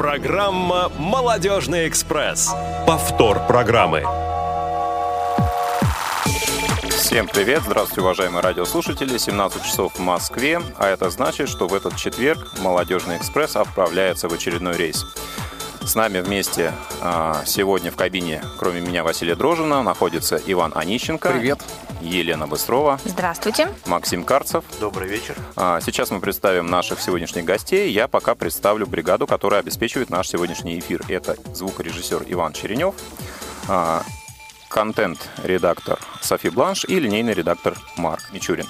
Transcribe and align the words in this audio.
Программа 0.00 0.90
«Молодежный 0.96 1.86
экспресс». 1.86 2.50
Повтор 2.86 3.46
программы. 3.46 4.02
Всем 6.88 7.28
привет! 7.28 7.64
Здравствуйте, 7.66 8.00
уважаемые 8.00 8.40
радиослушатели! 8.40 9.18
17 9.18 9.62
часов 9.62 9.96
в 9.96 9.98
Москве, 9.98 10.62
а 10.78 10.88
это 10.88 11.10
значит, 11.10 11.50
что 11.50 11.68
в 11.68 11.74
этот 11.74 11.96
четверг 11.96 12.50
«Молодежный 12.62 13.18
экспресс» 13.18 13.56
отправляется 13.56 14.30
в 14.30 14.32
очередной 14.32 14.74
рейс. 14.78 15.04
С 15.82 15.94
нами 15.94 16.20
вместе 16.20 16.72
а, 17.02 17.42
сегодня 17.44 17.90
в 17.90 17.96
кабине, 17.96 18.42
кроме 18.58 18.80
меня, 18.80 19.04
Василия 19.04 19.34
Дрожина, 19.34 19.82
находится 19.82 20.40
Иван 20.46 20.72
Онищенко. 20.74 21.28
Привет. 21.30 21.62
Елена 22.00 22.46
Быстрова. 22.46 22.98
Здравствуйте. 23.04 23.68
Максим 23.86 24.24
Карцев. 24.24 24.64
Добрый 24.80 25.08
вечер. 25.08 25.36
А, 25.56 25.80
сейчас 25.80 26.10
мы 26.10 26.20
представим 26.20 26.66
наших 26.66 27.00
сегодняшних 27.00 27.44
гостей. 27.44 27.90
Я 27.92 28.08
пока 28.08 28.34
представлю 28.34 28.86
бригаду, 28.86 29.26
которая 29.26 29.60
обеспечивает 29.60 30.10
наш 30.10 30.28
сегодняшний 30.28 30.78
эфир. 30.78 31.02
Это 31.08 31.36
звукорежиссер 31.54 32.24
Иван 32.28 32.52
Черенев, 32.52 32.94
а, 33.68 34.02
контент-редактор 34.68 35.98
Софи 36.20 36.48
Бланш 36.48 36.84
и 36.84 36.98
линейный 36.98 37.34
редактор 37.34 37.76
Марк 37.96 38.32
Мичурин. 38.32 38.66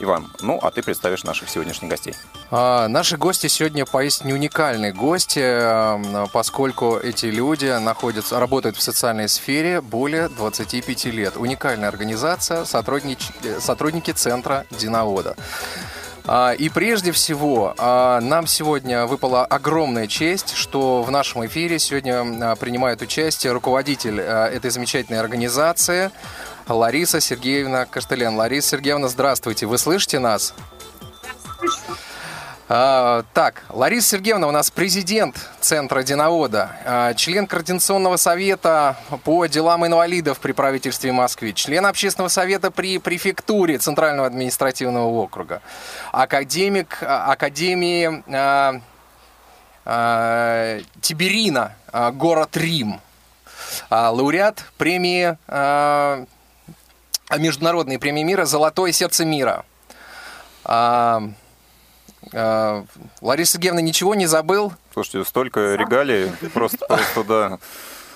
Иван, 0.00 0.30
ну 0.40 0.58
а 0.62 0.70
ты 0.70 0.82
представишь 0.82 1.24
наших 1.24 1.48
сегодняшних 1.48 1.90
гостей. 1.90 2.14
А, 2.50 2.88
наши 2.88 3.16
гости 3.16 3.46
сегодня 3.46 3.84
поистине 3.84 4.34
уникальные 4.34 4.92
гости, 4.92 5.40
э, 5.42 6.26
поскольку 6.32 6.96
эти 6.96 7.26
люди 7.26 7.66
находятся, 7.78 8.38
работают 8.38 8.76
в 8.76 8.82
социальной 8.82 9.28
сфере 9.28 9.80
более 9.80 10.28
25 10.28 11.06
лет. 11.06 11.36
Уникальная 11.36 11.88
организация, 11.88 12.64
сотруднич, 12.64 13.28
сотрудники 13.60 14.10
центра 14.12 14.66
Диновода. 14.70 15.36
А, 16.26 16.52
И 16.52 16.68
прежде 16.68 17.12
всего, 17.12 17.74
а, 17.78 18.20
нам 18.20 18.46
сегодня 18.46 19.06
выпала 19.06 19.44
огромная 19.44 20.06
честь, 20.08 20.54
что 20.54 21.02
в 21.02 21.10
нашем 21.10 21.46
эфире 21.46 21.78
сегодня 21.78 22.24
а, 22.42 22.56
принимает 22.56 23.00
участие 23.00 23.52
руководитель 23.52 24.20
этой 24.20 24.70
замечательной 24.70 25.20
организации 25.20 26.10
Лариса 26.68 27.20
Сергеевна 27.20 27.86
Каштелян. 27.86 28.36
Лариса 28.36 28.70
Сергеевна, 28.70 29.08
здравствуйте. 29.08 29.66
Вы 29.66 29.78
слышите 29.78 30.18
нас? 30.18 30.52
А, 32.68 33.22
так, 33.32 33.62
Лариса 33.68 34.08
Сергеевна 34.08 34.48
у 34.48 34.50
нас 34.50 34.72
президент 34.72 35.36
Центра 35.60 36.02
Диновода, 36.02 36.72
а, 36.84 37.14
член 37.14 37.46
Координационного 37.46 38.16
совета 38.16 38.96
по 39.22 39.46
делам 39.46 39.86
инвалидов 39.86 40.40
при 40.40 40.50
правительстве 40.50 41.12
Москвы, 41.12 41.52
член 41.52 41.86
Общественного 41.86 42.28
совета 42.28 42.72
при 42.72 42.98
префектуре 42.98 43.78
Центрального 43.78 44.26
административного 44.26 45.06
округа, 45.06 45.62
академик 46.10 46.98
а, 47.02 47.30
Академии 47.30 48.24
а, 48.34 48.80
а, 49.84 50.80
Тиберина, 51.00 51.76
город 52.14 52.56
Рим, 52.56 53.00
а, 53.90 54.10
лауреат 54.10 54.64
премии, 54.76 55.36
а, 55.46 56.26
международной 57.36 57.98
премии 57.98 58.22
мира 58.22 58.44
«Золотое 58.44 58.92
сердце 58.92 59.24
мира». 59.24 59.64
А, 60.64 61.22
а, 62.32 62.84
Лариса 63.20 63.54
Сергеевна, 63.54 63.80
ничего 63.80 64.14
не 64.14 64.26
забыл? 64.26 64.72
Слушайте, 64.92 65.24
столько 65.28 65.74
регалий, 65.74 66.30
просто, 66.54 66.86
просто 66.86 67.24
да, 67.24 67.58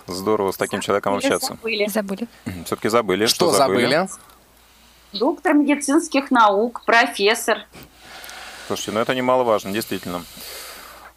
здорово 0.06 0.52
с 0.52 0.56
таким 0.56 0.80
человеком 0.80 1.14
общаться. 1.14 1.54
Забыли. 1.54 1.86
Забыли. 1.86 2.28
Все-таки 2.64 2.88
забыли. 2.88 3.26
Что, 3.26 3.52
забыли? 3.52 4.08
Доктор 5.12 5.54
медицинских 5.54 6.30
наук, 6.30 6.82
профессор. 6.84 7.66
Слушайте, 8.66 8.92
ну 8.92 9.00
это 9.00 9.14
немаловажно, 9.14 9.72
действительно. 9.72 10.22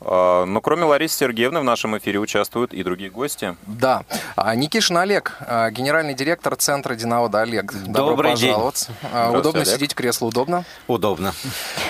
А, 0.05 0.45
Но 0.45 0.61
кроме 0.61 0.83
Ларисы 0.83 1.17
Сергеевны 1.17 1.59
в 1.59 1.63
нашем 1.63 1.97
эфире 1.97 2.19
участвуют 2.19 2.73
и 2.73 2.83
другие 2.83 3.09
гости. 3.09 3.55
Да. 3.67 4.03
А, 4.35 4.53
Никишин 4.55 4.97
Олег, 4.97 5.37
а, 5.39 5.69
генеральный 5.71 6.13
директор 6.13 6.55
Центра 6.55 6.95
Динаода 6.95 7.41
Олег. 7.41 7.71
Добро 7.73 8.09
Добрый 8.11 8.35
день. 8.35 8.51
пожаловать. 8.51 8.87
Здравствуйте, 9.11 9.29
Удобно 9.29 9.61
Олег. 9.61 9.73
сидеть, 9.73 9.95
кресло 9.95 10.27
удобно. 10.27 10.65
Удобно. 10.87 11.33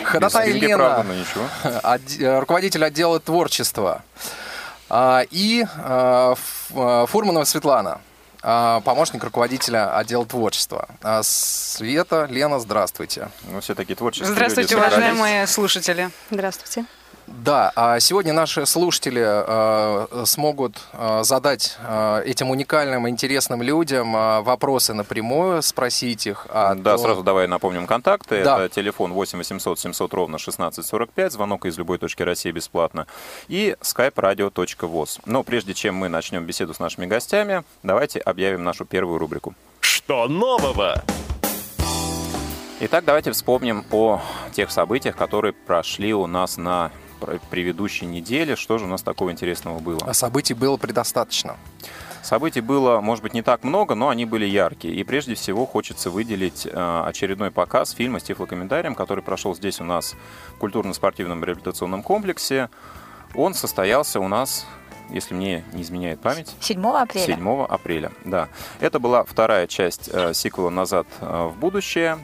Ходатай 0.04 0.50
Елена, 0.54 0.78
правда, 0.78 1.04
э, 2.20 2.40
руководитель 2.40 2.84
отдела 2.86 3.20
творчества. 3.20 4.04
И 5.32 5.66
Фурманова 6.70 7.46
Светлана, 7.46 8.02
помощник 8.42 9.24
руководителя 9.24 9.98
отдела 9.98 10.24
творчества. 10.24 10.88
Света, 11.24 12.28
Лена, 12.30 12.60
здравствуйте. 12.60 13.30
Ну, 13.52 13.60
все 13.62 13.74
такие 13.74 13.96
творческие 13.96 14.32
Здравствуйте, 14.32 14.76
люди 14.76 14.86
уважаемые 14.86 15.48
слушатели. 15.48 16.12
Здравствуйте. 16.30 16.86
Да, 17.28 17.72
а 17.76 18.00
сегодня 18.00 18.34
наши 18.34 18.66
слушатели 18.66 19.24
э, 19.24 20.26
смогут 20.26 20.78
э, 20.94 21.22
задать 21.24 21.78
э, 21.82 22.24
этим 22.26 22.50
уникальным, 22.50 23.08
интересным 23.08 23.62
людям 23.62 24.14
вопросы 24.14 24.94
напрямую, 24.94 25.62
спросить 25.62 26.28
их. 26.28 26.46
о 26.50 26.76
Да, 26.76 26.92
том- 26.96 27.00
сразу 27.06 27.24
давай 27.24 27.48
напомним 27.48 27.88
контакты. 27.88 28.44
Да. 28.44 28.64
Это 28.66 28.76
телефон 28.76 29.14
8 29.14 29.38
800 29.38 29.80
700 29.80 30.14
ровно 30.14 30.36
1645, 30.36 31.32
звонок 31.32 31.66
из 31.66 31.78
любой 31.78 31.98
точки 31.98 32.24
России 32.24 32.52
бесплатно, 32.52 33.08
и 33.48 33.76
skype 33.82 34.14
radio.voz. 34.16 35.20
Но 35.26 35.44
прежде 35.44 35.74
чем 35.74 35.96
мы 35.96 36.10
начнем 36.10 36.46
беседу 36.46 36.74
с 36.74 36.80
нашими 36.80 37.06
гостями, 37.06 37.64
давайте 37.84 38.20
объявим 38.20 38.64
нашу 38.64 38.86
первую 38.86 39.18
рубрику. 39.18 39.54
Что 39.80 40.28
нового? 40.28 41.02
Итак, 42.80 43.06
давайте 43.06 43.32
вспомним 43.32 43.86
о 43.92 44.20
тех 44.52 44.70
событиях, 44.72 45.16
которые 45.16 45.54
прошли 45.54 46.14
у 46.14 46.28
нас 46.28 46.58
на 46.58 46.92
предыдущей 47.50 48.06
неделе. 48.06 48.56
Что 48.56 48.78
же 48.78 48.86
у 48.86 48.88
нас 48.88 49.02
такого 49.02 49.32
интересного 49.32 49.80
было? 49.80 50.00
А 50.06 50.14
Событий 50.14 50.54
было 50.54 50.78
предостаточно. 50.78 51.58
Событий 52.24 52.62
было, 52.62 53.02
может 53.02 53.22
быть, 53.22 53.34
не 53.34 53.42
так 53.42 53.66
много, 53.66 53.96
но 53.96 54.08
они 54.08 54.26
были 54.26 54.46
яркие. 54.46 54.96
И 54.96 55.04
прежде 55.04 55.36
всего 55.36 55.66
хочется 55.66 56.10
выделить 56.10 56.66
э, 56.66 57.04
очередной 57.06 57.52
показ 57.52 57.92
фильма 57.92 58.20
с 58.20 58.24
тифлокомментарием, 58.24 58.96
который 58.96 59.22
прошел 59.22 59.54
здесь 59.54 59.82
у 59.82 59.84
нас 59.84 60.16
в 60.56 60.58
культурно-спортивном 60.58 61.44
реабилитационном 61.44 62.02
комплексе. 62.02 62.70
Он 63.36 63.54
состоялся 63.54 64.22
у 64.22 64.30
нас, 64.30 64.66
если 65.10 65.34
мне 65.34 65.66
не 65.74 65.82
изменяет 65.82 66.22
память, 66.22 66.50
7 66.62 66.88
апреля. 66.88 67.26
7 67.26 67.64
апреля. 67.66 68.12
Да. 68.24 68.48
Это 68.80 69.00
была 69.00 69.26
вторая 69.26 69.68
часть 69.68 70.10
э, 70.12 70.34
сиквела 70.34 70.70
«Назад 70.70 71.08
э, 71.20 71.50
в 71.54 71.58
будущее». 71.58 72.20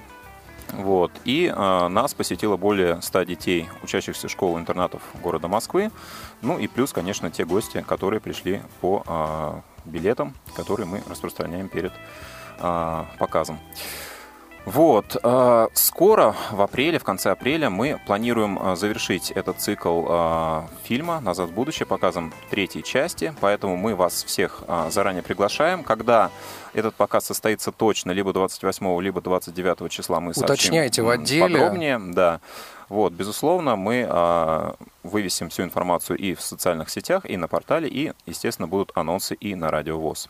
Вот. 0.74 1.12
И 1.26 1.52
э, 1.54 1.88
нас 1.88 2.14
посетило 2.14 2.58
более 2.58 3.02
100 3.02 3.24
детей, 3.24 3.70
учащихся 3.84 4.28
школ-интернатов 4.28 5.02
города 5.22 5.48
Москвы. 5.48 5.92
Ну 6.42 6.58
и 6.60 6.68
плюс, 6.68 6.94
конечно, 6.94 7.32
те 7.32 7.46
гости, 7.46 7.84
которые 7.88 8.20
пришли 8.20 8.62
по 8.82 9.04
э, 9.06 9.62
билетам, 9.86 10.36
которые 10.56 10.88
мы 10.88 11.02
распространяем 11.10 11.70
перед 11.70 11.92
э, 12.60 13.04
показом. 13.18 13.60
Вот. 14.72 15.18
э, 15.24 15.68
Скоро, 15.74 16.36
в 16.52 16.62
апреле, 16.62 17.00
в 17.00 17.04
конце 17.04 17.32
апреля, 17.32 17.72
мы 17.72 18.00
планируем 18.06 18.60
э, 18.62 18.76
завершить 18.76 19.32
этот 19.32 19.60
цикл 19.60 20.06
э, 20.08 20.62
фильма 20.84 21.20
«Назад 21.22 21.50
в 21.50 21.54
будущее» 21.54 21.88
показом 21.88 22.32
третьей 22.52 22.84
части, 22.84 23.34
поэтому 23.42 23.78
мы 23.78 23.96
вас 23.96 24.24
всех 24.24 24.62
заранее 24.90 25.24
приглашаем. 25.24 25.84
Когда 25.84 26.30
этот 26.76 26.94
показ 26.94 27.26
состоится 27.26 27.72
точно, 27.72 28.12
либо 28.12 28.32
28, 28.32 29.02
либо 29.02 29.22
29 29.22 29.92
числа 29.92 30.20
мы 30.20 30.34
Уточняйте 30.36 31.02
в 31.02 31.10
отделе. 31.10 31.42
подробнее. 31.42 32.00
Да. 32.00 32.40
Вот, 32.90 33.14
безусловно, 33.14 33.76
мы 33.76 34.08
э, 34.08 34.74
вывесим 35.02 35.50
всю 35.50 35.64
информацию 35.64 36.18
и 36.18 36.36
в 36.36 36.42
социальных 36.42 36.92
сетях, 36.92 37.26
и 37.26 37.38
на 37.38 37.48
портале, 37.48 37.88
и, 37.88 38.14
естественно, 38.28 38.68
будут 38.68 38.92
анонсы 38.94 39.34
и 39.34 39.56
на 39.56 39.72
Радио 39.72 40.00
ВОЗ. 40.00 40.30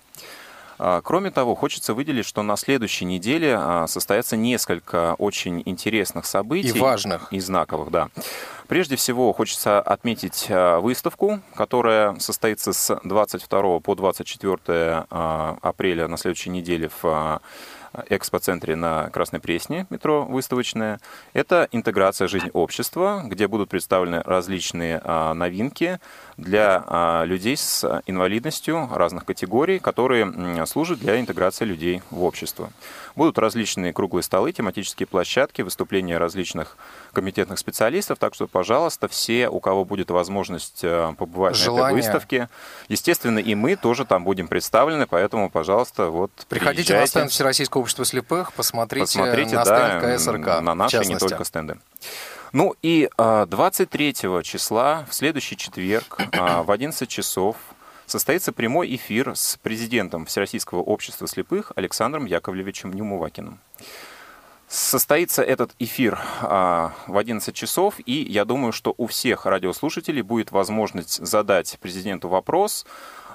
А, 0.79 1.01
Кроме 1.01 1.29
того, 1.29 1.55
хочется 1.55 1.93
выделить, 1.93 2.25
что 2.25 2.41
на 2.41 2.55
следующей 2.55 3.03
неделе 3.03 3.55
а, 3.57 3.85
состоятся 3.87 4.37
несколько 4.37 5.15
очень 5.15 5.61
интересных 5.65 6.25
событий. 6.25 6.69
И 6.69 6.79
важных. 6.79 7.31
И 7.33 7.39
знаковых, 7.39 7.91
да. 7.91 8.09
Прежде 8.67 8.95
всего, 8.95 9.33
хочется 9.33 9.81
отметить 9.81 10.47
а, 10.49 10.79
выставку, 10.79 11.41
которая 11.55 12.17
состоится 12.19 12.71
с 12.71 12.97
22 13.03 13.79
по 13.81 13.95
24 13.95 15.05
а, 15.09 15.57
апреля 15.61 16.07
на 16.07 16.17
следующей 16.17 16.49
неделе 16.49 16.89
в 17.01 17.41
экспоцентре 18.07 18.75
на 18.75 19.09
Красной 19.09 19.39
Пресне, 19.39 19.87
метро 19.89 20.23
выставочное. 20.23 20.99
Это 21.33 21.67
интеграция 21.71 22.27
жизнь 22.27 22.51
общества, 22.53 23.23
где 23.25 23.47
будут 23.47 23.69
представлены 23.69 24.21
различные 24.23 25.01
новинки 25.33 25.99
для 26.39 26.83
а, 26.87 27.23
людей 27.25 27.57
с 27.57 28.01
инвалидностью 28.05 28.89
разных 28.93 29.25
категорий, 29.25 29.79
которые 29.79 30.65
служат 30.65 30.99
для 30.99 31.19
интеграции 31.19 31.65
людей 31.65 32.01
в 32.09 32.23
общество. 32.23 32.71
Будут 33.15 33.37
различные 33.37 33.91
круглые 33.91 34.23
столы, 34.23 34.51
тематические 34.53 35.05
площадки, 35.07 35.61
выступления 35.61 36.17
различных 36.17 36.77
комитетных 37.11 37.59
специалистов. 37.59 38.17
Так 38.19 38.33
что, 38.33 38.47
пожалуйста, 38.47 39.07
все, 39.07 39.49
у 39.49 39.59
кого 39.59 39.83
будет 39.83 40.09
возможность 40.11 40.79
э, 40.83 41.13
побывать 41.17 41.53
на 41.53 41.57
Желание. 41.57 41.87
этой 41.87 41.95
выставке, 41.95 42.49
естественно, 42.87 43.39
и 43.39 43.55
мы 43.55 43.75
тоже 43.75 44.05
там 44.05 44.23
будем 44.23 44.47
представлены, 44.47 45.05
поэтому, 45.07 45.49
пожалуйста, 45.49 46.09
вот 46.09 46.31
Приходите 46.47 46.93
на 46.93 46.99
приезжайте. 46.99 47.09
стенд 47.11 47.31
Всероссийского 47.31 47.81
общества 47.81 48.05
слепых, 48.05 48.53
посмотрите, 48.53 49.05
Посмотрите, 49.05 49.55
на 49.55 49.65
да, 49.65 49.99
стенд 49.99 50.15
КСРК. 50.15 50.61
на 50.61 50.75
наши, 50.75 51.05
не 51.05 51.17
только 51.17 51.43
стенды. 51.43 51.77
Ну 52.51 52.75
и 52.81 53.09
23 53.17 54.13
числа, 54.43 55.05
в 55.09 55.13
следующий 55.13 55.55
четверг, 55.55 56.19
в 56.33 56.71
11 56.71 57.09
часов, 57.09 57.57
состоится 58.05 58.51
прямой 58.51 58.95
эфир 58.95 59.35
с 59.35 59.57
президентом 59.61 60.25
Всероссийского 60.25 60.79
общества 60.79 61.27
слепых 61.27 61.71
Александром 61.75 62.25
Яковлевичем 62.25 62.91
Немувакиным. 62.93 63.59
Состоится 64.67 65.41
этот 65.41 65.71
эфир 65.79 66.19
а, 66.41 66.93
в 67.07 67.17
11 67.17 67.55
часов, 67.55 67.95
и 68.05 68.21
я 68.21 68.45
думаю, 68.45 68.71
что 68.71 68.93
у 68.97 69.07
всех 69.07 69.47
радиослушателей 69.47 70.21
будет 70.21 70.51
возможность 70.51 71.25
задать 71.25 71.75
президенту 71.81 72.29
вопрос 72.29 72.85
а, 72.85 72.89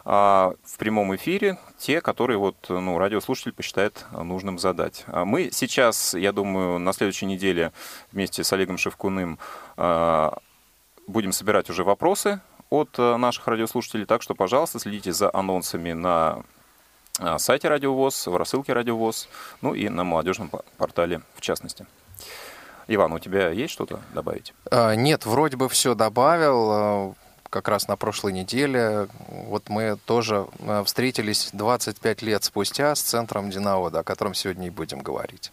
в 0.05 0.77
прямом 0.79 1.17
эфире, 1.17 1.59
те, 1.79 2.03
которые 2.03 2.37
вот, 2.37 2.57
ну, 2.69 2.99
радиослушатель 2.99 3.53
посчитает 3.53 4.05
нужным 4.13 4.59
задать. 4.59 5.05
А 5.07 5.25
мы 5.25 5.49
сейчас, 5.51 6.13
я 6.13 6.33
думаю, 6.33 6.79
на 6.79 6.93
следующей 6.93 7.25
неделе 7.25 7.73
вместе 8.13 8.45
с 8.45 8.53
Олегом 8.53 8.77
Шевкуным 8.77 9.39
а, 9.79 10.37
будем 11.07 11.33
собирать 11.33 11.71
уже 11.71 11.85
вопросы 11.85 12.41
от 12.69 12.99
наших 12.99 13.47
радиослушателей, 13.49 14.05
так 14.05 14.21
что, 14.21 14.35
пожалуйста, 14.35 14.79
следите 14.79 15.13
за 15.13 15.31
анонсами 15.33 15.93
на 15.93 16.43
а, 17.21 17.39
сайте 17.39 17.69
Радиовоз, 17.69 18.27
в 18.27 18.37
рассылке 18.37 18.73
Радиовоз, 18.73 19.29
ну 19.63 19.75
и 19.75 19.89
на 19.89 20.03
молодежном 20.05 20.51
портале 20.77 21.23
в 21.37 21.41
частности. 21.41 21.87
Иван, 22.89 23.13
у 23.13 23.19
тебя 23.19 23.51
есть 23.51 23.73
что-то 23.73 24.01
добавить? 24.13 24.53
А, 24.71 24.95
нет, 24.95 25.25
вроде 25.25 25.57
бы 25.57 25.69
все 25.69 25.95
добавил. 25.95 27.17
Как 27.55 27.69
раз 27.69 27.87
на 27.87 27.95
прошлой 27.97 28.33
неделе 28.33 29.07
вот 29.29 29.69
мы 29.69 29.97
тоже 30.07 30.49
встретились 30.87 31.51
25 31.53 32.23
лет 32.23 32.43
спустя 32.43 32.93
с 32.97 33.01
центром 33.01 33.49
Динаода, 33.49 34.01
о 34.01 34.03
котором 34.03 34.35
сегодня 34.35 34.67
и 34.67 34.71
будем 34.71 34.99
говорить. 34.99 35.53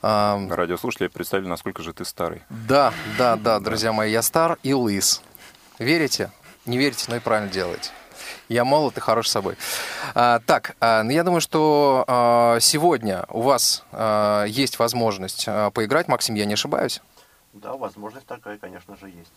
Радиослушатели 0.00 1.08
представили, 1.08 1.48
насколько 1.48 1.82
же 1.82 1.92
ты 1.92 2.06
старый. 2.06 2.40
Да, 2.48 2.94
да, 3.18 3.36
да, 3.36 3.60
друзья 3.60 3.92
мои, 3.92 4.10
я 4.10 4.22
стар 4.22 4.56
и 4.62 4.72
лыс. 4.72 5.20
Верите? 5.78 6.30
Не 6.64 6.78
верите, 6.78 7.04
но 7.08 7.16
и 7.16 7.20
правильно 7.20 7.50
делаете. 7.50 7.90
Я 8.48 8.64
молод 8.64 8.96
и 8.96 9.00
хорош 9.00 9.28
собой. 9.28 9.58
А, 10.14 10.38
так, 10.46 10.76
а, 10.80 11.02
ну, 11.02 11.10
я 11.10 11.24
думаю, 11.24 11.42
что 11.42 12.06
а, 12.06 12.58
сегодня 12.58 13.26
у 13.28 13.42
вас 13.42 13.84
а, 13.92 14.44
есть 14.44 14.78
возможность 14.78 15.44
а, 15.46 15.68
поиграть. 15.72 16.08
Максим, 16.08 16.36
я 16.36 16.46
не 16.46 16.54
ошибаюсь? 16.54 17.02
Да, 17.52 17.74
возможность 17.74 18.26
такая, 18.26 18.56
конечно 18.56 18.96
же, 18.96 19.08
есть. 19.08 19.32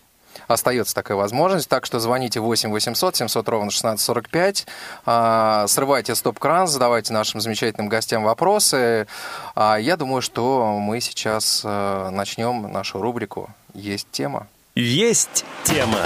Остается 0.47 0.95
такая 0.95 1.18
возможность, 1.18 1.69
так 1.69 1.85
что 1.85 2.00
звоните 2.00 2.39
8 2.39 2.71
800 2.71 3.15
700 3.15 3.50
ровно 3.50 3.68
1645, 3.68 4.68
а, 5.06 5.65
срывайте 5.68 6.15
стоп-кран, 6.15 6.68
задавайте 6.68 7.13
нашим 7.13 7.41
замечательным 7.41 7.89
гостям 7.89 8.24
вопросы. 8.24 9.07
А, 9.56 9.77
я 9.77 9.97
думаю, 9.97 10.21
что 10.21 10.77
мы 10.80 11.01
сейчас 11.01 11.62
а, 11.63 12.09
начнем 12.09 12.71
нашу 12.71 13.01
рубрику 13.01 13.50
«Есть 13.74 14.07
тема». 14.12 14.47
Есть 14.75 15.45
тема. 15.63 16.00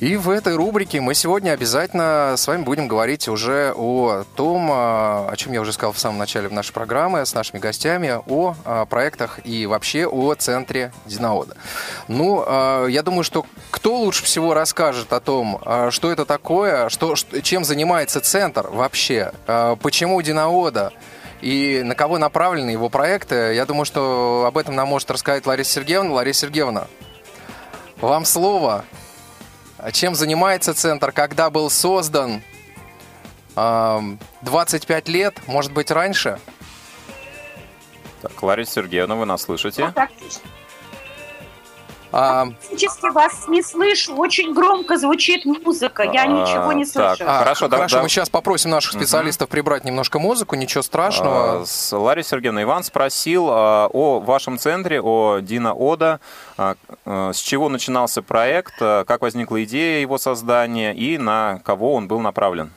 И 0.00 0.16
в 0.16 0.30
этой 0.30 0.54
рубрике 0.54 1.00
мы 1.00 1.12
сегодня 1.14 1.50
обязательно 1.50 2.34
с 2.36 2.46
вами 2.46 2.62
будем 2.62 2.86
говорить 2.86 3.26
уже 3.26 3.72
о 3.74 4.22
том, 4.36 4.68
а, 4.70 5.28
о 5.28 5.36
чем 5.36 5.52
я 5.52 5.60
уже 5.60 5.72
сказал 5.72 5.92
в 5.92 5.98
самом 5.98 6.18
начале 6.18 6.48
нашей 6.48 6.72
программы 6.72 7.26
с 7.26 7.34
нашими 7.34 7.58
гостями, 7.58 8.20
о 8.28 8.54
а, 8.64 8.86
проектах 8.86 9.40
и 9.42 9.66
вообще 9.66 10.06
о 10.06 10.34
центре 10.34 10.92
Динаода. 11.04 11.56
Ну, 12.06 12.44
а, 12.46 12.86
я 12.86 13.02
думаю, 13.02 13.24
что 13.24 13.44
кто 13.72 13.96
лучше 13.96 14.22
всего 14.22 14.54
расскажет 14.54 15.12
о 15.12 15.18
том, 15.18 15.60
что 15.90 16.12
это 16.12 16.24
такое, 16.24 16.90
что, 16.90 17.16
чем 17.16 17.64
занимается 17.64 18.20
центр 18.20 18.68
вообще, 18.68 19.32
почему 19.82 20.22
Динаода, 20.22 20.92
и 21.40 21.82
на 21.84 21.96
кого 21.96 22.18
направлены 22.18 22.70
его 22.70 22.88
проекты. 22.88 23.54
Я 23.54 23.66
думаю, 23.66 23.84
что 23.84 24.44
об 24.46 24.58
этом 24.58 24.76
нам 24.76 24.88
может 24.88 25.10
рассказать 25.10 25.44
Лариса 25.44 25.72
Сергеевна. 25.72 26.12
Лариса 26.12 26.42
Сергеевна, 26.42 26.86
вам 28.00 28.24
слово. 28.24 28.84
Чем 29.92 30.14
занимается 30.14 30.74
центр, 30.74 31.12
когда 31.12 31.50
был 31.50 31.70
создан? 31.70 32.42
25 33.54 35.08
лет, 35.08 35.40
может 35.46 35.72
быть, 35.72 35.90
раньше? 35.90 36.38
Так, 38.22 38.42
Лариса 38.42 38.72
Сергеевна, 38.72 39.14
вы 39.14 39.26
нас 39.26 39.42
слышите? 39.42 39.92
Ну, 39.96 40.08
а... 42.12 42.46
Практически 42.46 43.12
вас 43.12 43.48
не 43.48 43.62
слышу, 43.62 44.14
очень 44.16 44.54
громко 44.54 44.96
звучит 44.96 45.44
музыка, 45.44 46.02
я 46.02 46.22
а, 46.22 46.26
ничего 46.26 46.72
не 46.72 46.84
слышу. 46.84 47.18
Так, 47.18 47.28
а, 47.28 47.38
хорошо, 47.38 47.68
хорошо, 47.68 47.96
да, 47.96 48.02
мы 48.02 48.08
сейчас 48.08 48.30
попросим 48.30 48.70
наших 48.70 48.92
специалистов 48.92 49.48
угу. 49.48 49.52
прибрать 49.52 49.84
немножко 49.84 50.18
музыку, 50.18 50.56
ничего 50.56 50.82
страшного. 50.82 51.64
А, 51.64 51.96
Лариса 51.96 52.30
Сергеевна, 52.30 52.62
Иван 52.62 52.84
спросил 52.84 53.48
а, 53.50 53.88
о 53.92 54.20
вашем 54.20 54.58
центре, 54.58 55.00
о 55.00 55.40
Дина 55.40 55.74
Ода, 55.74 56.20
а, 56.56 56.76
а, 57.04 57.32
с 57.32 57.38
чего 57.38 57.68
начинался 57.68 58.22
проект, 58.22 58.74
а, 58.80 59.04
как 59.04 59.22
возникла 59.22 59.62
идея 59.64 60.00
его 60.00 60.18
создания 60.18 60.94
и 60.94 61.18
на 61.18 61.60
кого 61.64 61.94
он 61.94 62.08
был 62.08 62.20
направлен. 62.20 62.70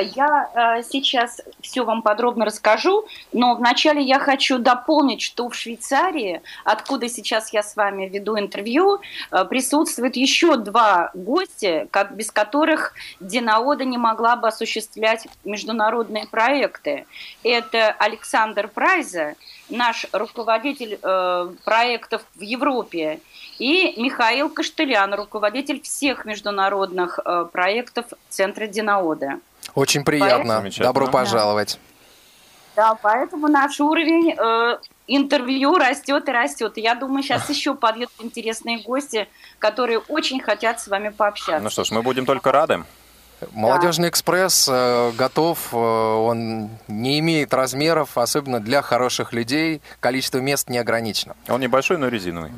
Я 0.00 0.78
э, 0.78 0.82
сейчас 0.82 1.40
все 1.60 1.84
вам 1.84 2.02
подробно 2.02 2.44
расскажу, 2.44 3.06
но 3.32 3.54
вначале 3.54 4.02
я 4.02 4.18
хочу 4.18 4.58
дополнить, 4.58 5.22
что 5.22 5.48
в 5.48 5.54
Швейцарии, 5.54 6.42
откуда 6.64 7.08
сейчас 7.08 7.52
я 7.52 7.62
с 7.62 7.76
вами 7.76 8.08
веду 8.08 8.38
интервью, 8.38 9.00
э, 9.30 9.44
присутствует 9.44 10.16
еще 10.16 10.56
два 10.56 11.10
гостя, 11.14 11.88
без 12.10 12.30
которых 12.30 12.94
Динаода 13.20 13.84
не 13.84 13.98
могла 13.98 14.36
бы 14.36 14.48
осуществлять 14.48 15.26
международные 15.44 16.26
проекты. 16.26 17.06
Это 17.42 17.90
Александр 17.98 18.68
Прайза, 18.68 19.34
наш 19.68 20.06
руководитель 20.12 20.98
э, 21.02 21.52
проектов 21.64 22.22
в 22.34 22.40
Европе, 22.40 23.20
и 23.58 23.94
Михаил 24.00 24.50
Каштелян, 24.50 25.14
руководитель 25.14 25.80
всех 25.80 26.24
международных 26.24 27.20
э, 27.24 27.46
проектов 27.52 28.06
Центра 28.28 28.66
Динаода. 28.66 29.40
Очень 29.74 30.04
приятно. 30.04 30.60
Поэтому... 30.62 30.84
Добро 30.84 31.06
пожаловать. 31.08 31.78
Да, 32.76 32.96
поэтому 33.00 33.46
наш 33.48 33.78
уровень 33.78 34.34
э, 34.36 34.78
интервью 35.06 35.76
растет 35.76 36.28
и 36.28 36.32
растет. 36.32 36.76
И 36.76 36.80
я 36.80 36.94
думаю, 36.96 37.22
сейчас 37.22 37.48
еще 37.48 37.74
подъедут 37.74 38.14
интересные 38.20 38.78
гости, 38.78 39.28
которые 39.60 40.00
очень 40.00 40.40
хотят 40.40 40.80
с 40.80 40.88
вами 40.88 41.10
пообщаться. 41.10 41.60
Ну 41.60 41.70
что 41.70 41.84
ж, 41.84 41.92
мы 41.92 42.02
будем 42.02 42.26
только 42.26 42.50
рады. 42.50 42.82
Молодежный 43.52 44.08
экспресс 44.08 44.68
э, 44.70 45.12
готов, 45.12 45.72
э, 45.72 45.76
он 45.76 46.70
не 46.88 47.18
имеет 47.20 47.52
размеров, 47.54 48.16
особенно 48.18 48.60
для 48.60 48.82
хороших 48.82 49.32
людей. 49.32 49.82
Количество 50.00 50.38
мест 50.38 50.68
не 50.68 50.78
ограничено. 50.78 51.36
Он 51.48 51.60
небольшой, 51.60 51.98
но 51.98 52.08
резиновый. 52.08 52.52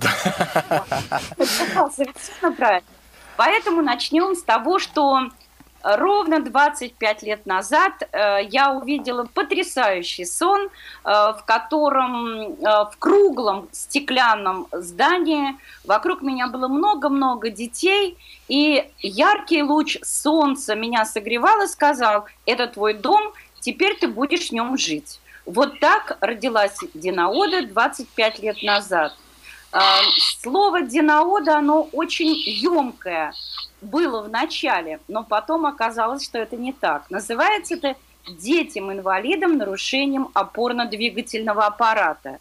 Совершенно 1.38 2.52
правильно. 2.56 2.86
Поэтому 3.36 3.82
начнем 3.82 4.34
с 4.34 4.42
того, 4.42 4.78
что 4.78 5.28
ровно 5.94 6.40
25 6.40 7.22
лет 7.22 7.46
назад 7.46 7.92
э, 8.10 8.40
я 8.50 8.72
увидела 8.72 9.24
потрясающий 9.32 10.24
сон, 10.24 10.62
э, 10.62 10.68
в 11.04 11.44
котором 11.46 12.40
э, 12.40 12.56
в 12.60 12.94
круглом 12.98 13.68
стеклянном 13.70 14.66
здании 14.72 15.56
вокруг 15.84 16.22
меня 16.22 16.48
было 16.48 16.66
много-много 16.66 17.50
детей, 17.50 18.18
и 18.48 18.90
яркий 18.98 19.62
луч 19.62 19.98
солнца 20.02 20.74
меня 20.74 21.04
согревал 21.04 21.62
и 21.62 21.68
сказал, 21.68 22.26
это 22.46 22.66
твой 22.66 22.94
дом, 22.94 23.32
теперь 23.60 23.96
ты 23.96 24.08
будешь 24.08 24.48
в 24.48 24.52
нем 24.52 24.76
жить. 24.76 25.20
Вот 25.44 25.78
так 25.78 26.18
родилась 26.20 26.76
Динаода 26.94 27.64
25 27.64 28.40
лет 28.40 28.62
назад. 28.64 29.12
Слово 30.40 30.82
Динаода, 30.82 31.58
оно 31.58 31.88
очень 31.92 32.32
емкое– 32.34 33.32
было 33.80 34.22
в 34.22 34.28
начале, 34.28 35.00
но 35.08 35.24
потом 35.24 35.66
оказалось, 35.66 36.24
что 36.24 36.38
это 36.38 36.56
не 36.56 36.72
так. 36.72 37.10
Называется 37.10 37.74
это 37.74 37.96
детям-инвалидам 38.26 39.56
нарушением 39.56 40.28
опорно-двигательного 40.34 41.66
аппарата. 41.66 42.38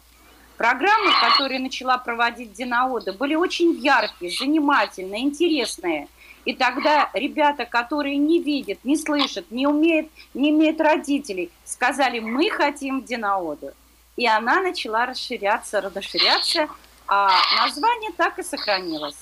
Программы, 0.56 1.10
которые 1.20 1.60
начала 1.60 1.98
проводить 1.98 2.52
Динаода, 2.54 3.12
были 3.12 3.34
очень 3.34 3.72
яркие, 3.72 4.30
занимательные, 4.30 5.22
интересные. 5.22 6.08
И 6.46 6.54
тогда 6.54 7.10
ребята, 7.12 7.66
которые 7.66 8.16
не 8.16 8.40
видят, 8.40 8.78
не 8.84 8.96
слышат, 8.96 9.50
не 9.50 9.66
умеют, 9.66 10.08
не 10.32 10.50
имеют 10.50 10.80
родителей, 10.80 11.50
сказали, 11.64 12.20
мы 12.20 12.48
хотим 12.50 13.02
Динаоду. 13.02 13.72
И 14.16 14.26
она 14.26 14.62
начала 14.62 15.04
расширяться, 15.04 15.82
расширяться, 15.82 16.68
а 17.08 17.30
название 17.62 18.12
так 18.16 18.38
и 18.38 18.42
сохранилось. 18.42 19.16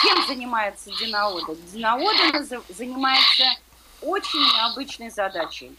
Чем 0.00 0.26
занимается 0.26 0.90
Динаода? 0.90 1.54
Динаода 1.72 2.44
занимается 2.68 3.44
очень 4.02 4.40
необычной 4.40 5.10
задачей. 5.10 5.76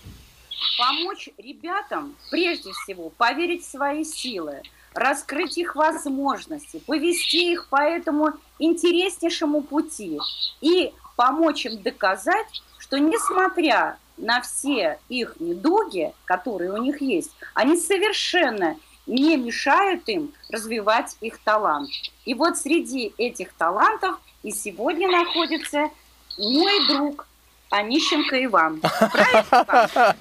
Помочь 0.77 1.29
ребятам, 1.37 2.15
прежде 2.31 2.71
всего, 2.71 3.09
поверить 3.09 3.63
в 3.63 3.69
свои 3.69 4.03
силы, 4.03 4.61
раскрыть 4.93 5.57
их 5.57 5.75
возможности, 5.75 6.79
повести 6.79 7.51
их 7.51 7.67
по 7.69 7.81
этому 7.81 8.33
интереснейшему 8.57 9.61
пути 9.61 10.19
и 10.61 10.93
помочь 11.15 11.65
им 11.65 11.81
доказать, 11.81 12.61
что 12.79 12.97
несмотря 12.97 13.97
на 14.17 14.41
все 14.41 14.99
их 15.09 15.35
недуги, 15.39 16.13
которые 16.25 16.71
у 16.71 16.77
них 16.77 17.01
есть, 17.01 17.31
они 17.53 17.77
совершенно 17.77 18.77
не 19.07 19.37
мешают 19.37 20.07
им 20.07 20.31
развивать 20.49 21.15
их 21.21 21.39
талант. 21.39 21.89
И 22.25 22.33
вот 22.33 22.57
среди 22.57 23.13
этих 23.17 23.53
талантов 23.53 24.17
и 24.43 24.51
сегодня 24.51 25.09
находится 25.09 25.89
мой 26.37 26.87
друг 26.87 27.25
Онищенко 27.69 28.45
Иван. 28.45 28.79
Правильно? 28.79 30.15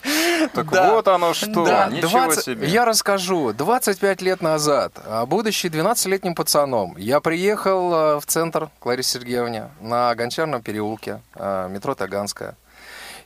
Так 0.53 0.71
Да. 0.71 0.91
вот 0.95 1.07
оно 1.07 1.33
что, 1.33 1.65
Да, 1.65 1.87
ничего 1.91 2.11
20 2.11 2.45
себе. 2.45 2.67
Я 2.67 2.85
расскажу. 2.85 3.53
25 3.53 4.21
лет 4.23 4.43
назад, 4.43 4.93
а, 5.05 5.27
будучи 5.27 5.67
12-летним 5.69 6.35
пацаном, 6.35 6.97
я 6.97 7.21
приехал 7.21 7.95
а, 7.95 8.21
в 8.21 8.27
центр 8.27 8.69
к 8.81 8.87
Ларисе 8.87 9.21
Сергеевне 9.21 9.71
на 9.81 10.13
Гончарном 10.17 10.61
переулке, 10.63 11.21
а, 11.35 11.69
метро 11.69 11.95
Таганская. 11.95 12.57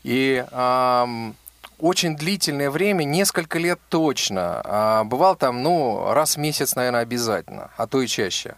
И 0.03 0.45
очень 1.81 2.17
длительное 2.17 2.71
время, 2.71 3.05
несколько 3.05 3.59
лет 3.59 3.79
точно, 3.89 4.61
а, 4.65 5.05
бывал 5.05 5.37
там, 5.37 5.63
ну, 5.63 6.13
раз 6.13 6.37
в 6.37 6.39
месяц, 6.39 6.75
наверное, 6.77 7.01
обязательно, 7.01 7.71
а 7.77 7.87
то 7.87 8.01
и 8.01 8.07
чаще. 8.07 8.57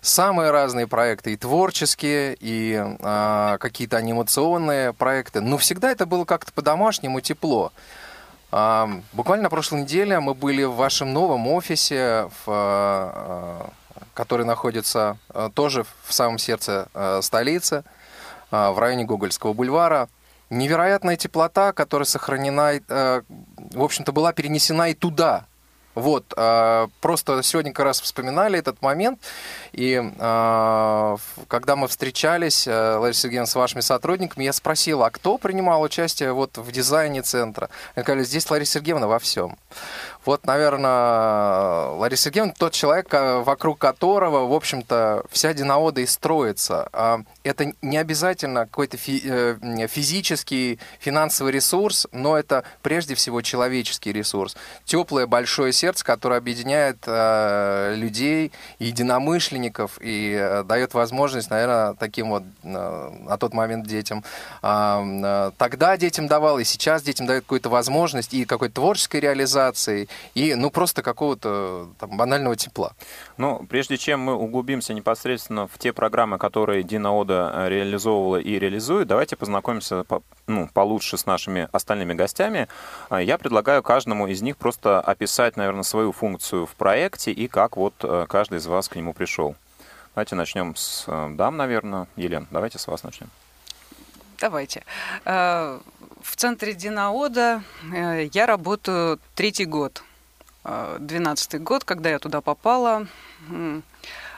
Самые 0.00 0.50
разные 0.50 0.86
проекты, 0.86 1.32
и 1.32 1.36
творческие, 1.36 2.36
и 2.40 2.82
а, 3.00 3.58
какие-то 3.58 3.98
анимационные 3.98 4.92
проекты. 4.92 5.40
Но 5.40 5.58
всегда 5.58 5.90
это 5.90 6.06
было 6.06 6.24
как-то 6.24 6.52
по-домашнему 6.52 7.20
тепло. 7.20 7.72
А, 8.50 8.90
Буквально 9.12 9.44
на 9.44 9.50
прошлой 9.50 9.82
неделе 9.82 10.18
мы 10.20 10.34
были 10.34 10.64
в 10.64 10.74
вашем 10.74 11.12
новом 11.12 11.46
офисе, 11.48 12.28
в, 12.44 12.48
а, 12.48 13.70
а, 13.94 14.04
который 14.14 14.46
находится 14.46 15.18
а, 15.28 15.50
тоже 15.50 15.84
в 16.04 16.12
самом 16.14 16.38
сердце 16.38 16.88
а, 16.94 17.20
столицы, 17.20 17.84
а, 18.50 18.72
в 18.72 18.78
районе 18.78 19.04
Гогольского 19.04 19.52
бульвара. 19.52 20.08
Невероятная 20.50 21.16
теплота, 21.16 21.72
которая 21.72 22.06
сохранена, 22.06 22.80
э, 22.86 23.22
в 23.72 23.82
общем-то, 23.82 24.12
была 24.12 24.32
перенесена 24.32 24.90
и 24.90 24.94
туда. 24.94 25.46
Вот, 25.96 26.32
а, 26.36 26.86
просто 27.00 27.42
сегодня 27.42 27.72
как 27.72 27.84
раз 27.84 28.00
вспоминали 28.00 28.56
этот 28.58 28.80
момент, 28.80 29.20
и 29.72 30.00
в- 30.00 31.20
когда 31.48 31.74
мы 31.74 31.88
встречались, 31.88 32.66
э, 32.68 32.94
Лариса 32.96 33.22
Сергеевна, 33.22 33.46
с 33.46 33.54
вашими 33.56 33.80
сотрудниками, 33.80 34.44
я 34.44 34.52
спросил, 34.52 35.02
а 35.02 35.10
кто 35.10 35.36
принимал 35.36 35.82
участие 35.82 36.32
вот 36.32 36.58
в 36.58 36.70
дизайне 36.70 37.22
центра? 37.22 37.70
Они 37.96 38.04
сказали, 38.04 38.22
здесь 38.22 38.48
Лариса 38.48 38.74
Сергеевна 38.74 39.08
во 39.08 39.18
всем. 39.18 39.58
Вот, 40.26 40.44
наверное, 40.46 41.88
Лариса 41.96 42.24
Сергеевна 42.24 42.52
тот 42.56 42.72
человек, 42.72 43.08
а, 43.12 43.42
вокруг 43.42 43.78
которого, 43.78 44.46
в 44.46 44.52
общем-то, 44.52 45.24
вся 45.30 45.54
Динаода 45.54 46.00
и 46.02 46.06
строится. 46.06 46.88
А 46.92 47.20
Это 47.42 47.72
не 47.80 47.96
обязательно 47.96 48.66
какой-то 48.66 48.98
фи- 48.98 49.22
э, 49.24 49.86
физический, 49.88 50.78
финансовый 50.98 51.52
ресурс, 51.52 52.06
но 52.12 52.36
это 52.36 52.64
прежде 52.82 53.14
всего 53.14 53.40
человеческий 53.40 54.12
ресурс. 54.12 54.56
Теплое 54.84 55.26
большое 55.26 55.72
сердце, 55.72 56.04
которое 56.04 56.36
объединяет 56.36 56.98
э, 57.06 57.94
людей, 57.96 58.52
единомышленников 58.78 59.98
и 60.00 60.36
э, 60.38 60.62
дает 60.64 60.92
возможность, 60.94 61.50
наверное, 61.50 61.94
таким 61.94 62.28
вот 62.30 62.42
э, 62.62 62.68
на 62.68 63.36
тот 63.38 63.54
момент 63.54 63.86
детям. 63.86 64.22
а, 64.62 65.02
э, 65.02 65.50
Тогда 65.56 65.96
детям 65.96 66.28
давал, 66.28 66.58
и 66.58 66.64
сейчас 66.64 67.02
детям 67.02 67.26
дает 67.26 67.44
какую-то 67.44 67.70
возможность 67.70 68.34
и 68.34 68.44
какой-то 68.44 68.74
творческой 68.74 69.20
реализации, 69.20 70.08
и 70.34 70.54
ну 70.54 70.70
просто 70.70 71.02
какого-то 71.02 71.88
там, 71.98 72.16
банального 72.16 72.56
тепла. 72.56 72.92
Ну, 73.36 73.66
прежде 73.68 73.96
чем 73.96 74.20
мы 74.20 74.34
углубимся 74.34 74.94
непосредственно 74.94 75.66
в 75.66 75.78
те 75.78 75.92
программы, 75.92 76.38
которые 76.38 76.82
Дина 76.82 77.14
Ода 77.14 77.52
э, 77.54 77.68
реализовывала 77.68 78.36
и 78.36 78.58
реализует, 78.58 79.08
давайте 79.08 79.36
познакомимся 79.36 80.04
по- 80.04 80.22
ну, 80.46 80.68
получше 80.72 81.16
с 81.18 81.26
нашими 81.26 81.68
остальными 81.72 82.14
гостями. 82.14 82.68
А, 83.08 83.20
Я 83.20 83.38
предлагаю 83.38 83.82
каждому 83.82 84.26
из 84.26 84.42
них 84.42 84.56
просто 84.56 85.00
описать, 85.00 85.56
наверное, 85.56 85.82
свою 85.84 86.12
функцию 86.12 86.66
в 86.66 86.74
проекте 86.74 87.30
и 87.32 87.48
как 87.48 87.76
вот 87.76 87.94
э, 88.02 88.26
каждый 88.28 88.58
из 88.58 88.66
вас 88.66 88.88
к 88.88 88.96
нему 88.96 89.12
пришел. 89.12 89.54
Давайте 90.14 90.34
начнем 90.34 90.74
с 90.76 91.04
э, 91.06 91.28
дам, 91.34 91.56
наверное. 91.56 92.06
Елена, 92.16 92.46
давайте 92.50 92.78
с 92.78 92.86
вас 92.86 93.02
начнем. 93.04 93.28
Давайте. 94.40 94.82
В 96.22 96.36
центре 96.36 96.74
Динаода 96.74 97.62
э, 97.92 98.28
я 98.32 98.46
работаю 98.46 99.18
третий 99.34 99.64
год. 99.64 100.02
Э, 100.64 100.98
Двенадцатый 101.00 101.60
год, 101.60 101.84
когда 101.84 102.10
я 102.10 102.18
туда 102.18 102.40
попала. 102.40 103.06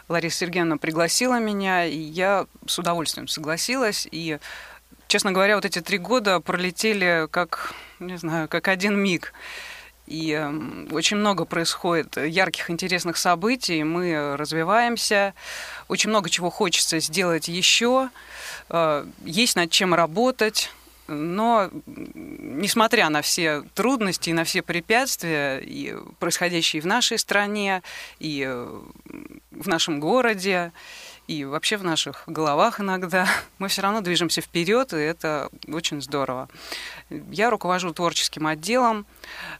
Лариса 0.09 0.39
Сергеевна 0.39 0.77
пригласила 0.77 1.41
меня, 1.41 1.85
и 1.85 1.97
я 1.97 2.47
с 2.67 2.79
удовольствием 2.79 3.27
согласилась. 3.27 4.07
И, 4.11 4.39
честно 5.09 5.33
говоря, 5.33 5.57
вот 5.57 5.65
эти 5.65 5.81
три 5.81 5.99
года 5.99 6.41
пролетели 6.41 7.27
как, 7.31 7.73
не 7.99 8.17
знаю, 8.17 8.49
как 8.49 8.69
один 8.69 8.97
миг. 8.99 9.33
И 10.07 10.33
эм, 10.33 10.89
очень 10.93 11.17
много 11.17 11.45
происходит 11.45 12.17
ярких, 12.17 12.71
интересных 12.71 13.17
событий. 13.17 13.83
Мы 13.85 14.37
развиваемся. 14.37 15.35
Очень 15.89 16.11
много 16.11 16.29
чего 16.29 16.51
хочется 16.51 17.01
сделать 17.01 17.49
еще. 17.49 18.11
Э, 18.69 19.05
Есть 19.25 19.57
над 19.57 19.71
чем 19.71 19.95
работать. 19.95 20.71
Но, 21.14 21.71
несмотря 21.87 23.09
на 23.09 23.23
все 23.23 23.62
трудности 23.75 24.31
и 24.31 24.33
на 24.33 24.45
все 24.45 24.62
препятствия, 24.62 25.59
и 25.59 25.95
происходящие 26.19 26.83
в 26.83 26.87
нашей 26.87 27.19
стране, 27.19 27.83
и 28.19 28.45
в 29.50 29.69
нашем 29.69 30.00
городе, 30.00 30.73
и 31.28 31.45
вообще 31.45 31.76
в 31.76 31.85
наших 31.85 32.25
головах 32.26 32.81
иногда, 32.81 33.26
мы 33.59 33.69
все 33.69 33.83
равно 33.83 34.00
движемся 34.00 34.40
вперед, 34.40 34.92
и 34.92 34.97
это 34.97 35.50
очень 35.69 36.02
здорово. 36.02 36.49
Я 37.31 37.50
руковожу 37.50 37.92
творческим 37.92 38.47
отделом. 38.47 39.07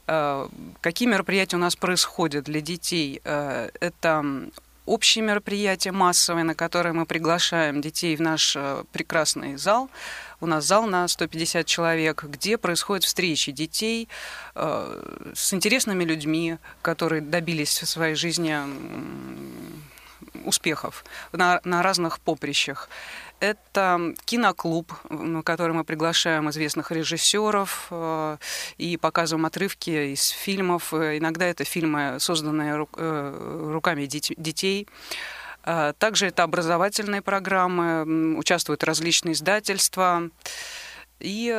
Э, 0.07 0.47
Какие 0.81 1.07
мероприятия 1.07 1.55
у 1.55 1.59
нас 1.59 1.75
происходят 1.75 2.45
для 2.45 2.61
детей? 2.61 3.21
Э, 3.23 3.69
Это 3.79 4.49
общие 4.85 5.23
мероприятия 5.23 5.91
массовые, 5.91 6.43
на 6.43 6.55
которые 6.55 6.93
мы 6.93 7.05
приглашаем 7.05 7.81
детей 7.81 8.15
в 8.15 8.21
наш 8.21 8.55
э, 8.55 8.83
прекрасный 8.91 9.55
зал. 9.57 9.89
У 10.41 10.45
нас 10.45 10.65
зал 10.65 10.85
на 10.85 11.07
150 11.07 11.65
человек, 11.65 12.23
где 12.23 12.57
происходят 12.57 13.03
встречи 13.03 13.51
детей 13.51 14.09
э, 14.55 15.31
с 15.33 15.53
интересными 15.53 16.03
людьми, 16.03 16.57
которые 16.81 17.21
добились 17.21 17.81
в 17.81 17.87
своей 17.87 18.15
жизни 18.15 18.55
успехов 20.45 21.05
на, 21.31 21.61
на 21.63 21.81
разных 21.83 22.19
поприщах. 22.19 22.89
Это 23.43 24.13
киноклуб, 24.23 24.93
на 25.09 25.43
который 25.43 25.73
мы 25.73 25.83
приглашаем 25.83 26.49
известных 26.49 26.93
режиссеров 26.93 27.87
э, 27.91 28.37
и 28.77 28.95
показываем 28.95 29.45
отрывки 29.45 30.13
из 30.13 30.29
фильмов. 30.29 30.93
Э, 30.93 31.17
Иногда 31.17 31.45
это 31.47 31.65
фильмы, 31.65 32.21
созданные 32.21 32.87
э, 32.95 33.69
руками 33.73 34.05
детей. 34.05 34.87
Также 35.97 36.27
это 36.27 36.43
образовательные 36.43 37.21
программы, 37.21 38.37
участвуют 38.37 38.85
различные 38.85 39.33
издательства. 39.33 40.29
И 41.19 41.51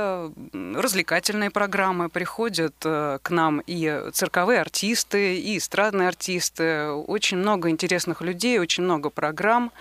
развлекательные 0.52 1.50
программы 1.50 2.10
приходят 2.10 2.74
к 2.80 3.30
нам 3.30 3.62
и 3.66 4.10
цирковые 4.12 4.60
артисты, 4.60 5.38
и 5.38 5.56
эстрадные 5.56 6.08
артисты. 6.08 6.88
Очень 6.88 7.38
много 7.38 7.70
интересных 7.70 8.20
людей, 8.20 8.58
очень 8.58 8.84
много 8.84 9.08
программ. 9.08 9.72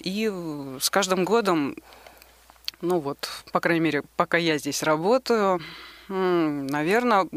И 0.00 0.30
э, 0.32 0.78
с 0.80 0.90
каждым 0.90 1.24
годом, 1.24 1.76
ну 2.80 3.00
вот, 3.00 3.28
по 3.52 3.60
крайней 3.60 3.80
мере, 3.80 4.02
пока 4.16 4.36
я 4.36 4.58
здесь 4.58 4.82
работаю, 4.82 5.60
наверное, 6.08 7.28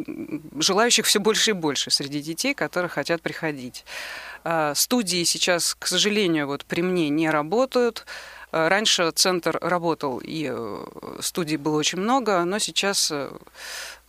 желающих 0.60 1.06
все 1.06 1.20
больше 1.20 1.52
и 1.52 1.54
больше 1.54 1.92
среди 1.92 2.22
детей, 2.22 2.54
которые 2.54 2.90
хотят 2.90 3.22
приходить. 3.22 3.86
А, 4.44 4.74
Студии 4.76 5.24
сейчас, 5.24 5.76
к 5.76 5.88
сожалению, 5.88 6.48
вот 6.48 6.66
при 6.66 6.82
мне 6.82 7.10
не 7.10 7.30
работают. 7.30 8.06
А, 8.52 8.70
Раньше 8.70 9.12
центр 9.12 9.58
работал, 9.62 10.20
и 10.20 10.50
э, 10.52 10.86
студий 11.20 11.58
было 11.58 11.78
очень 11.78 12.00
много, 12.00 12.44
но 12.46 12.60
сейчас 12.60 13.12
э, 13.12 13.30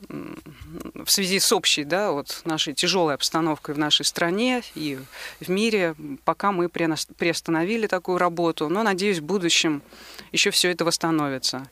в 0.09 1.11
связи 1.11 1.39
с 1.39 1.53
общей, 1.53 1.85
да, 1.85 2.13
вот 2.13 2.43
нашей 2.45 2.75
тяжелой 2.75 3.15
обстановкой 3.15 3.75
в 3.75 3.79
нашей 3.79 4.05
стране 4.05 4.63
и 4.75 4.99
в 5.41 5.49
мире, 5.49 5.95
пока 6.25 6.53
мы 6.53 6.67
приос- 6.67 7.09
приостановили 7.17 7.87
такую 7.87 8.19
работу, 8.19 8.69
но, 8.69 8.83
надеюсь, 8.83 9.19
в 9.19 9.25
будущем 9.25 9.83
еще 10.33 10.51
все 10.51 10.71
это 10.71 10.85
восстановится. 10.85 11.69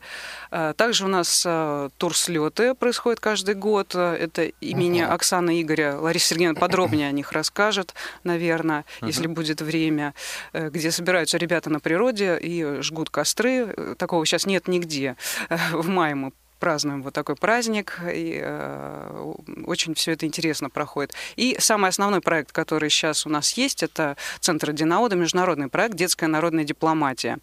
А, 0.51 0.73
Также 0.73 1.05
у 1.05 1.07
нас 1.07 1.43
а, 1.47 1.89
турслеты 1.97 2.73
происходят 2.73 3.19
каждый 3.19 3.55
год. 3.55 3.95
Это 3.95 4.43
имени 4.61 5.01
Оксаны 5.01 5.61
Игоря. 5.61 5.97
Лариса 5.97 6.27
Сергеевна 6.27 6.59
подробнее 6.59 7.07
о 7.07 7.11
них 7.11 7.31
расскажет, 7.31 7.93
наверное, 8.23 8.85
если 9.01 9.27
будет 9.27 9.61
время, 9.61 10.13
э, 10.53 10.69
где 10.69 10.91
собираются 10.91 11.37
ребята 11.37 11.69
на 11.69 11.79
природе 11.79 12.37
и 12.37 12.81
жгут 12.81 13.09
костры. 13.09 13.73
Э, 13.75 13.95
Такого 13.97 14.25
сейчас 14.25 14.45
нет 14.45 14.67
нигде. 14.67 15.15
Э, 15.49 15.57
В 15.73 15.87
мае 15.87 16.15
мы 16.15 16.31
празднуем 16.61 17.01
вот 17.03 17.13
такой 17.13 17.35
праздник, 17.35 17.99
и 18.13 18.39
э, 18.41 19.33
очень 19.65 19.95
все 19.95 20.13
это 20.13 20.25
интересно 20.25 20.69
проходит. 20.69 21.13
И 21.35 21.57
самый 21.59 21.89
основной 21.89 22.21
проект, 22.21 22.53
который 22.53 22.89
сейчас 22.89 23.25
у 23.25 23.29
нас 23.29 23.57
есть, 23.57 23.83
это 23.83 24.15
Центр 24.39 24.71
Динаода, 24.71 25.15
международный 25.15 25.67
проект 25.67 25.95
«Детская 25.95 26.27
народная 26.27 26.63
дипломатия». 26.63 27.39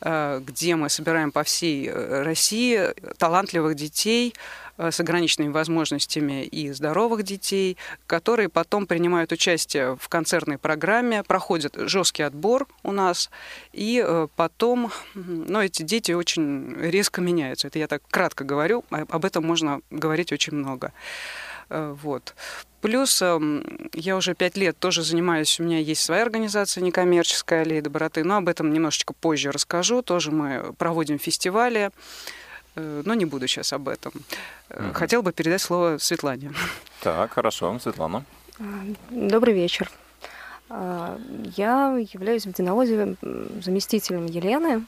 где 0.00 0.76
мы 0.76 0.88
собираем 0.90 1.32
по 1.32 1.42
всей 1.42 1.90
России 1.90 2.94
талантливых 3.18 3.74
детей, 3.74 4.32
с 4.78 5.00
ограниченными 5.00 5.52
возможностями 5.52 6.44
и 6.44 6.70
здоровых 6.72 7.22
детей, 7.24 7.76
которые 8.06 8.48
потом 8.48 8.86
принимают 8.86 9.32
участие 9.32 9.96
в 9.96 10.08
концертной 10.08 10.58
программе, 10.58 11.22
проходят 11.22 11.74
жесткий 11.76 12.22
отбор 12.22 12.66
у 12.82 12.92
нас, 12.92 13.30
и 13.72 14.26
потом, 14.36 14.90
ну, 15.14 15.60
эти 15.60 15.82
дети 15.82 16.12
очень 16.12 16.74
резко 16.78 17.20
меняются. 17.20 17.68
Это 17.68 17.78
я 17.78 17.86
так 17.86 18.02
кратко 18.10 18.44
говорю, 18.44 18.84
об 18.90 19.24
этом 19.24 19.44
можно 19.44 19.80
говорить 19.90 20.32
очень 20.32 20.54
много. 20.54 20.92
Э, 21.70 21.94
вот. 22.02 22.34
Плюс 22.80 23.20
эм, 23.22 23.90
я 23.92 24.16
уже 24.16 24.34
пять 24.34 24.56
лет 24.56 24.78
тоже 24.78 25.02
занимаюсь, 25.02 25.58
у 25.58 25.64
меня 25.64 25.78
есть 25.78 26.02
своя 26.02 26.22
организация 26.22 26.82
некоммерческая 26.82 27.62
«Аллея 27.62 27.82
доброты», 27.82 28.22
но 28.24 28.36
об 28.36 28.48
этом 28.48 28.72
немножечко 28.72 29.14
позже 29.14 29.50
расскажу. 29.50 30.02
Тоже 30.02 30.30
мы 30.30 30.72
проводим 30.78 31.18
фестивали, 31.18 31.86
э, 31.86 31.90
но 32.78 33.14
не 33.14 33.24
буду 33.24 33.46
сейчас 33.46 33.72
об 33.72 33.88
этом. 33.88 34.12
Угу. 34.70 34.92
Хотел 34.94 35.22
бы 35.22 35.32
передать 35.32 35.62
слово 35.62 35.98
Светлане. 35.98 36.52
Так, 37.00 37.32
хорошо, 37.34 37.78
Светлана. 37.78 38.24
Добрый 39.10 39.54
вечер. 39.54 39.88
Я 40.68 41.96
являюсь 42.12 42.44
в 42.44 42.52
Динаводе 42.52 43.14
заместителем 43.62 44.26
Елены 44.26 44.84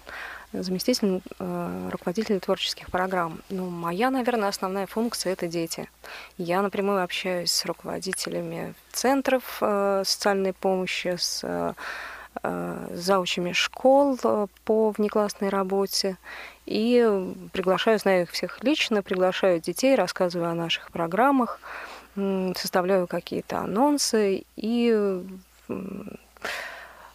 заместитель 0.52 1.23
э, 1.38 1.88
руководителя 1.90 2.40
творческих 2.40 2.90
программ. 2.90 3.40
Ну, 3.50 3.70
моя, 3.70 4.11
наверное, 4.11 4.49
основная 4.49 4.87
функция– 4.87 5.32
это 5.35 5.47
дети. 5.47 5.88
Я 6.38 6.62
напрямую 6.62 7.02
общаюсь 7.02 7.52
с 7.52 7.64
руководителями 7.64 8.75
центров 8.92 9.59
э, 9.61 10.02
социальной 10.04 10.52
помощи, 10.52 11.16
с 11.16 11.42
э, 11.44 12.87
заучами 12.94 13.52
школ 13.52 14.18
э, 14.23 14.47
по 14.64 14.90
внеклассной 14.90 15.50
работе. 15.50 16.16
И 16.70 17.34
приглашаю, 17.52 17.98
знаю 17.98 18.22
их 18.22 18.30
всех 18.30 18.62
лично, 18.62 19.02
приглашаю 19.02 19.60
детей, 19.60 19.96
рассказываю 19.96 20.50
о 20.50 20.54
наших 20.54 20.92
программах, 20.92 21.58
составляю 22.14 23.08
какие-то 23.08 23.58
анонсы 23.58 24.44
и 24.56 25.22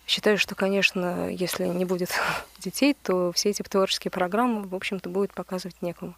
Считаю, 0.07 0.37
что, 0.37 0.53
конечно, 0.53 1.29
если 1.29 1.65
не 1.65 1.83
будет 1.83 2.09
детей, 2.59 2.95
то 3.01 3.31
все 3.31 3.49
эти 3.49 3.63
творческие 3.63 4.11
программы, 4.11 4.67
в 4.67 4.75
общем-то, 4.75 5.09
будет 5.09 5.33
показывать 5.33 5.81
некому. 5.81 6.15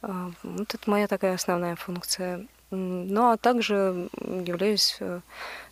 А, 0.00 0.30
вот 0.42 0.72
это 0.74 0.90
моя 0.90 1.06
такая 1.08 1.34
основная 1.34 1.76
функция. 1.76 2.46
Ну, 2.70 3.30
а 3.30 3.36
также 3.36 4.08
являюсь 4.22 4.96
э, 5.00 5.20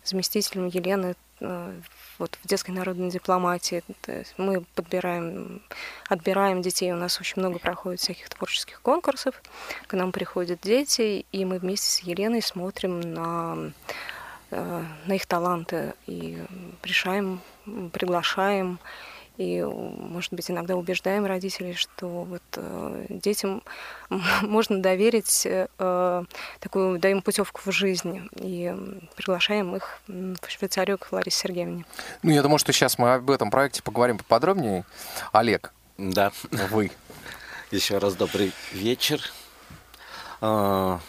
заместителем 0.03 0.67
Елены 0.67 1.15
э, 1.39 1.79
вот 2.19 2.37
в 2.43 2.47
детской 2.47 2.71
народной 2.71 3.09
дипломатии. 3.09 3.83
мы 4.37 4.63
подбираем, 4.75 5.61
отбираем 6.09 6.61
детей. 6.61 6.91
У 6.93 6.97
нас 6.97 7.19
очень 7.19 7.41
много 7.41 7.59
проходит 7.59 7.99
всяких 7.99 8.29
творческих 8.29 8.81
конкурсов. 8.81 9.41
К 9.87 9.93
нам 9.93 10.11
приходят 10.11 10.59
дети, 10.61 11.25
и 11.31 11.45
мы 11.45 11.59
вместе 11.59 11.89
с 11.89 11.99
Еленой 11.99 12.41
смотрим 12.41 13.01
на 13.01 13.71
Э, 14.49 14.83
на 15.05 15.13
их 15.13 15.25
таланты 15.25 15.93
и 16.05 16.41
решаем, 16.81 17.41
приглашаем 17.91 18.79
и, 19.37 19.61
может 19.63 20.33
быть, 20.33 20.49
иногда 20.49 20.75
убеждаем 20.75 21.25
родителей, 21.25 21.73
что 21.73 22.07
вот 22.07 22.41
э, 22.55 23.05
детям 23.09 23.61
можно 24.41 24.81
доверить 24.81 25.45
э, 25.45 26.23
такую, 26.59 26.99
даем 26.99 27.21
путевку 27.21 27.61
в 27.63 27.71
жизнь 27.71 28.27
и 28.35 28.73
приглашаем 29.15 29.75
их 29.75 29.99
в 30.07 30.49
Швейцарию 30.49 30.97
к 30.97 31.11
Ларисе 31.11 31.37
Сергеевне. 31.37 31.85
Ну, 32.23 32.31
я 32.31 32.41
думаю, 32.41 32.57
что 32.57 32.73
сейчас 32.73 32.97
мы 32.97 33.13
об 33.13 33.29
этом 33.29 33.51
проекте 33.51 33.83
поговорим 33.83 34.17
поподробнее. 34.17 34.85
Олег. 35.31 35.71
Да. 35.97 36.31
Вы. 36.71 36.91
Еще 37.71 37.97
раз 37.97 38.15
добрый 38.15 38.53
вечер. 38.71 39.21
А, 40.41 40.99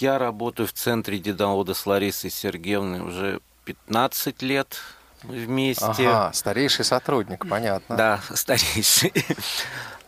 я 0.00 0.18
работаю 0.18 0.66
в 0.66 0.72
центре 0.72 1.18
Дедовода 1.18 1.74
с 1.74 1.84
Ларисой 1.86 2.30
Сергеевной 2.30 3.00
уже 3.00 3.40
15 3.64 4.42
лет 4.42 4.78
вместе. 5.22 5.84
Ага, 5.84 6.32
старейший 6.32 6.84
сотрудник, 6.84 7.48
понятно. 7.48 7.96
Да, 7.96 8.20
старейший. 8.34 9.12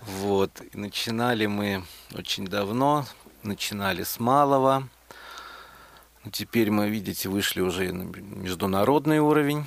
Вот. 0.03 0.51
И 0.73 0.77
начинали 0.77 1.47
мы 1.47 1.85
очень 2.15 2.47
давно, 2.47 3.07
начинали 3.43 4.03
с 4.03 4.19
малого. 4.19 4.89
Теперь 6.33 6.71
мы, 6.71 6.89
видите, 6.89 7.29
вышли 7.29 7.61
уже 7.61 7.93
на 7.93 8.03
международный 8.03 9.21
уровень. 9.21 9.67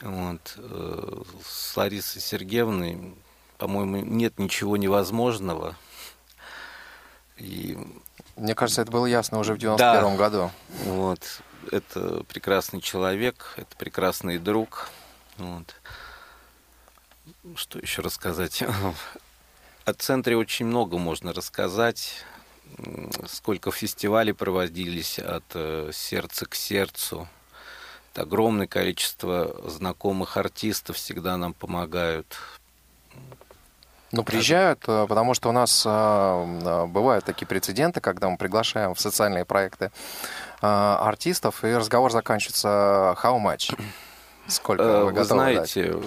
Вот. 0.00 0.54
Э, 0.58 1.22
с 1.44 1.76
Ларисой 1.76 2.22
Сергеевной, 2.22 3.14
по-моему, 3.58 3.96
нет 3.96 4.38
ничего 4.38 4.76
невозможного. 4.76 5.76
И 7.36 7.76
мне 8.36 8.54
кажется, 8.54 8.82
это 8.82 8.90
было 8.90 9.06
ясно 9.06 9.38
уже 9.38 9.54
в 9.54 9.58
91 9.58 10.02
да. 10.02 10.16
году. 10.16 10.50
Вот. 10.84 11.42
Это 11.72 12.24
прекрасный 12.24 12.80
человек, 12.80 13.54
это 13.56 13.76
прекрасный 13.76 14.38
друг. 14.38 14.90
Вот. 15.36 15.74
Что 17.56 17.78
еще 17.78 18.02
рассказать? 18.02 18.62
О 19.84 19.92
центре 19.92 20.36
очень 20.36 20.66
много 20.66 20.98
можно 20.98 21.32
рассказать. 21.32 22.24
Сколько 23.26 23.70
фестивалей 23.70 24.32
проводились 24.32 25.18
от 25.18 25.44
э, 25.54 25.90
сердца 25.92 26.46
к 26.46 26.54
сердцу. 26.54 27.28
Это 28.12 28.22
огромное 28.22 28.66
количество 28.66 29.54
знакомых 29.68 30.36
артистов 30.36 30.96
всегда 30.96 31.36
нам 31.36 31.52
помогают. 31.52 32.36
Ну, 34.12 34.22
приезжают, 34.22 34.84
э, 34.86 35.06
потому 35.08 35.34
что 35.34 35.48
у 35.50 35.52
нас 35.52 35.84
э, 35.84 36.86
бывают 36.86 37.24
такие 37.24 37.46
прецеденты, 37.46 38.00
когда 38.00 38.28
мы 38.28 38.36
приглашаем 38.36 38.94
в 38.94 39.00
социальные 39.00 39.44
проекты 39.44 39.90
артистов, 40.64 41.64
и 41.64 41.74
разговор 41.74 42.10
заканчивается 42.10 43.16
how 43.22 43.38
much? 43.42 43.78
Сколько 44.46 45.04
вы, 45.04 45.12
вы 45.12 45.24
знаете, 45.24 45.92
дать? 45.92 46.04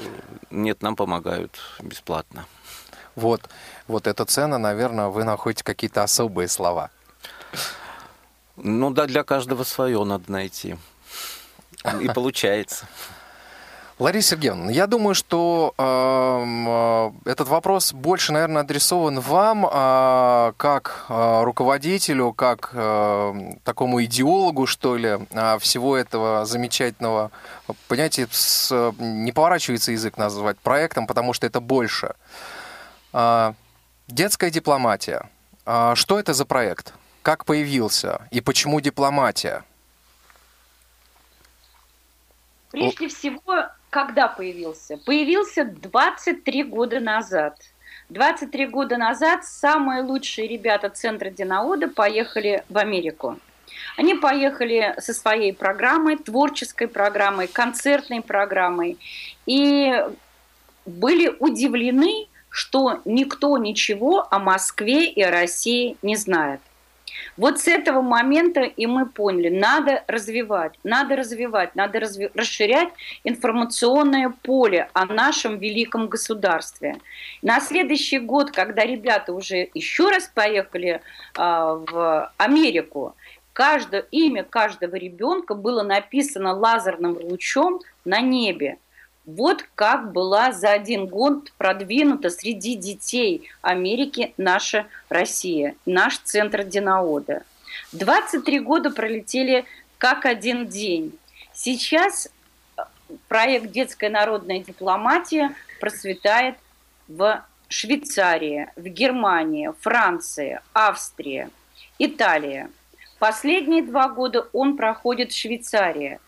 нет, 0.52 0.82
нам 0.82 0.96
помогают 0.96 1.60
бесплатно. 1.82 2.46
Вот, 3.16 3.42
вот 3.88 4.06
эта 4.06 4.26
цена, 4.26 4.60
наверное, 4.60 5.08
вы 5.08 5.24
находите 5.24 5.64
какие-то 5.64 6.04
особые 6.04 6.48
слова. 6.48 6.92
Ну 8.56 8.92
да, 8.92 9.08
для 9.08 9.24
каждого 9.24 9.64
свое 9.64 10.04
надо 10.04 10.32
найти. 10.32 10.78
И 12.02 12.08
получается. 12.10 12.88
Лариса 14.00 14.36
Сергеевна, 14.36 14.72
я 14.72 14.86
думаю, 14.86 15.16
что 15.16 15.74
э, 15.76 17.30
этот 17.30 17.48
вопрос 17.48 17.94
больше, 17.94 18.32
наверное, 18.32 18.62
адресован 18.62 19.20
вам 19.20 19.66
э, 19.66 20.54
как 20.56 21.06
э, 21.10 21.44
руководителю, 21.44 22.32
как 22.32 22.70
э, 22.74 23.54
такому 23.64 24.04
идеологу, 24.04 24.68
что 24.68 24.98
ли, 24.98 25.18
э, 25.32 25.58
всего 25.58 25.98
этого 25.98 26.46
замечательного. 26.46 27.32
Понимаете, 27.88 28.28
с, 28.30 28.94
не 29.00 29.32
поворачивается 29.32 29.92
язык 29.92 30.18
назвать 30.18 30.60
проектом, 30.60 31.08
потому 31.08 31.34
что 31.34 31.48
это 31.48 31.60
больше. 31.60 32.14
Э, 33.14 33.54
детская 34.08 34.52
дипломатия. 34.52 35.28
Э, 35.66 35.94
что 35.96 36.20
это 36.20 36.36
за 36.36 36.46
проект? 36.46 36.94
Как 37.24 37.46
появился? 37.46 38.28
И 38.30 38.42
почему 38.42 38.80
дипломатия? 38.80 39.64
Прежде 42.70 43.08
всего, 43.08 43.70
когда 43.98 44.28
появился? 44.28 44.98
Появился 44.98 45.66
23 45.66 46.66
года 46.66 47.00
назад. 47.00 47.58
23 48.10 48.68
года 48.68 48.96
назад 48.96 49.44
самые 49.44 50.04
лучшие 50.04 50.48
ребята 50.48 50.92
Центра 50.92 51.32
Динаода 51.32 51.88
поехали 51.88 52.64
в 52.70 52.78
Америку. 52.78 53.40
Они 53.98 54.14
поехали 54.14 54.94
со 55.00 55.14
своей 55.14 55.52
программой, 55.52 56.18
творческой 56.18 56.88
программой, 56.88 57.48
концертной 57.48 58.22
программой. 58.22 59.00
И 59.48 59.92
были 60.86 61.36
удивлены, 61.40 62.28
что 62.50 63.02
никто 63.04 63.58
ничего 63.58 64.28
о 64.30 64.38
Москве 64.38 65.10
и 65.10 65.24
о 65.24 65.32
России 65.32 65.98
не 66.04 66.18
знает. 66.18 66.62
Вот 67.38 67.60
с 67.60 67.68
этого 67.68 68.02
момента 68.02 68.62
и 68.62 68.88
мы 68.88 69.06
поняли, 69.06 69.50
надо 69.50 70.04
развивать, 70.08 70.74
надо 70.84 71.16
развивать, 71.16 71.76
надо 71.76 72.00
разви- 72.00 72.32
расширять 72.34 72.90
информационное 73.24 74.34
поле 74.42 74.90
о 74.94 75.06
нашем 75.06 75.60
великом 75.60 76.08
государстве. 76.08 76.98
На 77.44 77.60
следующий 77.60 78.18
год, 78.18 78.52
когда 78.52 78.84
ребята 78.84 79.34
уже 79.34 79.70
еще 79.76 80.10
раз 80.10 80.32
поехали 80.34 80.90
э, 80.90 81.00
в 81.38 82.32
Америку, 82.38 83.16
каждое 83.54 84.02
имя 84.10 84.44
каждого 84.44 84.96
ребенка 84.96 85.54
было 85.54 85.84
написано 85.84 86.54
лазерным 86.54 87.18
лучом 87.22 87.82
на 88.04 88.20
небе. 88.20 88.78
Вот 89.28 89.66
как 89.76 90.14
была 90.14 90.54
за 90.54 90.72
один 90.72 91.06
год 91.06 91.52
продвинута 91.58 92.30
среди 92.30 92.76
детей 92.76 93.50
Америки 93.62 94.34
наша 94.38 94.88
Россия, 95.10 95.76
наш 95.86 96.18
центр 96.20 96.64
Динаода. 96.64 97.44
23 97.92 98.62
года 98.62 98.90
пролетели 98.90 99.66
как 99.98 100.26
один 100.26 100.68
день. 100.68 101.12
Сейчас 101.52 102.30
э, 102.78 102.84
проект 103.28 103.70
«Детская 103.74 104.10
народная 104.10 104.60
дипломатия» 104.60 105.54
процветает 105.82 106.56
в 107.10 107.44
Швейцарии, 107.68 108.70
в 108.78 108.88
Германии, 108.88 109.74
Франции, 109.82 110.62
Австрии, 110.72 111.50
Италии. 112.00 112.70
Последние 113.20 113.84
два 113.84 114.08
года 114.08 114.48
он 114.54 114.78
проходит 114.78 115.34
в 115.34 115.38
Швейцарии. 115.38 116.20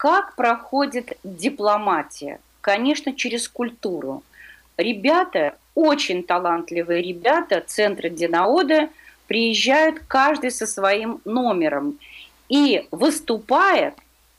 Как 0.00 0.34
проходит 0.34 1.18
дипломатия? 1.24 2.40
Конечно, 2.62 3.12
через 3.12 3.46
культуру. 3.46 4.22
Ребята, 4.78 5.58
очень 5.74 6.22
талантливые 6.22 7.02
ребята 7.02 7.62
Центра 7.66 8.08
Динаода 8.08 8.88
приезжают 9.26 9.98
каждый 10.08 10.52
со 10.52 10.66
своим 10.66 11.20
номером 11.26 11.98
и 12.48 12.88
выступает 12.90 13.92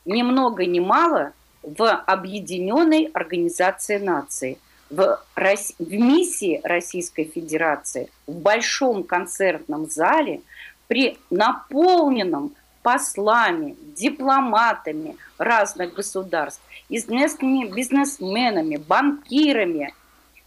ни 0.04 0.22
много 0.22 0.66
ни 0.66 0.80
мало 0.80 1.30
в 1.62 1.88
Объединенной 1.88 3.08
Организации 3.14 3.98
Наций, 3.98 4.58
в, 4.90 5.22
Рос... 5.36 5.74
в 5.78 5.92
миссии 5.92 6.60
Российской 6.64 7.22
Федерации, 7.22 8.10
в 8.26 8.32
большом 8.32 9.04
концертном 9.04 9.88
зале 9.88 10.40
при 10.88 11.18
наполненном 11.30 12.52
послами, 12.82 13.76
дипломатами 13.96 15.16
разных 15.38 15.94
государств, 15.94 16.62
известными 16.88 17.66
бизнесменами, 17.66 18.76
банкирами. 18.76 19.94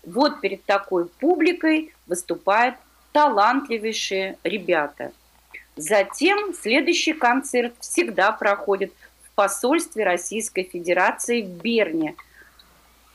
Вот 0.06 0.41
перед 0.41 0.63
такой 0.65 1.06
публикой 1.06 1.93
выступают 2.08 2.76
талантливейшие 3.12 4.38
ребята. 4.43 5.12
Затем 5.78 6.54
следующий 6.54 7.13
концерт 7.13 7.74
всегда 7.80 8.32
проходит 8.32 8.93
в 9.24 9.36
посольстве 9.36 10.06
Российской 10.06 10.63
Федерации 10.63 11.41
в 11.41 11.50
Берне. 11.62 12.15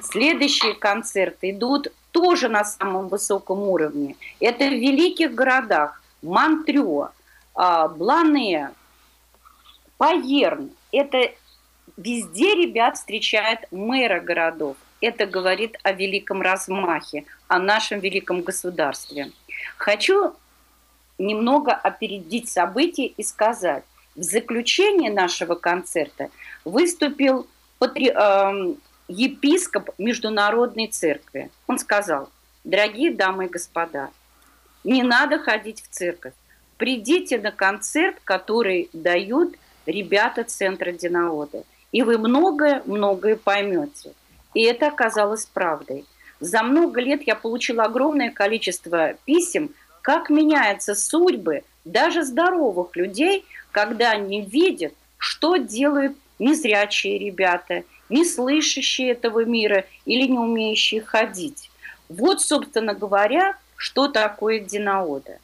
Следующие 0.03 0.75
концерты 0.75 1.51
идут 1.51 1.93
тоже 2.11 2.49
на 2.49 2.65
самом 2.65 3.09
высоком 3.09 3.63
уровне. 3.63 4.17
Это 4.41 4.65
в 4.65 4.73
великих 4.73 5.35
городах 5.35 6.03
Монтрё, 6.23 7.11
а, 7.55 7.89
Блане, 7.89 8.71
Паерн. 10.01 10.71
Это 10.93 11.31
везде 11.99 12.55
ребят 12.55 12.97
встречают 12.97 13.61
мэра 13.71 14.19
городов. 14.19 14.79
Это 15.03 15.27
говорит 15.27 15.77
о 15.83 15.93
великом 15.93 16.41
размахе, 16.41 17.27
о 17.49 17.59
нашем 17.59 18.01
великом 18.01 18.41
государстве. 18.41 19.31
Хочу 19.77 20.35
немного 21.19 21.73
опередить 21.73 22.49
события 22.49 23.09
и 23.09 23.23
сказать, 23.23 23.85
в 24.17 24.23
заключение 24.23 25.13
нашего 25.13 25.55
концерта 25.55 26.31
выступил 26.65 27.47
патри... 27.79 28.09
э, 28.09 28.75
епископ 29.09 29.91
Международной 29.99 30.87
Церкви. 30.87 31.51
Он 31.67 31.79
сказал, 31.79 32.31
дорогие 32.65 33.13
дамы 33.13 33.47
и 33.47 33.49
господа, 33.49 34.09
не 34.83 35.03
надо 35.03 35.39
ходить 35.39 35.83
в 35.83 35.89
церковь. 35.89 36.33
Придите 36.79 37.39
на 37.39 37.53
концерт, 37.53 38.17
который 38.25 38.89
дают 38.95 39.57
ребята 39.91 40.45
Центра 40.45 40.93
Динаода. 40.93 41.65
И 41.93 42.03
вы 42.03 42.19
многое-многое 42.19 43.37
поймете. 43.37 44.13
И 44.55 44.63
это 44.63 44.89
оказалось 44.89 45.47
правдой. 45.47 46.05
За 46.41 46.63
много 46.63 47.01
лет 47.01 47.23
я 47.27 47.35
получила 47.35 47.85
огромное 47.85 48.31
количество 48.31 49.15
писем, 49.25 49.75
как 50.03 50.31
меняются 50.31 50.95
судьбы 50.95 51.63
даже 51.85 52.25
здоровых 52.25 52.97
людей, 52.97 53.45
когда 53.73 54.13
они 54.13 54.43
видят, 54.43 54.95
что 55.19 55.57
делают 55.57 56.17
незрячие 56.39 57.19
ребята, 57.19 57.85
не 58.09 58.25
слышащие 58.25 59.11
этого 59.11 59.45
мира 59.45 59.85
или 60.07 60.27
не 60.27 60.39
умеющие 60.39 61.03
ходить. 61.03 61.71
Вот, 62.09 62.41
собственно 62.41 62.95
говоря, 62.95 63.57
что 63.77 64.09
такое 64.09 64.61
Динаода. 64.61 65.39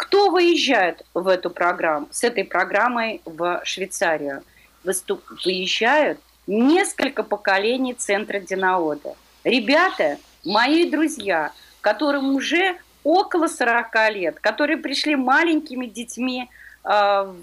Кто 0.00 0.30
выезжает 0.30 1.04
в 1.12 1.28
эту 1.28 1.50
программу, 1.50 2.08
с 2.10 2.24
этой 2.24 2.44
программой 2.44 3.20
в 3.26 3.60
Швейцарию? 3.64 4.42
Выступ, 4.82 5.22
выезжают 5.44 6.18
несколько 6.46 7.22
поколений 7.22 7.92
Центра 7.92 8.40
Динаода. 8.40 9.14
Ребята, 9.44 10.16
мои 10.42 10.90
друзья, 10.90 11.52
которым 11.82 12.34
уже 12.34 12.78
около 13.04 13.46
40 13.46 14.10
лет, 14.14 14.40
которые 14.40 14.78
пришли 14.78 15.16
маленькими 15.16 15.84
детьми 15.84 16.48
э, 16.82 16.88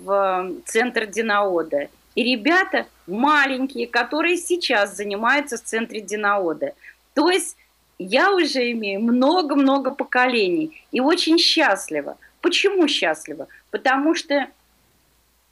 в 0.04 0.52
Центр 0.66 1.06
Динаода. 1.06 1.90
И 2.16 2.24
ребята 2.24 2.88
маленькие, 3.06 3.86
которые 3.86 4.36
сейчас 4.36 4.96
занимаются 4.96 5.58
в 5.58 5.64
Центре 5.64 6.02
Динаода. 6.02 6.74
То 7.14 7.30
есть 7.30 7.56
я 8.00 8.34
уже 8.34 8.72
имею 8.72 9.02
много-много 9.02 9.92
поколений 9.92 10.84
и 10.92 11.00
очень 11.00 11.38
счастлива. 11.38 12.18
Почему 12.48 12.88
счастлива? 12.88 13.50
Потому 13.72 14.16
что 14.16 14.48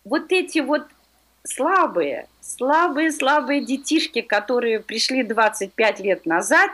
вот 0.05 0.31
эти 0.31 0.59
вот 0.59 0.83
слабые, 1.43 2.29
слабые, 2.39 3.11
слабые 3.11 3.59
детишки, 3.65 4.21
которые 4.21 4.79
пришли 4.79 5.23
25 5.23 5.99
лет 5.99 6.25
назад, 6.25 6.71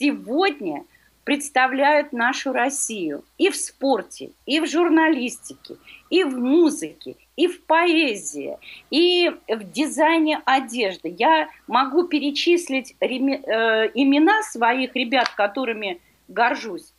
сегодня 0.00 0.84
представляют 1.22 2.12
нашу 2.12 2.52
Россию 2.52 3.22
и 3.38 3.50
в 3.50 3.56
спорте, 3.56 4.30
и 4.46 4.58
в 4.58 4.66
журналистике, 4.66 5.76
и 6.10 6.24
в 6.24 6.36
музыке, 6.36 7.14
и 7.36 7.46
в 7.46 7.62
поэзии, 7.62 8.58
и 8.90 9.30
в 9.46 9.70
дизайне 9.70 10.42
одежды. 10.44 11.14
Я 11.16 11.48
могу 11.68 12.08
перечислить 12.08 12.96
э, 12.98 13.06
имена 13.06 14.42
своих 14.42 14.96
ребят, 14.96 15.28
которыми 15.36 16.00
горжусь. 16.26 16.91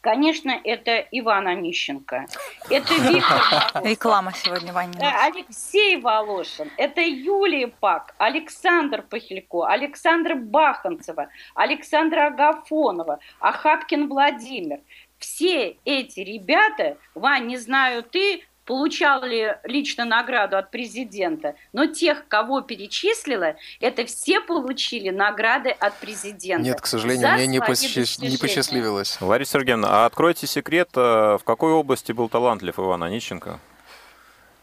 Конечно, 0.00 0.52
это 0.62 0.98
Иван 1.10 1.48
Онищенко, 1.48 2.26
это 2.70 2.94
Виктор 2.94 3.82
Реклама 3.84 4.32
сегодня, 4.32 4.72
Ваня. 4.72 5.24
Алексей 5.24 6.00
Волошин, 6.00 6.70
это 6.76 7.00
Юлия 7.00 7.66
Пак, 7.66 8.14
Александр 8.18 9.02
Пахилько, 9.02 9.66
Александра 9.66 10.36
Баханцева, 10.36 11.30
Александра 11.54 12.28
Агафонова, 12.28 13.18
Ахапкин 13.40 14.08
Владимир. 14.08 14.80
Все 15.18 15.76
эти 15.84 16.20
ребята, 16.20 16.96
Вань, 17.16 17.46
не 17.46 17.56
знаю 17.56 18.04
ты, 18.04 18.44
получали 18.68 19.58
лично 19.64 20.04
награду 20.04 20.58
от 20.58 20.70
президента, 20.70 21.54
но 21.72 21.86
тех, 21.86 22.28
кого 22.28 22.60
перечислила, 22.60 23.56
это 23.80 24.04
все 24.04 24.42
получили 24.42 25.08
награды 25.08 25.70
от 25.70 25.94
президента. 25.94 26.64
Нет, 26.64 26.78
к 26.78 26.86
сожалению, 26.86 27.32
мне 27.32 27.46
не, 27.46 27.60
посчаст... 27.62 28.20
не 28.20 28.36
посчастливилось. 28.36 29.18
Лариса 29.22 29.52
Сергеевна, 29.52 29.88
а 29.90 30.04
откройте 30.04 30.46
секрет, 30.46 30.90
э, 30.96 31.00
в 31.00 31.44
какой 31.44 31.72
области 31.72 32.12
был 32.12 32.28
талантлив 32.28 32.78
Иван 32.78 33.04
Онищенко? 33.04 33.58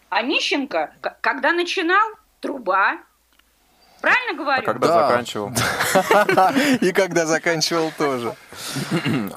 Онищенко, 0.09 0.93
когда 1.21 1.51
начинал, 1.51 2.07
труба, 2.41 2.99
Правильно 4.05 4.37
говорю? 4.37 4.61
А 4.61 4.65
когда 4.65 4.87
да. 4.87 5.07
заканчивал? 5.07 5.51
И 6.81 6.91
когда 6.91 7.25
заканчивал 7.25 7.91
тоже. 7.97 8.35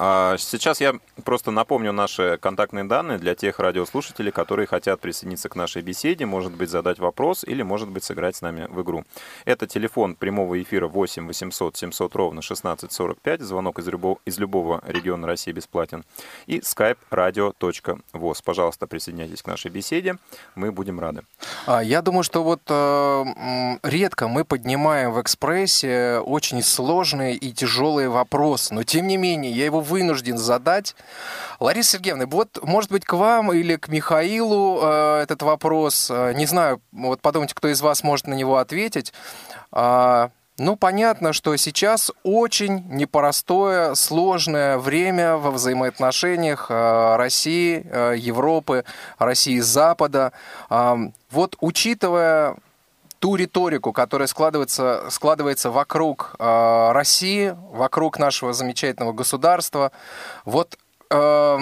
А, 0.01 0.37
сейчас 0.37 0.79
я 0.79 0.93
просто 1.25 1.51
напомню 1.51 1.91
наши 1.91 2.37
контактные 2.41 2.85
данные 2.85 3.17
для 3.17 3.35
тех 3.35 3.59
радиослушателей, 3.59 4.31
которые 4.31 4.65
хотят 4.65 5.01
присоединиться 5.01 5.49
к 5.49 5.55
нашей 5.55 5.81
беседе, 5.81 6.25
может 6.25 6.53
быть, 6.53 6.69
задать 6.69 6.99
вопрос 6.99 7.43
или, 7.43 7.61
может 7.61 7.89
быть, 7.89 8.03
сыграть 8.03 8.37
с 8.37 8.41
нами 8.41 8.67
в 8.69 8.81
игру. 8.81 9.03
Это 9.43 9.67
телефон 9.67 10.15
прямого 10.15 10.61
эфира 10.61 10.87
8 10.87 11.27
800 11.27 11.75
700 11.75 12.15
ровно 12.15 12.39
1645, 12.39 13.41
звонок 13.41 13.79
из 13.79 13.87
любого, 13.87 14.19
из 14.25 14.39
любого 14.39 14.81
региона 14.87 15.27
России 15.27 15.51
бесплатен, 15.51 16.05
и 16.47 16.59
skype 16.59 16.97
radio.voz. 17.11 18.41
Пожалуйста, 18.43 18.87
присоединяйтесь 18.87 19.41
к 19.41 19.47
нашей 19.47 19.69
беседе, 19.71 20.17
мы 20.55 20.71
будем 20.71 20.99
рады. 20.99 21.23
А, 21.65 21.83
я 21.83 22.01
думаю, 22.01 22.23
что 22.23 22.43
вот 22.43 22.61
э, 22.69 23.77
редко 23.83 24.27
мы 24.27 24.45
поднимаем 24.59 25.13
в 25.13 25.21
экспрессе 25.21 26.19
очень 26.19 26.61
сложные 26.61 27.35
и 27.35 27.53
тяжелые 27.53 28.09
вопросы, 28.09 28.73
но 28.73 28.83
тем 28.83 29.07
не 29.07 29.15
менее 29.15 29.53
я 29.53 29.63
его 29.63 29.79
вынужден 29.79 30.37
задать. 30.37 30.95
Лариса 31.61 31.93
Сергеевна, 31.93 32.25
вот, 32.25 32.59
может 32.63 32.91
быть, 32.91 33.05
к 33.05 33.13
вам 33.13 33.53
или 33.53 33.77
к 33.77 33.87
Михаилу 33.87 34.79
э, 34.81 35.21
этот 35.23 35.43
вопрос, 35.43 36.09
э, 36.11 36.33
не 36.35 36.45
знаю, 36.45 36.81
вот 36.91 37.21
подумайте, 37.21 37.55
кто 37.55 37.69
из 37.69 37.79
вас 37.79 38.03
может 38.03 38.27
на 38.27 38.33
него 38.33 38.57
ответить. 38.57 39.13
Э, 39.71 40.27
ну, 40.57 40.75
понятно, 40.75 41.31
что 41.31 41.55
сейчас 41.55 42.11
очень 42.23 42.83
непростое, 42.89 43.95
сложное 43.95 44.77
время 44.77 45.37
во 45.37 45.51
взаимоотношениях 45.51 46.65
э, 46.69 47.15
России, 47.15 47.87
э, 47.89 48.15
Европы, 48.17 48.83
России 49.17 49.59
Запада. 49.59 50.33
Вот 51.31 51.55
учитывая 51.61 52.57
ту 53.19 53.35
риторику, 53.35 53.91
которая 53.93 54.27
складывается, 54.27 55.09
складывается 55.09 55.71
вокруг 55.71 56.35
э, 56.39 56.91
России, 56.91 57.55
вокруг 57.71 58.17
нашего 58.17 58.53
замечательного 58.53 59.13
государства, 59.13 59.91
вот 60.45 60.77
э, 61.09 61.59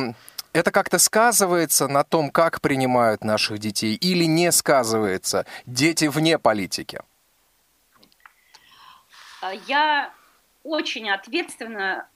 это 0.53 0.71
как-то 0.71 0.99
сказывается 0.99 1.87
на 1.87 2.03
том, 2.03 2.29
как 2.29 2.61
принимают 2.61 3.23
наших 3.23 3.59
детей, 3.59 3.95
или 3.95 4.25
не 4.25 4.51
сказывается? 4.51 5.45
Дети 5.65 6.05
вне 6.05 6.39
политики. 6.39 6.99
Я 9.67 10.11
очень 10.63 11.09
ответственно 11.09 12.07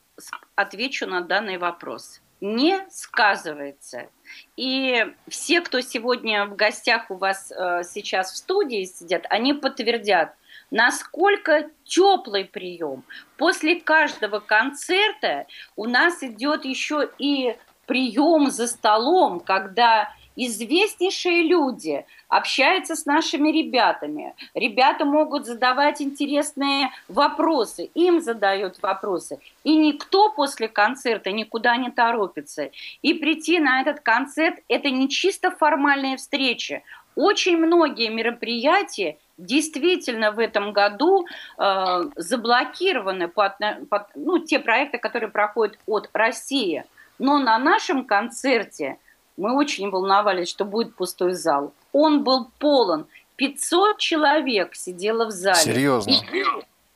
отвечу 0.56 1.08
на 1.08 1.22
данный 1.22 1.58
вопрос. 1.58 2.21
Не 2.42 2.84
сказывается. 2.90 4.10
И 4.58 5.06
все, 5.28 5.62
кто 5.62 5.80
сегодня 5.82 6.46
в 6.46 6.56
гостях 6.56 7.12
у 7.12 7.16
вас 7.16 7.52
э, 7.52 7.84
сейчас 7.84 8.32
в 8.32 8.38
студии 8.38 8.84
сидят, 8.86 9.28
они 9.30 9.54
подтвердят, 9.54 10.34
насколько 10.72 11.70
теплый 11.84 12.46
прием. 12.46 13.04
После 13.38 13.80
каждого 13.80 14.40
концерта 14.40 15.46
у 15.76 15.86
нас 15.86 16.24
идет 16.24 16.66
еще 16.66 17.12
и 17.20 17.56
прием 17.86 18.50
за 18.50 18.66
столом, 18.68 19.40
когда 19.40 20.12
известнейшие 20.36 21.44
люди 21.44 22.06
общаются 22.28 22.96
с 22.96 23.06
нашими 23.06 23.50
ребятами. 23.50 24.34
Ребята 24.54 25.06
могут 25.06 25.46
задавать 25.46 26.02
интересные 26.02 26.92
вопросы, 27.08 27.90
им 27.94 28.22
задают 28.22 28.82
вопросы. 28.82 29.40
И 29.64 29.76
никто 29.76 30.30
после 30.32 30.68
концерта 30.68 31.32
никуда 31.32 31.76
не 31.78 31.92
торопится. 31.92 32.72
И 33.02 33.14
прийти 33.14 33.60
на 33.60 33.82
этот 33.82 34.00
концерт– 34.00 34.60
это 34.68 34.90
не 34.90 35.10
чисто 35.10 35.52
формальная 35.52 36.18
встреча. 36.18 36.82
Очень 37.16 37.58
многие 37.58 38.10
мероприятия 38.10 39.18
действительно 39.38 40.32
в 40.32 40.40
этом 40.40 40.72
году 40.72 41.26
э, 41.58 42.04
заблокированы, 42.16 43.28
под, 43.28 43.54
под, 43.90 44.04
ну, 44.16 44.40
те 44.40 44.60
проекты, 44.60 44.98
которые 44.98 45.30
проходят 45.30 45.78
от 45.86 46.10
России. 46.14 46.86
Но 47.20 47.38
на 47.40 47.60
нашем 47.60 48.06
концерте– 48.06 48.98
мы 49.38 49.56
очень 49.56 49.90
волновались, 49.90 50.50
что 50.50 50.66
будет 50.66 50.96
пустой 50.96 51.34
зал. 51.34 51.74
Он 51.94 52.24
был 52.24 52.50
полон. 52.60 53.08
500 53.36 53.98
человек 53.98 54.76
сидело 54.76 55.26
в 55.26 55.32
зале. 55.32 55.58
Серьезно? 55.58 56.12
И 56.12 56.44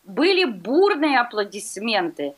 были 0.03 0.45
бурные 0.45 1.19
аплодисменты. 1.19 2.35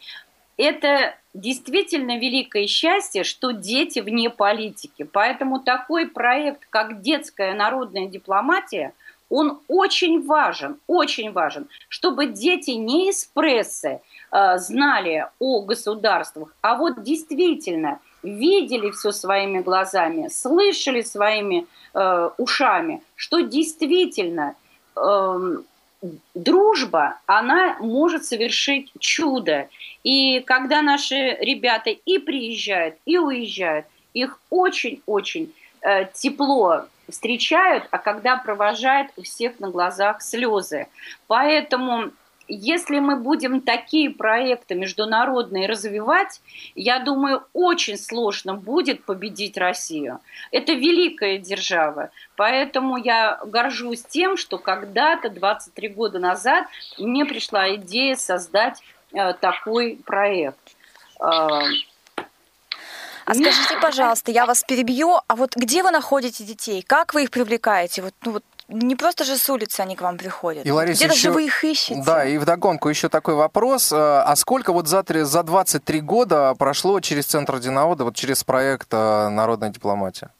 Это 0.55 1.15
действительно 1.33 2.17
великое 2.17 2.67
счастье, 2.67 3.23
что 3.23 3.51
дети 3.51 3.99
вне 3.99 4.29
политики. 4.29 5.03
Поэтому 5.03 5.60
такой 5.60 6.07
проект, 6.07 6.65
как 6.69 7.01
детская 7.01 7.53
народная 7.53 8.07
дипломатия, 8.07 8.93
он 9.29 9.60
очень 9.67 10.25
важен, 10.25 10.79
очень 10.88 11.31
важен, 11.31 11.67
чтобы 11.89 12.27
дети 12.27 12.71
не 12.71 13.10
из 13.10 13.25
прессы 13.25 14.01
э, 14.31 14.57
знали 14.57 15.27
о 15.39 15.62
государствах, 15.62 16.55
а 16.62 16.75
вот 16.75 17.03
действительно 17.03 17.99
видели 18.23 18.91
все 18.91 19.12
своими 19.12 19.60
глазами, 19.60 20.27
слышали 20.30 21.01
своими 21.01 21.67
э, 21.93 22.30
ушами, 22.38 23.01
что 23.15 23.39
действительно 23.41 24.56
э, 24.95 25.58
дружба, 26.34 27.19
она 27.25 27.77
может 27.80 28.25
совершить 28.25 28.91
чудо. 28.99 29.69
И 30.03 30.41
когда 30.41 30.82
наши 30.82 31.38
ребята 31.39 31.89
и 31.89 32.17
приезжают, 32.19 32.95
и 33.06 33.17
уезжают, 33.17 33.86
их 34.13 34.39
очень-очень 34.49 35.53
э, 35.82 36.06
тепло 36.13 36.86
встречают, 37.10 37.88
а 37.91 37.97
когда 37.97 38.38
провожают, 38.38 39.12
у 39.15 39.23
всех 39.23 39.60
на 39.60 39.69
глазах 39.69 40.21
слезы. 40.21 40.88
Поэтому 41.27 42.12
если 42.47 42.99
мы 42.99 43.17
будем 43.17 43.62
такие 43.62 44.10
проекты 44.10 44.75
международные 44.75 45.67
развивать, 45.67 46.41
я 46.75 46.99
думаю, 46.99 47.43
очень 47.53 47.97
сложно 47.97 48.53
будет 48.53 49.03
победить 49.03 49.57
Россию. 49.57 50.19
Это 50.51 50.73
великая 50.73 51.38
держава. 51.38 52.10
Поэтому 52.36 52.97
я 52.97 53.39
горжусь 53.45 54.03
тем, 54.03 54.38
что 54.38 54.57
когда-то, 54.57 55.29
23 55.29 55.89
года 55.89 56.19
назад, 56.19 56.67
мне 56.97 57.25
пришла 57.25 57.75
идея 57.75 58.15
создать 58.15 58.81
э, 59.13 59.33
такой 59.33 59.99
проект. 60.05 60.75
Э, 61.19 61.60
а 63.27 63.33
скажите, 63.33 63.77
пожалуйста, 63.81 64.31
я 64.31 64.45
вас 64.45 64.63
перебью, 64.63 65.19
а 65.27 65.36
вот 65.36 65.57
где 65.57 65.83
вы 65.83 65.91
находите 65.91 66.45
детей? 66.45 66.81
Как 66.81 67.13
вы 67.13 67.23
их 67.23 67.31
привлекаете? 67.31 68.01
Вот, 68.01 68.13
ну, 68.23 68.31
вот 68.31 68.43
не 68.67 68.95
просто 68.95 69.23
же 69.23 69.38
с 69.38 69.49
улицы 69.49 69.80
они 69.80 69.95
к 69.95 70.01
вам 70.01 70.17
приходят. 70.17 70.65
И, 70.65 70.71
Лариса, 70.71 70.99
Где-то 70.99 71.13
еще... 71.13 71.30
же 71.30 71.32
вы 71.32 71.45
их 71.45 71.63
ищете. 71.63 72.03
Да, 72.06 72.25
и 72.25 72.38
вдогонку 72.38 72.89
еще 72.89 73.08
такой 73.08 73.36
вопрос. 73.36 73.91
Э, 73.93 73.95
а 73.95 74.36
сколько 74.36 74.73
вот 74.73 74.88
за, 74.88 75.03
за 75.08 75.43
23 75.43 76.01
года 76.01 76.53
прошло 76.56 76.99
через 76.99 77.25
Центр 77.27 77.60
Динаода, 77.60 78.03
вот 78.03 78.15
через 78.15 78.43
проект 78.43 78.89
э, 78.91 79.30
«Народная 79.30 79.69
дипломатия»? 79.69 80.32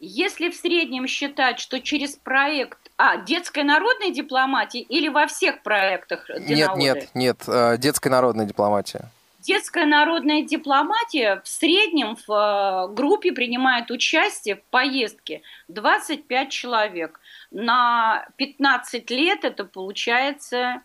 Если 0.00 0.50
в 0.50 0.54
среднем 0.54 1.06
считать, 1.06 1.58
что 1.58 1.80
через 1.80 2.16
проект... 2.16 2.78
А, 2.96 3.16
детская 3.18 3.64
народная 3.64 4.10
дипломатия 4.10 4.80
или 4.80 5.08
во 5.08 5.26
всех 5.28 5.62
проектах 5.62 6.26
Динаоды? 6.26 6.80
Нет, 6.80 6.94
нет, 6.96 7.08
нет, 7.14 7.44
э, 7.46 7.76
детская 7.78 8.10
народная 8.10 8.46
дипломатия. 8.46 9.10
Детская 9.40 9.86
народная 9.86 10.42
дипломатия 10.42 11.40
в 11.44 11.48
среднем 11.48 12.16
в 12.26 12.88
группе 12.92 13.32
принимает 13.32 13.90
участие 13.90 14.56
в 14.56 14.62
поездке 14.64 15.42
25 15.68 16.50
человек 16.50 17.20
на 17.50 18.26
15 18.36 19.10
лет 19.10 19.44
это 19.44 19.64
получается 19.64 20.82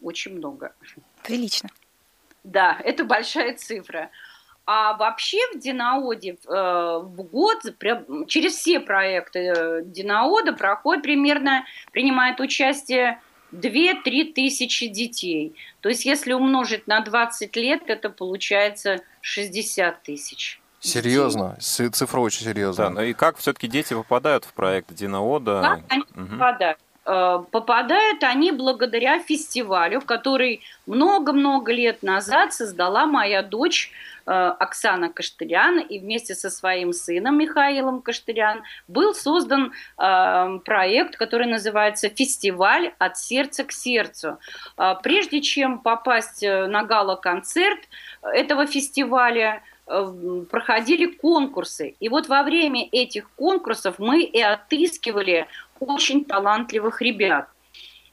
очень 0.00 0.36
много. 0.36 0.74
Прилично. 1.22 1.70
Да, 2.42 2.78
это 2.84 3.04
большая 3.04 3.54
цифра. 3.54 4.10
А 4.66 4.94
вообще 4.96 5.38
в 5.54 5.58
Динаоде 5.58 6.38
э, 6.46 6.48
в 6.48 7.22
год 7.22 7.62
через 8.28 8.54
все 8.54 8.80
проекты 8.80 9.38
э, 9.38 9.82
Динаода 9.84 10.54
проходит 10.54 11.02
примерно, 11.02 11.66
принимает 11.92 12.40
участие 12.40 13.20
2-3 13.52 14.32
тысячи 14.32 14.86
детей. 14.86 15.54
То 15.80 15.90
есть 15.90 16.06
если 16.06 16.32
умножить 16.32 16.86
на 16.86 17.00
20 17.00 17.54
лет, 17.56 17.82
это 17.86 18.08
получается 18.08 19.02
60 19.20 20.02
тысяч. 20.02 20.60
Серьезно, 20.84 21.56
цифра 21.60 22.20
очень 22.20 22.44
серьезная. 22.44 22.88
Да, 22.88 22.94
ну 22.94 23.00
и 23.02 23.14
как 23.14 23.38
все-таки 23.38 23.68
дети 23.68 23.94
попадают 23.94 24.44
в 24.44 24.52
проект 24.52 24.92
Диноода? 24.92 25.60
Как 25.62 25.80
они 25.88 26.04
угу. 26.14 26.32
попадают? 26.32 26.78
Э, 27.06 27.42
попадают 27.50 28.22
они 28.22 28.50
благодаря 28.52 29.18
фестивалю, 29.18 30.00
который 30.00 30.62
много-много 30.86 31.72
лет 31.72 32.02
назад 32.02 32.54
создала 32.54 33.06
моя 33.06 33.42
дочь 33.42 33.90
э, 34.26 34.30
Оксана 34.30 35.10
Каштырян, 35.10 35.80
и 35.80 35.98
вместе 35.98 36.34
со 36.34 36.48
своим 36.48 36.92
сыном 36.92 37.38
Михаилом 37.38 38.00
Каштырян 38.00 38.62
был 38.88 39.14
создан 39.14 39.72
э, 39.98 40.58
проект, 40.64 41.16
который 41.16 41.46
называется 41.46 42.08
«Фестиваль 42.08 42.94
от 42.98 43.18
сердца 43.18 43.64
к 43.64 43.72
сердцу». 43.72 44.38
Прежде 45.02 45.40
чем 45.40 45.80
попасть 45.80 46.42
на 46.42 46.84
гала-концерт 46.84 47.80
этого 48.22 48.66
фестиваля, 48.66 49.62
проходили 49.86 51.06
конкурсы. 51.06 51.94
И 52.00 52.08
вот 52.08 52.28
во 52.28 52.42
время 52.42 52.88
этих 52.90 53.30
конкурсов 53.30 53.98
мы 53.98 54.22
и 54.22 54.40
отыскивали 54.40 55.46
очень 55.78 56.24
талантливых 56.24 57.02
ребят. 57.02 57.48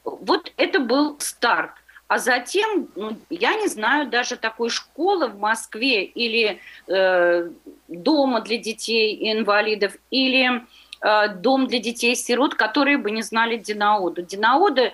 Вот 0.04 0.52
это 0.56 0.80
был 0.80 1.16
старт. 1.20 1.72
А 2.08 2.18
затем, 2.18 2.88
ну, 2.94 3.16
я 3.30 3.54
не 3.54 3.68
знаю 3.68 4.10
даже 4.10 4.36
такой 4.36 4.68
школы 4.68 5.28
в 5.28 5.38
Москве 5.38 6.04
или 6.04 6.60
э, 6.86 7.48
дома 7.88 8.40
для 8.42 8.58
детей 8.58 9.32
инвалидов, 9.32 9.94
или 10.10 10.62
э, 11.00 11.28
дом 11.28 11.68
для 11.68 11.78
детей-сирот, 11.78 12.54
которые 12.54 12.98
бы 12.98 13.10
не 13.10 13.22
знали 13.22 13.56
Динаоду. 13.56 14.20
Динаода, 14.20 14.92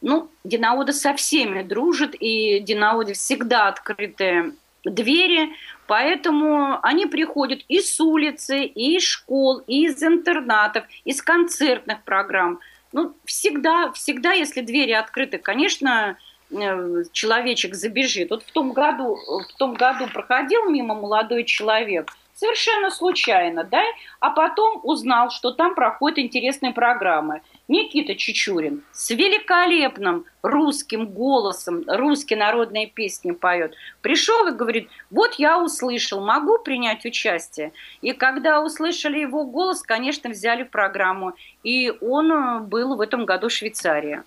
ну, 0.00 0.30
Динаода 0.42 0.92
со 0.92 1.14
всеми 1.14 1.62
дружит, 1.62 2.16
и 2.18 2.58
Динаоде 2.58 3.12
всегда 3.12 3.68
открыты 3.68 4.54
двери. 4.82 5.50
Поэтому 5.88 6.78
они 6.82 7.06
приходят 7.06 7.60
и 7.66 7.80
с 7.80 7.98
улицы, 7.98 8.64
и 8.64 8.98
из 8.98 9.04
школ, 9.04 9.62
и 9.66 9.86
из 9.86 10.02
интернатов, 10.02 10.84
из 11.06 11.22
концертных 11.22 12.02
программ. 12.04 12.60
Ну, 12.92 13.14
всегда, 13.24 13.90
всегда, 13.92 14.34
если 14.34 14.60
двери 14.60 14.92
открыты, 14.92 15.38
конечно, 15.38 16.18
э, 16.50 17.04
человечек 17.12 17.74
забежит. 17.74 18.28
Вот 18.28 18.42
в 18.42 18.52
том 18.52 18.72
году, 18.72 19.16
в 19.16 19.56
том 19.56 19.72
году 19.72 20.06
проходил 20.12 20.68
мимо 20.68 20.94
молодой 20.94 21.44
человек, 21.44 22.12
совершенно 22.34 22.90
случайно, 22.90 23.64
да, 23.64 23.82
а 24.20 24.28
потом 24.28 24.80
узнал, 24.82 25.30
что 25.30 25.52
там 25.52 25.74
проходят 25.74 26.18
интересные 26.18 26.74
программы. 26.74 27.40
Никита 27.68 28.14
Чечурин 28.14 28.82
с 28.92 29.10
великолепным 29.10 30.24
русским 30.42 31.06
голосом, 31.06 31.84
русские 31.86 32.38
народные 32.38 32.86
песни 32.86 33.32
поет. 33.32 33.74
Пришел 34.00 34.46
и 34.46 34.52
говорит, 34.52 34.88
вот 35.10 35.34
я 35.34 35.62
услышал, 35.62 36.24
могу 36.24 36.58
принять 36.58 37.04
участие. 37.04 37.72
И 38.00 38.12
когда 38.12 38.62
услышали 38.62 39.18
его 39.18 39.44
голос, 39.44 39.82
конечно, 39.82 40.30
взяли 40.30 40.64
в 40.64 40.70
программу. 40.70 41.34
И 41.62 41.92
он 42.00 42.32
э, 42.32 42.60
был 42.60 42.96
в 42.96 43.02
этом 43.02 43.26
году 43.26 43.48
в 43.48 43.52
Швейцарии. 43.52 44.22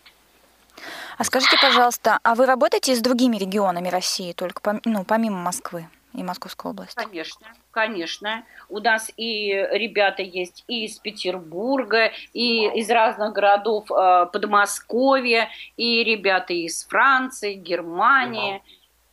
А 1.18 1.24
скажите, 1.24 1.58
пожалуйста, 1.60 2.20
а 2.24 2.36
вы 2.36 2.46
работаете 2.46 2.96
с 2.96 3.02
другими 3.02 3.38
регионами 3.38 3.90
России, 3.90 4.34
только 4.34 4.80
ну, 4.86 5.04
помимо 5.04 5.38
Москвы? 5.38 5.88
И 6.14 6.24
Московской 6.24 6.72
области? 6.72 6.96
Конечно, 6.96 7.48
конечно. 7.72 8.44
У 8.70 8.80
нас 8.80 9.12
и 9.18 9.52
ребята 9.72 10.22
есть 10.24 10.64
и 10.68 10.86
из 10.86 10.98
Петербурга, 11.00 12.12
и 12.34 12.68
из 12.80 12.90
разных 12.90 13.34
городов 13.34 13.92
э, 13.92 14.28
Подмосковья, 14.32 15.50
и 15.78 16.04
ребята 16.04 16.54
из 16.54 16.86
Франции, 16.86 17.54
Германии. 17.54 18.62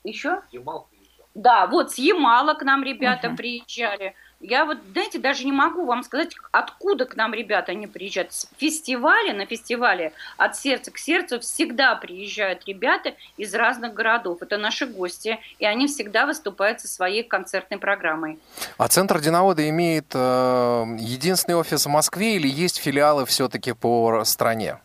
Еще? 0.05 0.43
Ямал 0.53 0.89
Да, 1.35 1.67
вот 1.67 1.93
с 1.93 1.99
Ямала 1.99 2.55
к 2.55 2.63
нам 2.63 2.83
ребята 2.83 3.29
угу. 3.29 3.37
приезжали. 3.37 4.15
Я 4.41 4.65
вот, 4.67 4.79
знаете, 4.93 5.19
даже 5.19 5.45
не 5.45 5.51
могу 5.51 5.85
вам 5.85 6.05
сказать, 6.05 6.37
откуда 6.53 7.07
к 7.07 7.17
нам 7.17 7.35
ребята 7.35 7.73
они 7.73 7.89
приезжают. 7.89 8.33
С 8.33 8.49
фестиваля, 8.57 9.35
на 9.35 9.47
фестивале 9.47 10.13
от 10.37 10.57
сердца 10.57 10.93
к 10.93 10.99
сердцу 10.99 11.41
всегда 11.41 11.97
приезжают 11.97 12.63
ребята 12.67 13.15
из 13.37 13.53
разных 13.53 13.95
городов. 13.95 14.39
Это 14.41 14.57
наши 14.57 14.87
гости, 14.87 15.41
и 15.59 15.67
они 15.67 15.89
всегда 15.89 16.25
выступают 16.25 16.81
со 16.81 16.87
своей 16.87 17.25
концертной 17.25 17.79
программой. 17.79 18.39
А 18.77 18.87
Центр 18.87 19.21
Динаода 19.21 19.69
имеет 19.69 20.13
э, 20.15 20.85
единственный 20.99 21.57
офис 21.57 21.87
в 21.87 21.89
Москве 21.89 22.37
или 22.37 22.49
есть 22.49 22.77
филиалы 22.79 23.27
все-таки 23.27 23.73
по 23.73 24.23
стране? 24.25 24.79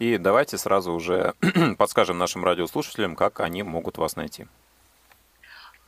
И 0.00 0.18
давайте 0.18 0.58
сразу 0.58 0.92
уже 0.92 1.34
подскажем 1.78 2.18
нашим 2.18 2.44
радиослушателям, 2.44 3.14
как 3.14 3.38
они 3.38 3.62
могут 3.62 3.96
вас 3.96 4.16
найти. 4.16 4.46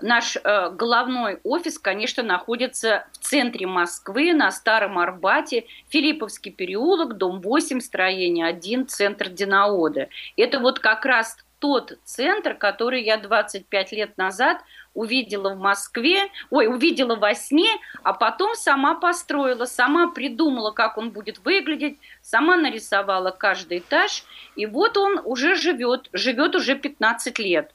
Наш 0.03 0.37
э, 0.37 0.71
головной 0.71 1.41
офис, 1.45 1.79
конечно, 1.79 2.23
находится 2.23 3.07
в 3.13 3.19
центре 3.19 3.67
Москвы, 3.67 4.33
на 4.33 4.51
Старом 4.51 4.99
Арбате, 4.99 5.67
Филипповский 5.89 6.53
переулок, 6.53 7.17
дом 7.17 7.41
8, 7.41 7.81
строение 7.81 8.47
1, 8.47 8.87
центр 8.87 9.29
Динаода. 9.29 10.09
Это 10.37 10.59
вот 10.59 10.79
как 10.79 11.05
раз 11.05 11.37
тот 11.61 11.99
центр, 12.05 12.55
который 12.55 13.03
я 13.03 13.19
25 13.19 13.93
лет 13.93 14.17
назад 14.17 14.63
увидела 14.95 15.55
в 15.55 15.59
Москве, 15.59 16.31
ой, 16.51 16.67
увидела 16.67 17.15
во 17.17 17.35
сне, 17.35 17.71
а 18.03 18.13
потом 18.13 18.55
сама 18.55 18.95
построила, 18.95 19.67
сама 19.67 20.09
придумала, 20.09 20.73
как 20.73 20.99
он 20.99 21.11
будет 21.11 21.39
выглядеть, 21.45 21.99
сама 22.23 22.57
нарисовала 22.57 23.31
каждый 23.31 23.79
этаж, 23.79 24.25
и 24.57 24.67
вот 24.67 24.97
он 24.97 25.21
уже 25.25 25.55
живет, 25.55 26.09
живет 26.13 26.57
уже 26.57 26.75
15 26.75 27.39
лет. 27.39 27.71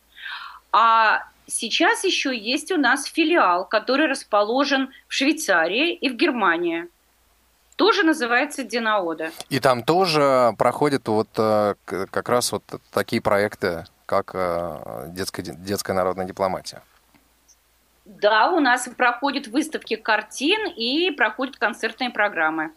А 0.72 1.24
Сейчас 1.48 2.04
еще 2.04 2.36
есть 2.36 2.72
у 2.72 2.78
нас 2.78 3.06
филиал, 3.06 3.66
который 3.66 4.08
расположен 4.08 4.90
в 5.08 5.14
Швейцарии 5.14 5.94
и 5.94 6.10
в 6.10 6.16
Германии. 6.16 6.88
Тоже 7.76 8.04
называется 8.04 8.64
Динаода. 8.64 9.32
И 9.50 9.60
там 9.60 9.84
тоже 9.84 10.54
проходят 10.58 11.08
вот 11.08 11.28
э, 11.38 11.76
как 11.86 12.30
раз 12.30 12.52
вот 12.54 12.64
такие 12.92 13.22
проекты, 13.22 13.86
как 14.06 14.32
э, 14.34 15.08
детская, 15.10 15.44
детская 15.44 15.94
народная 15.94 16.26
дипломатия. 16.26 16.82
Да, 18.06 18.52
у 18.52 18.60
нас 18.60 18.88
проходят 18.96 19.48
выставки 19.48 19.96
картин 19.96 20.72
и 20.78 21.12
проходят 21.12 21.58
концертные 21.58 22.12
программы. 22.12 22.72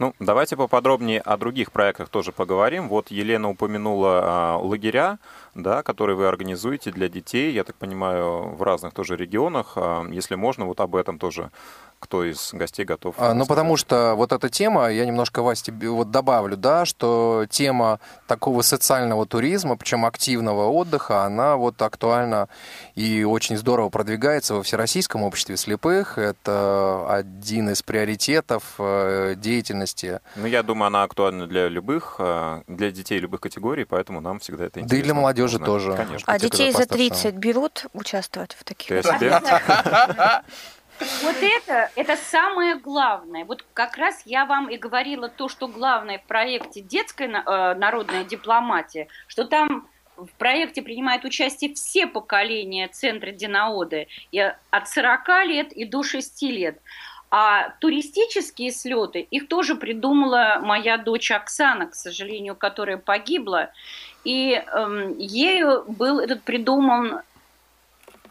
Ну, 0.00 0.12
давайте 0.18 0.56
поподробнее 0.56 1.20
о 1.20 1.36
других 1.36 1.70
проектах 1.70 2.08
тоже 2.08 2.32
поговорим. 2.32 2.88
Вот 2.88 3.12
Елена 3.12 3.48
упомянула 3.48 4.20
а, 4.24 4.58
лагеря, 4.58 5.18
да, 5.54 5.82
которые 5.82 6.16
вы 6.16 6.26
организуете 6.26 6.90
для 6.90 7.08
детей, 7.08 7.52
я 7.52 7.64
так 7.64 7.76
понимаю, 7.76 8.54
в 8.54 8.62
разных 8.62 8.92
тоже 8.92 9.16
регионах. 9.16 9.72
А, 9.76 10.06
если 10.10 10.34
можно, 10.34 10.66
вот 10.66 10.80
об 10.80 10.96
этом 10.96 11.18
тоже 11.18 11.50
кто 12.04 12.22
из 12.22 12.50
гостей 12.52 12.84
готов? 12.84 13.14
А, 13.18 13.32
ну, 13.32 13.46
потому 13.46 13.78
что 13.78 14.14
вот 14.14 14.32
эта 14.32 14.50
тема, 14.50 14.88
я 14.90 15.06
немножко, 15.06 15.42
вас 15.42 15.62
тебе 15.62 15.88
вот 15.88 16.10
добавлю, 16.10 16.54
да, 16.56 16.84
что 16.84 17.46
тема 17.48 17.98
такого 18.26 18.60
социального 18.60 19.24
туризма, 19.24 19.76
причем 19.76 20.04
активного 20.04 20.68
отдыха, 20.68 21.24
она 21.24 21.56
вот 21.56 21.80
актуальна 21.80 22.48
и 22.94 23.24
очень 23.24 23.56
здорово 23.56 23.88
продвигается 23.88 24.54
во 24.54 24.62
Всероссийском 24.62 25.22
обществе 25.22 25.56
слепых. 25.56 26.18
Это 26.18 27.06
один 27.08 27.70
из 27.70 27.82
приоритетов 27.82 28.74
э, 28.78 29.34
деятельности. 29.36 30.20
Ну, 30.36 30.46
я 30.46 30.62
думаю, 30.62 30.88
она 30.88 31.04
актуальна 31.04 31.46
для 31.46 31.68
любых, 31.68 32.16
э, 32.18 32.62
для 32.68 32.90
детей 32.90 33.18
любых 33.18 33.40
категорий, 33.40 33.84
поэтому 33.84 34.20
нам 34.20 34.40
всегда 34.40 34.64
это 34.66 34.80
интересно. 34.80 34.90
Да 34.90 34.96
и 34.96 35.02
для 35.02 35.14
молодежи 35.14 35.43
тоже. 35.58 35.94
Конечно. 35.96 36.32
А 36.32 36.38
детей 36.38 36.72
за 36.72 36.86
30 36.86 37.34
берут 37.34 37.86
участвовать 37.92 38.54
в 38.54 38.64
таких? 38.64 39.04
Вот 41.22 41.34
это, 41.40 41.90
это 41.96 42.16
самое 42.16 42.76
главное. 42.76 43.44
Вот 43.44 43.64
как 43.72 43.96
раз 43.96 44.22
я 44.26 44.46
вам 44.46 44.68
и 44.68 44.76
говорила 44.76 45.28
то, 45.28 45.48
что 45.48 45.66
главное 45.66 46.18
в 46.18 46.22
проекте 46.22 46.80
детская 46.80 47.26
э, 47.26 47.74
народная 47.74 48.22
дипломатия, 48.22 49.08
что 49.26 49.44
там 49.44 49.88
в 50.16 50.30
проекте 50.38 50.82
принимают 50.82 51.24
участие 51.24 51.74
все 51.74 52.06
поколения 52.06 52.88
Центра 52.88 53.32
Динаоды, 53.32 54.06
и 54.30 54.38
от 54.38 54.88
40 54.88 55.28
лет 55.46 55.72
и 55.72 55.84
до 55.84 56.02
6 56.02 56.42
лет. 56.42 56.78
А 57.36 57.70
туристические 57.80 58.70
слеты, 58.70 59.18
их 59.18 59.48
тоже 59.48 59.74
придумала 59.74 60.60
моя 60.62 60.96
дочь 60.98 61.32
Оксана, 61.32 61.88
к 61.88 61.94
сожалению, 61.96 62.54
которая 62.54 62.96
погибла. 62.96 63.72
И 64.22 64.52
э, 64.52 65.14
ею 65.18 65.82
был 65.88 66.20
этот 66.20 66.42
придуман 66.42 67.22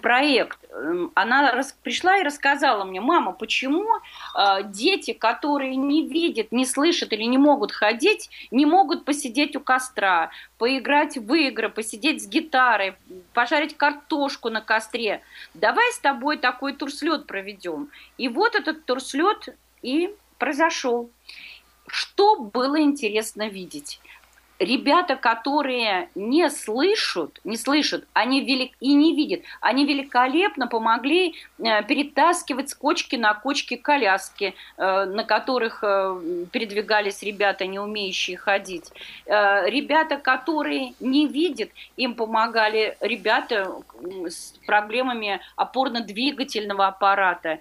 проект, 0.04 0.60
эм, 0.70 1.12
она 1.16 1.63
пришла 1.82 2.18
и 2.18 2.24
рассказала 2.24 2.84
мне, 2.84 3.00
мама, 3.00 3.32
почему 3.32 3.88
э, 4.36 4.63
дети, 4.66 5.13
которые 5.13 5.78
не 5.78 6.06
видят, 6.06 6.52
не 6.52 6.66
слышат 6.66 7.13
или 7.13 7.24
не 7.24 7.38
могут 7.38 7.72
ходить, 7.72 8.30
не 8.52 8.66
могут 8.66 9.06
посидеть 9.06 9.56
у 9.56 9.62
костра, 9.62 10.30
поиграть 10.58 11.18
в 11.18 11.34
игры, 11.34 11.70
посидеть 11.70 12.22
с 12.22 12.28
гитарой, 12.28 12.96
пожарить 13.34 13.78
картошку 13.78 14.50
на 14.50 14.60
костре. 14.62 15.22
Давай 15.54 15.89
с 15.94 16.00
тобой 16.00 16.38
такой 16.38 16.74
турслет 16.74 17.26
проведем. 17.26 17.89
И 18.18 18.28
вот 18.28 18.56
этот 18.56 18.86
турслет 18.86 19.56
и 19.82 20.13
произошел. 20.38 21.10
Что 21.88 22.36
было 22.36 22.82
интересно 22.82 23.48
видеть? 23.48 24.02
Ребята, 24.60 25.16
которые 25.16 26.10
не 26.16 26.50
слышат, 26.50 27.39
не 27.44 27.58
слышат, 27.58 28.06
они 28.13 28.42
велик, 28.42 28.74
и 28.80 28.94
не 28.94 29.16
видят, 29.16 29.42
они 29.62 29.86
великолепно 29.86 30.68
помогли 30.68 31.36
э, 31.58 31.84
перетаскивать 31.84 32.70
с 32.70 32.76
кочки 32.76 33.16
на 33.16 33.34
кочки 33.34 33.76
коляски, 33.76 34.56
э, 34.78 35.06
на 35.06 35.24
которых 35.24 35.84
э, 35.84 36.46
передвигались 36.52 37.24
ребята, 37.24 37.66
не 37.66 37.80
умеющие 37.80 38.38
ходить. 38.38 38.92
Ребята, 39.26 40.18
которые 40.18 40.94
не 41.00 41.28
видят, 41.28 41.70
им 41.98 42.16
помогали 42.16 42.98
ребята 43.02 43.76
с 44.28 44.54
проблемами 44.66 45.42
опорно-двигательного 45.56 46.88
аппарата. 46.88 47.60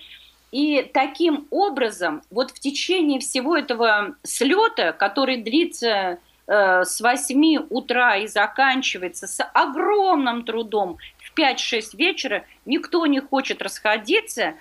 И 0.51 0.83
таким 0.93 1.47
образом, 1.51 2.23
вот 2.31 2.51
в 2.51 2.61
течение 2.61 3.21
всего 3.21 3.57
этого 3.57 4.17
слета, 4.23 4.93
который 4.93 5.39
длится 5.39 6.19
с 6.47 7.01
8 7.01 7.67
утра 7.71 8.17
и 8.17 8.27
заканчивается 8.27 9.27
с 9.27 9.43
огромным 9.43 10.45
трудом 10.45 10.99
в 11.19 11.39
5-6 11.39 11.97
вечера, 11.97 12.45
никто 12.67 13.07
не 13.07 13.21
хочет 13.21 13.63
расходиться 13.63 14.55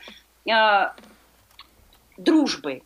э, 0.45 0.51
дружбой. 2.17 2.83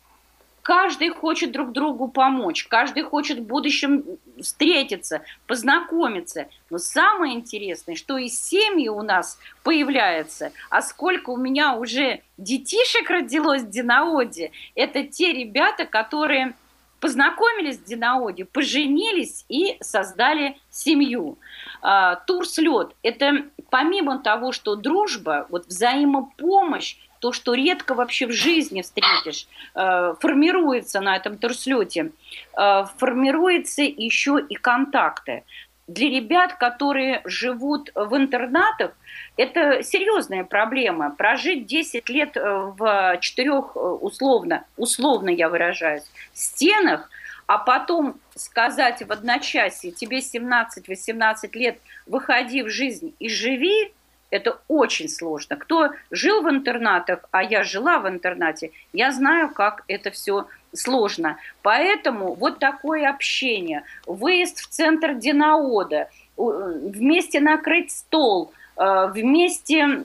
Каждый 0.62 1.10
хочет 1.10 1.52
друг 1.52 1.70
другу 1.70 2.08
помочь, 2.08 2.66
каждый 2.66 3.04
хочет 3.04 3.38
в 3.38 3.46
будущем 3.46 4.02
встретиться, 4.40 5.22
познакомиться. 5.46 6.48
Но 6.70 6.78
самое 6.78 7.34
интересное, 7.34 7.94
что 7.94 8.18
и 8.18 8.28
семьи 8.28 8.88
у 8.88 9.02
нас 9.02 9.38
появляются, 9.62 10.50
а 10.68 10.82
сколько 10.82 11.30
у 11.30 11.36
меня 11.36 11.76
уже 11.76 12.22
детишек 12.36 13.08
родилось 13.08 13.62
в 13.62 13.70
Динаоде, 13.70 14.50
это 14.74 15.04
те 15.04 15.32
ребята, 15.32 15.84
которые 15.84 16.54
познакомились 17.00 17.78
в 17.78 17.84
Динаоде, 17.84 18.44
поженились 18.44 19.44
и 19.48 19.76
создали 19.80 20.58
семью. 20.70 21.38
А, 21.82 22.16
Турслет– 22.16 22.92
это 23.02 23.46
помимо 23.70 24.18
того, 24.18 24.52
что 24.52 24.76
дружба, 24.76 25.46
вот 25.50 25.66
взаимопомощь, 25.66 26.96
то, 27.20 27.32
что 27.32 27.54
редко 27.54 27.94
вообще 27.94 28.26
в 28.26 28.32
жизни 28.32 28.82
встретишь, 28.82 29.46
а, 29.74 30.14
формируется 30.14 31.00
на 31.00 31.16
этом 31.16 31.38
турслете, 31.38 32.12
а, 32.54 32.84
формируются 32.98 33.82
еще 33.82 34.44
и 34.48 34.54
контакты. 34.54 35.44
Для 35.86 36.08
ребят, 36.08 36.54
которые 36.54 37.20
живут 37.24 37.92
в 37.94 38.16
интернатах, 38.16 38.92
это 39.36 39.84
серьезная 39.84 40.42
проблема. 40.42 41.10
Прожить 41.10 41.66
10 41.66 42.08
лет 42.08 42.36
э, 42.36 42.72
в 42.76 43.18
четырех, 43.20 43.76
э, 43.76 43.78
условно, 43.78 44.64
условно 44.76 45.30
я 45.30 45.48
выражаюсь, 45.48 46.02
стенах, 46.32 47.08
а 47.46 47.58
потом 47.58 48.18
сказать 48.34 49.06
в 49.06 49.12
одночасье, 49.12 49.92
тебе 49.92 50.18
17-18 50.18 51.50
лет, 51.52 51.78
выходи 52.06 52.62
в 52.62 52.68
жизнь 52.68 53.14
и 53.20 53.28
живи, 53.28 53.92
это 54.30 54.58
очень 54.66 55.08
сложно. 55.08 55.56
Кто 55.56 55.90
жил 56.10 56.42
в 56.42 56.50
интернатах, 56.50 57.20
а 57.30 57.44
я 57.44 57.62
жила 57.62 58.00
в 58.00 58.08
интернате, 58.08 58.72
я 58.92 59.12
знаю, 59.12 59.50
как 59.50 59.84
это 59.86 60.10
все 60.10 60.48
сложно. 60.76 61.38
Поэтому 61.62 62.34
вот 62.34 62.58
такое 62.58 63.08
общение, 63.08 63.82
выезд 64.06 64.58
в 64.58 64.68
центр 64.68 65.14
Динаода, 65.14 66.08
вместе 66.36 67.40
накрыть 67.40 67.90
стол– 67.90 68.52
Э, 68.76 69.06
вместе 69.06 70.04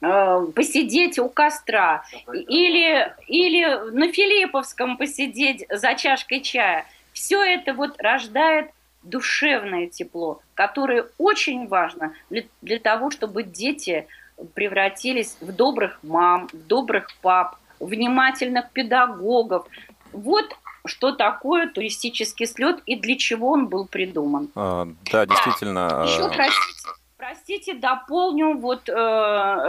э, 0.00 0.46
посидеть 0.54 1.18
у 1.18 1.28
костра 1.28 2.04
или, 2.32 3.12
или 3.26 3.90
на 3.90 4.12
Филипповском 4.12 4.96
посидеть 4.96 5.66
за 5.68 5.94
чашкой 5.94 6.40
чая. 6.40 6.86
Все 7.12 7.42
это 7.42 7.74
вот 7.74 8.00
рождает 8.00 8.70
душевное 9.02 9.88
тепло, 9.88 10.40
которое 10.54 11.06
очень 11.18 11.66
важно 11.66 12.14
для, 12.30 12.44
для 12.62 12.78
того, 12.78 13.10
чтобы 13.10 13.42
дети 13.42 14.06
превратились 14.54 15.36
в 15.40 15.50
добрых 15.50 15.98
мам, 16.04 16.48
в 16.52 16.66
добрых 16.68 17.08
пап, 17.20 17.56
внимательных 17.86 18.70
педагогов. 18.70 19.66
Вот 20.12 20.56
что 20.84 21.12
такое 21.12 21.68
туристический 21.68 22.46
слет 22.46 22.80
и 22.86 22.96
для 22.96 23.16
чего 23.16 23.50
он 23.50 23.68
был 23.68 23.86
придуман. 23.86 24.50
А, 24.54 24.88
да, 25.10 25.26
действительно. 25.26 26.04
Еще, 26.04 26.24
а, 26.24 26.28
простите, 26.28 26.88
простите, 27.16 27.74
дополню, 27.74 28.56
вот 28.58 28.88
э, 28.88 28.92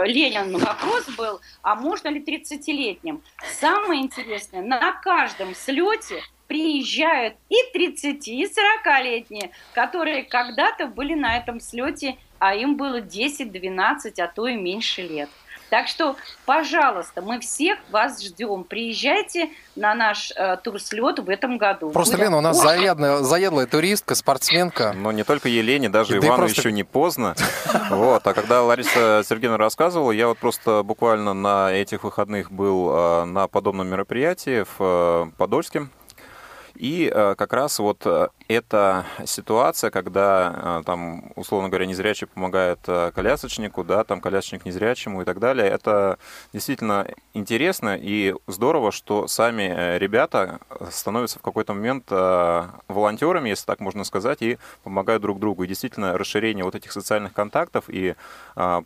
Ленин 0.06 0.58
вопрос 0.58 1.08
был, 1.16 1.40
а 1.62 1.76
можно 1.76 2.08
ли 2.08 2.20
30-летним? 2.20 3.22
Самое 3.60 4.02
интересное, 4.02 4.62
на 4.62 4.92
каждом 4.92 5.54
слете 5.54 6.20
приезжают 6.48 7.36
и 7.48 7.56
30, 7.72 8.28
и 8.28 8.44
40-летние, 8.44 9.50
которые 9.72 10.24
когда-то 10.24 10.86
были 10.86 11.14
на 11.14 11.36
этом 11.36 11.60
слете, 11.60 12.16
а 12.38 12.54
им 12.54 12.76
было 12.76 13.00
10, 13.00 13.50
12, 13.50 14.18
а 14.18 14.26
то 14.26 14.46
и 14.46 14.56
меньше 14.56 15.02
лет. 15.02 15.30
Так 15.70 15.88
что, 15.88 16.16
пожалуйста, 16.46 17.22
мы 17.22 17.40
всех 17.40 17.78
вас 17.90 18.22
ждем. 18.22 18.64
Приезжайте 18.64 19.50
на 19.76 19.94
наш 19.94 20.32
э, 20.36 20.56
турслет 20.62 21.18
в 21.18 21.28
этом 21.28 21.58
году. 21.58 21.90
Просто, 21.90 22.12
Будем... 22.12 22.26
Лена, 22.26 22.38
у 22.38 22.40
нас 22.40 22.60
заядная, 22.60 23.18
заядлая 23.18 23.66
туристка, 23.66 24.14
спортсменка. 24.14 24.92
Но 24.96 25.10
не 25.10 25.24
только 25.24 25.48
Елене, 25.48 25.88
даже 25.88 26.16
Ивану 26.18 26.36
просто... 26.36 26.60
еще 26.60 26.72
не 26.72 26.84
поздно. 26.84 27.34
Вот. 27.90 28.26
А 28.26 28.34
когда 28.34 28.62
Лариса 28.62 29.22
Сергеевна 29.28 29.58
рассказывала, 29.58 30.10
я 30.12 30.28
вот 30.28 30.38
просто 30.38 30.82
буквально 30.82 31.34
на 31.34 31.72
этих 31.72 32.04
выходных 32.04 32.50
был 32.50 32.90
э, 32.92 33.24
на 33.24 33.48
подобном 33.48 33.88
мероприятии 33.88 34.64
в 34.64 34.76
э, 34.80 35.30
Подольске, 35.36 35.88
и 36.74 37.10
э, 37.12 37.34
как 37.36 37.52
раз 37.52 37.78
вот 37.78 38.06
э, 38.48 38.54
эта 38.54 39.06
ситуация, 39.26 39.90
когда 39.90 40.80
э, 40.80 40.82
там, 40.84 41.32
условно 41.36 41.68
говоря, 41.68 41.86
незрячий 41.86 42.26
помогает 42.26 42.80
колясочнику, 42.84 43.84
да, 43.84 44.04
там 44.04 44.20
колясочник 44.20 44.64
незрячему 44.64 45.22
и 45.22 45.24
так 45.24 45.38
далее, 45.38 45.68
это 45.68 46.18
действительно 46.52 47.06
интересно 47.32 47.98
и 48.00 48.34
здорово, 48.46 48.92
что 48.92 49.26
сами 49.26 49.98
ребята 49.98 50.60
становятся 50.90 51.38
в 51.38 51.42
какой-то 51.42 51.74
момент 51.74 52.10
волонтерами, 52.10 53.48
если 53.48 53.66
так 53.66 53.80
можно 53.80 54.04
сказать, 54.04 54.42
и 54.42 54.58
помогают 54.82 55.22
друг 55.22 55.40
другу. 55.40 55.64
И 55.64 55.66
действительно 55.66 56.16
расширение 56.16 56.64
вот 56.64 56.74
этих 56.74 56.92
социальных 56.92 57.32
контактов 57.32 57.84
и 57.88 58.14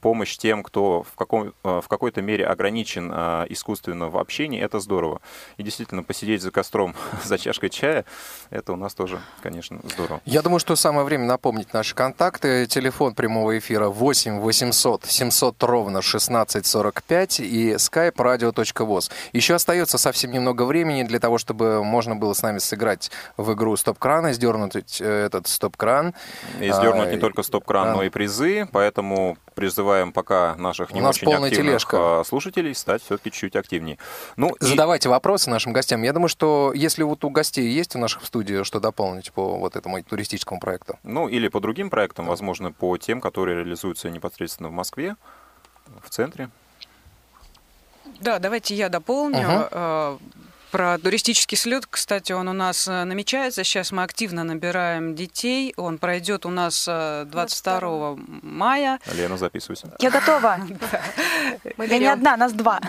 помощь 0.01 0.37
тем, 0.37 0.63
кто 0.63 1.03
в, 1.03 1.15
каком, 1.15 1.53
в 1.63 1.85
какой-то 1.89 2.23
мере 2.23 2.47
ограничен 2.47 3.11
искусственно 3.49 4.09
в 4.09 4.19
общении, 4.19 4.61
это 4.61 4.81
здорово. 4.81 5.21
И 5.57 5.63
действительно 5.63 6.03
посидеть 6.03 6.43
за 6.43 6.51
костром, 6.51 6.95
за 7.25 7.39
чашкой 7.39 7.71
чая, 7.71 8.05
это 8.51 8.73
у 8.73 8.77
нас 8.77 8.95
тоже, 8.95 9.21
конечно, 9.49 9.81
здорово. 9.85 10.21
Я 10.25 10.43
думаю, 10.43 10.61
что 10.61 10.77
самое 10.77 11.05
время 11.05 11.25
напомнить 11.25 11.73
наши 11.73 11.95
контакты. 11.95 12.67
Телефон 12.67 13.15
прямого 13.15 13.59
эфира 13.59 13.89
8 13.89 14.41
800 14.41 15.05
700 15.07 15.63
ровно 15.63 15.99
1645 16.01 17.41
и 17.41 17.73
skype 17.75 18.15
radio.voz. 18.15 19.11
Еще 19.33 19.55
остается 19.55 19.99
совсем 19.99 20.33
немного 20.33 20.65
времени 20.65 21.03
для 21.03 21.19
того, 21.19 21.39
чтобы 21.39 21.83
можно 21.85 22.17
было 22.17 22.35
с 22.35 22.43
нами 22.43 22.59
сыграть 22.59 23.11
в 23.37 23.53
игру 23.55 23.77
стоп-кран 23.77 24.29
и 24.29 24.33
сдернуть 24.33 25.01
э, 25.01 25.27
этот 25.27 25.47
стоп-кран. 25.47 26.15
И 26.61 26.71
сдернуть 26.71 27.09
а, 27.09 27.13
не 27.13 27.19
только 27.19 27.43
стоп-кран, 27.43 27.89
а, 27.89 27.95
но 27.95 28.03
и 28.03 28.11
призы, 28.11 28.69
поэтому 28.73 29.39
призываем 29.55 30.13
пока 30.13 30.55
наших 30.57 30.93
не 30.93 31.01
очень 31.01 31.27
активных 31.27 31.51
тележка. 31.53 32.23
слушателей 32.25 32.75
стать 32.75 33.03
все-таки 33.03 33.33
чуть 33.33 33.57
активнее. 33.57 33.99
Ну, 34.37 34.55
Задавайте 34.61 35.09
и... 35.09 35.11
вопросы 35.11 35.51
нашим 35.51 35.73
гостям. 35.73 36.03
Я 36.03 36.13
думаю, 36.13 36.29
что 36.29 36.73
если 36.75 37.03
вот 37.03 37.25
у 37.25 37.31
гостей 37.31 37.69
есть 37.69 37.97
у 37.97 37.99
наших 37.99 38.23
в 38.23 38.27
студии 38.27 38.63
что 38.63 38.81
дополнить 38.81 39.31
по 39.39 39.57
вот 39.57 39.77
этому 39.77 40.03
туристическому 40.03 40.59
проекту. 40.59 40.99
Ну, 41.05 41.29
или 41.29 41.47
по 41.47 41.61
другим 41.61 41.91
проектам, 41.91 42.27
возможно, 42.27 42.73
по 42.73 42.97
тем, 42.97 43.21
которые 43.21 43.59
реализуются 43.59 44.11
непосредственно 44.11 44.69
в 44.69 44.73
Москве, 44.73 45.15
в 46.03 46.11
центре. 46.11 46.51
Да, 48.21 48.41
давайте 48.41 48.75
я 48.75 48.89
дополню. 48.89 49.69
Угу. 49.71 50.21
Про 50.73 50.99
туристический 50.99 51.57
слет, 51.57 51.87
кстати, 51.89 52.33
он 52.33 52.49
у 52.49 52.53
нас 52.53 52.89
э, 52.89 53.05
намечается. 53.05 53.65
Сейчас 53.65 53.93
мы 53.93 54.03
активно 54.03 54.45
набираем 54.45 55.15
детей. 55.15 55.73
Он 55.77 55.97
пройдет 55.99 56.45
у 56.45 56.51
нас 56.51 56.85
22 56.85 57.79
э, 57.81 58.17
мая. 58.43 58.99
Лена, 59.15 59.39
записывайся. 59.39 59.95
Я 60.01 60.11
готова. 60.11 60.59
Я 61.79 61.99
не 61.99 62.07
одна, 62.07 62.37
нас 62.37 62.53
два. 62.53 62.81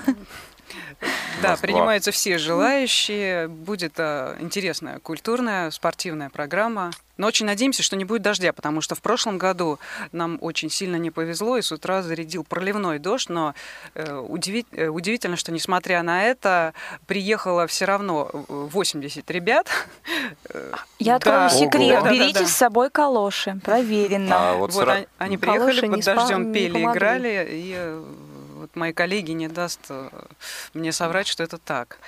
Да, 1.41 1.55
принимаются 1.57 2.11
все 2.11 2.38
желающие. 2.38 3.47
Будет 3.47 3.93
э, 3.97 4.36
интересная 4.39 4.99
культурная, 4.99 5.71
спортивная 5.71 6.30
программа. 6.30 6.91
Но 7.19 7.27
очень 7.27 7.45
надеемся, 7.45 7.84
что 7.84 7.97
не 7.97 8.05
будет 8.05 8.21
дождя, 8.21 8.53
потому 8.53 8.80
что 8.80 8.95
в 8.95 9.01
прошлом 9.01 9.38
году 9.38 9.77
нам 10.13 10.38
очень 10.39 10.69
сильно 10.69 10.95
не 10.95 11.11
повезло, 11.11 11.57
и 11.57 11.61
с 11.61 11.69
утра 11.69 12.01
зарядил 12.01 12.45
проливной 12.45 12.97
дождь, 12.97 13.27
но 13.27 13.53
э, 13.93 14.15
удивить, 14.15 14.67
э, 14.71 14.88
удивительно, 14.88 15.36
что 15.36 15.51
несмотря 15.51 16.01
на 16.01 16.23
это, 16.23 16.73
приехало 17.07 17.67
все 17.67 17.84
равно 17.84 18.30
80 18.47 19.30
ребят. 19.32 19.67
Я 20.97 21.17
открою 21.17 21.39
да. 21.39 21.49
секрет, 21.49 21.99
Ого. 21.99 22.09
берите 22.09 22.34
да, 22.34 22.39
да, 22.39 22.45
да. 22.45 22.47
с 22.47 22.55
собой 22.55 22.89
калоши, 22.89 23.59
проверено. 23.65 24.51
А, 24.51 24.53
вот 24.53 24.71
вот 24.71 24.86
сра... 24.86 25.05
они 25.17 25.38
приехали 25.38 25.82
калоши 25.82 25.89
под 25.89 26.05
дождем, 26.05 26.53
пели, 26.53 26.84
играли, 26.84 27.47
и 27.51 27.73
э, 27.75 28.03
вот 28.60 28.76
мои 28.76 28.93
коллеги 28.93 29.32
не 29.32 29.47
даст 29.47 29.80
э, 29.89 30.10
мне 30.74 30.91
соврать, 30.91 31.28
что 31.28 31.43
это 31.43 31.57
так. 31.57 31.99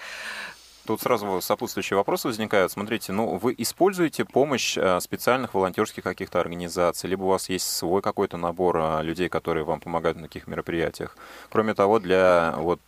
Тут 0.86 0.99
сразу 0.99 1.39
сопутствующие 1.41 1.95
вопросы 1.95 2.28
возникают. 2.28 2.72
Смотрите, 2.72 3.14
ну 3.14 3.38
вы 3.38 3.56
используете 3.58 4.26
помощь 4.26 4.78
э, 4.78 4.99
специальных 4.99 5.54
волонтерских 5.54 6.04
каких-то 6.04 6.41
организаций, 6.41 7.10
либо 7.10 7.24
у 7.24 7.28
вас 7.28 7.47
есть 7.49 7.70
свой 7.70 8.02
какой-то 8.02 8.36
набор 8.36 8.78
э, 8.78 9.04
людей, 9.04 9.30
которые 9.30 9.64
вам 9.64 9.80
помогают 9.80 10.18
на 10.18 10.24
таких 10.24 10.47
мероприятиях. 10.47 11.16
Кроме 11.49 11.74
того, 11.74 11.99
для 11.99 12.56
вот 12.58 12.82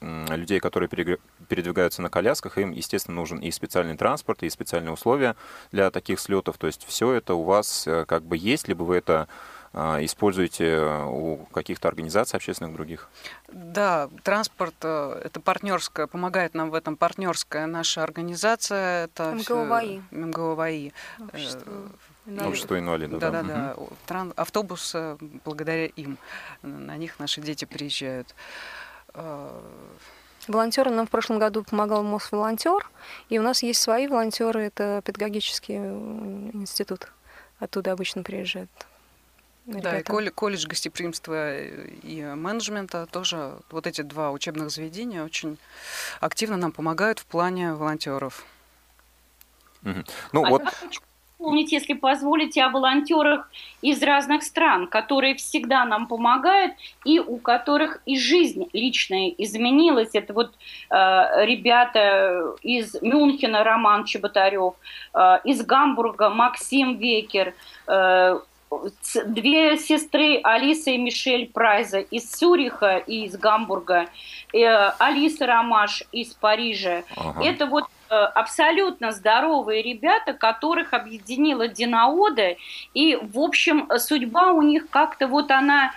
людей, 0.00 0.60
которые 0.60 0.88
передвигаются 0.88 2.02
на 2.02 2.10
колясках, 2.10 2.58
им, 2.58 2.70
естественно, 2.70 3.16
нужен 3.16 3.38
и 3.38 3.50
специальный 3.50 3.96
транспорт, 3.96 4.42
и 4.44 4.50
специальные 4.50 4.92
условия 4.92 5.34
для 5.72 5.90
таких 5.90 6.20
слетов. 6.20 6.58
То 6.58 6.68
есть 6.68 6.84
все 6.86 7.12
это 7.12 7.34
у 7.34 7.42
вас 7.42 7.88
как 8.06 8.22
бы 8.22 8.36
есть, 8.36 8.68
либо 8.68 8.84
вы 8.84 8.96
это 8.96 9.26
используете 9.74 10.66
э, 10.66 11.04
у 11.06 11.46
каких-то 11.46 11.88
организаций 11.88 12.36
общественных 12.36 12.74
других? 12.74 13.08
Да, 13.48 14.10
транспорт 14.22 14.74
э, 14.82 15.22
это 15.24 15.40
партнерская, 15.40 16.06
помогает 16.06 16.54
нам 16.54 16.70
в 16.70 16.74
этом 16.74 16.96
партнерская 16.96 17.66
наша 17.66 18.02
организация. 18.02 19.04
Это 19.04 19.32
МГУ 19.32 19.64
ВАИ. 19.64 20.00
МГУ 20.10 20.54
ВАИ. 20.54 20.92
Общество 22.44 22.78
инвалидов. 22.78 23.18
Да, 23.18 23.30
да, 23.30 23.42
да. 23.42 23.54
да. 23.54 23.74
Угу. 23.76 24.32
Автобус, 24.36 24.94
благодаря 25.44 25.86
им, 25.86 26.18
на 26.62 26.96
них 26.96 27.18
наши 27.18 27.40
дети 27.40 27.64
приезжают. 27.64 28.34
Волонтеры 30.48 30.90
нам 30.90 31.06
в 31.06 31.10
прошлом 31.10 31.38
году 31.38 31.64
помогал 31.64 32.02
Мосволонтер, 32.02 32.90
и 33.28 33.38
у 33.38 33.42
нас 33.42 33.62
есть 33.62 33.80
свои 33.80 34.06
волонтеры, 34.06 34.64
это 34.64 35.00
педагогический 35.04 35.76
институт. 35.76 37.12
Оттуда 37.58 37.92
обычно 37.92 38.22
приезжают 38.22 38.70
Ребята. 39.66 39.90
Да, 39.90 39.98
и 39.98 40.30
колледж 40.30 40.66
гостеприимства 40.66 41.56
и 41.56 42.22
менеджмента 42.34 43.06
тоже 43.06 43.58
вот 43.70 43.86
эти 43.86 44.02
два 44.02 44.32
учебных 44.32 44.70
заведения 44.70 45.24
очень 45.24 45.56
активно 46.20 46.56
нам 46.56 46.72
помогают 46.72 47.20
в 47.20 47.26
плане 47.26 47.74
волонтеров. 47.74 48.44
Ну 49.82 50.44
а 50.44 50.50
вот. 50.50 50.62
Помнить, 51.38 51.72
если 51.72 51.94
позволите, 51.94 52.62
о 52.62 52.68
волонтерах 52.68 53.50
из 53.82 54.00
разных 54.00 54.44
стран, 54.44 54.86
которые 54.86 55.34
всегда 55.34 55.84
нам 55.84 56.06
помогают 56.06 56.74
и 57.04 57.18
у 57.18 57.38
которых 57.38 58.00
и 58.06 58.16
жизнь 58.16 58.68
личная 58.72 59.28
изменилась. 59.30 60.10
Это 60.12 60.34
вот 60.34 60.54
э, 60.88 60.94
ребята 61.44 62.54
из 62.62 62.94
Мюнхена 63.02 63.64
Роман 63.64 64.04
Чеботарев, 64.04 64.74
э, 65.14 65.38
из 65.42 65.64
Гамбурга 65.64 66.30
Максим 66.30 66.98
Векер, 66.98 67.54
э, 67.88 68.38
две 69.26 69.76
сестры 69.76 70.40
Алиса 70.42 70.90
и 70.90 70.98
Мишель 70.98 71.46
Прайза 71.46 72.00
из 72.00 72.24
Цюриха 72.24 72.96
и 72.98 73.24
из 73.24 73.36
Гамбурга, 73.36 74.06
э, 74.52 74.58
Алиса 74.98 75.46
Ромаш 75.46 76.04
из 76.12 76.34
Парижа. 76.34 77.04
Ага. 77.16 77.44
Это 77.44 77.66
вот 77.66 77.84
э, 78.10 78.14
абсолютно 78.14 79.12
здоровые 79.12 79.82
ребята, 79.82 80.32
которых 80.32 80.94
объединила 80.94 81.68
Динаода, 81.68 82.56
и, 82.94 83.16
в 83.16 83.38
общем, 83.38 83.88
судьба 83.98 84.52
у 84.52 84.62
них 84.62 84.88
как-то 84.90 85.26
вот 85.26 85.50
она 85.50 85.92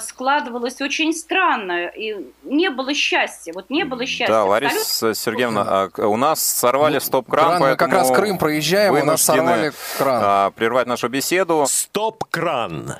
складывалось 0.00 0.80
очень 0.80 1.12
странно, 1.12 1.86
и 1.86 2.16
не 2.44 2.70
было 2.70 2.94
счастья, 2.94 3.52
вот 3.52 3.68
не 3.70 3.84
было 3.84 4.06
счастья. 4.06 4.32
Да, 4.32 4.44
Лариса 4.44 4.76
Абсолютно... 4.76 5.22
Сергеевна, 5.22 5.90
а 5.96 6.06
у 6.06 6.16
нас 6.16 6.40
сорвали 6.40 6.94
ну, 6.94 7.00
стоп-кран, 7.00 7.60
поэтому... 7.60 7.70
Мы 7.70 7.76
как 7.76 7.92
раз 7.92 8.10
Крым 8.10 8.38
проезжаем, 8.38 8.94
у 8.94 9.04
нас 9.04 9.22
сорвали 9.22 9.72
кран. 9.98 10.22
А, 10.24 10.50
прервать 10.50 10.86
нашу 10.86 11.08
беседу. 11.08 11.66
Стоп-кран. 11.68 12.96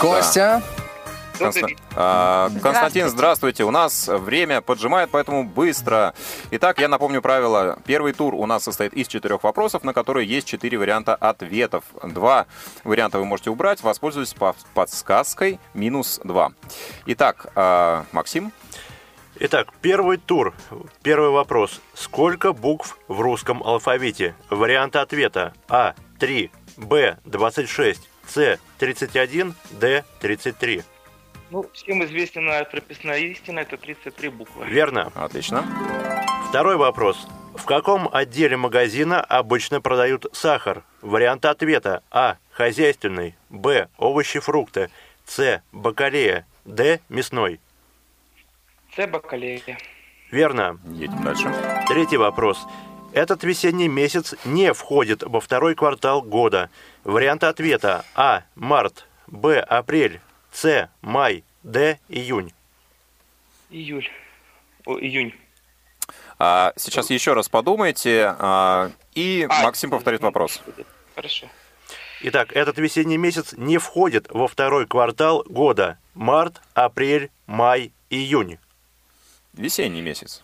Костя, 0.00 0.62
Конста... 1.40 1.66
А, 1.96 2.50
Константин, 2.62 3.08
здравствуйте. 3.08 3.64
У 3.64 3.70
нас 3.70 4.08
время 4.08 4.60
поджимает, 4.60 5.10
поэтому 5.10 5.44
быстро. 5.44 6.14
Итак, 6.50 6.78
я 6.78 6.88
напомню 6.88 7.22
правила. 7.22 7.78
Первый 7.86 8.12
тур 8.12 8.34
у 8.34 8.46
нас 8.46 8.64
состоит 8.64 8.92
из 8.92 9.08
четырех 9.08 9.42
вопросов, 9.42 9.82
на 9.82 9.92
которые 9.92 10.28
есть 10.28 10.46
четыре 10.46 10.78
варианта 10.78 11.14
ответов. 11.14 11.84
Два 12.02 12.46
варианта 12.84 13.18
вы 13.18 13.24
можете 13.24 13.50
убрать, 13.50 13.82
воспользуясь 13.82 14.34
подсказкой 14.74 15.58
минус 15.74 16.20
два. 16.22 16.52
Итак, 17.06 17.46
а, 17.54 18.04
Максим. 18.12 18.52
Итак, 19.42 19.68
первый 19.80 20.18
тур. 20.18 20.54
Первый 21.02 21.30
вопрос. 21.30 21.80
Сколько 21.94 22.52
букв 22.52 22.98
в 23.08 23.20
русском 23.22 23.62
алфавите? 23.62 24.34
Варианты 24.50 24.98
ответа. 24.98 25.54
А. 25.66 25.94
3. 26.18 26.50
Б. 26.76 27.16
26. 27.24 28.06
С. 28.28 28.58
31. 28.78 29.54
Д. 29.70 30.04
33. 30.20 30.82
Ну, 31.50 31.68
всем 31.72 32.04
известная 32.04 32.64
прописная 32.64 33.18
истина– 33.18 33.58
это 33.60 33.76
33 33.76 34.28
буквы. 34.28 34.66
Верно. 34.66 35.10
Отлично. 35.16 35.64
Второй 36.48 36.76
вопрос. 36.76 37.26
В 37.56 37.64
каком 37.64 38.08
отделе 38.12 38.56
магазина 38.56 39.20
обычно 39.20 39.80
продают 39.80 40.26
сахар? 40.32 40.84
Варианты 41.02 41.48
ответа. 41.48 42.04
А. 42.12 42.36
Хозяйственный. 42.52 43.34
Б. 43.48 43.88
Овощи, 43.98 44.38
фрукты. 44.38 44.90
С. 45.26 45.60
Бакалея. 45.72 46.46
Д. 46.64 47.00
Мясной. 47.08 47.58
С. 48.96 49.04
Бакалея. 49.08 49.76
Верно. 50.30 50.78
Едем 50.92 51.24
дальше. 51.24 51.52
Третий 51.88 52.16
вопрос. 52.16 52.64
Этот 53.12 53.42
весенний 53.42 53.88
месяц 53.88 54.36
не 54.44 54.72
входит 54.72 55.24
во 55.24 55.40
второй 55.40 55.74
квартал 55.74 56.22
года. 56.22 56.70
Варианты 57.02 57.46
ответа. 57.46 58.04
А. 58.14 58.44
Март. 58.54 59.08
Б. 59.26 59.58
Апрель. 59.58 60.20
С. 60.52 60.88
Май. 61.02 61.44
Д. 61.62 61.98
Июнь. 62.08 62.52
Июль. 63.70 64.08
О, 64.86 64.98
июнь. 64.98 65.34
А, 66.38 66.72
сейчас 66.76 67.10
еще 67.10 67.34
раз 67.34 67.48
подумайте, 67.48 68.34
а, 68.38 68.90
и 69.14 69.46
а, 69.48 69.62
Максим 69.62 69.90
повторит 69.90 70.22
вопрос. 70.22 70.62
Хорошо. 71.14 71.46
Итак, 72.22 72.52
этот 72.52 72.78
весенний 72.78 73.18
месяц 73.18 73.52
не 73.56 73.78
входит 73.78 74.26
во 74.30 74.48
второй 74.48 74.86
квартал 74.86 75.44
года. 75.46 75.98
Март, 76.14 76.60
апрель, 76.74 77.30
май, 77.46 77.92
июнь. 78.10 78.58
Весенний 79.52 80.00
месяц. 80.00 80.42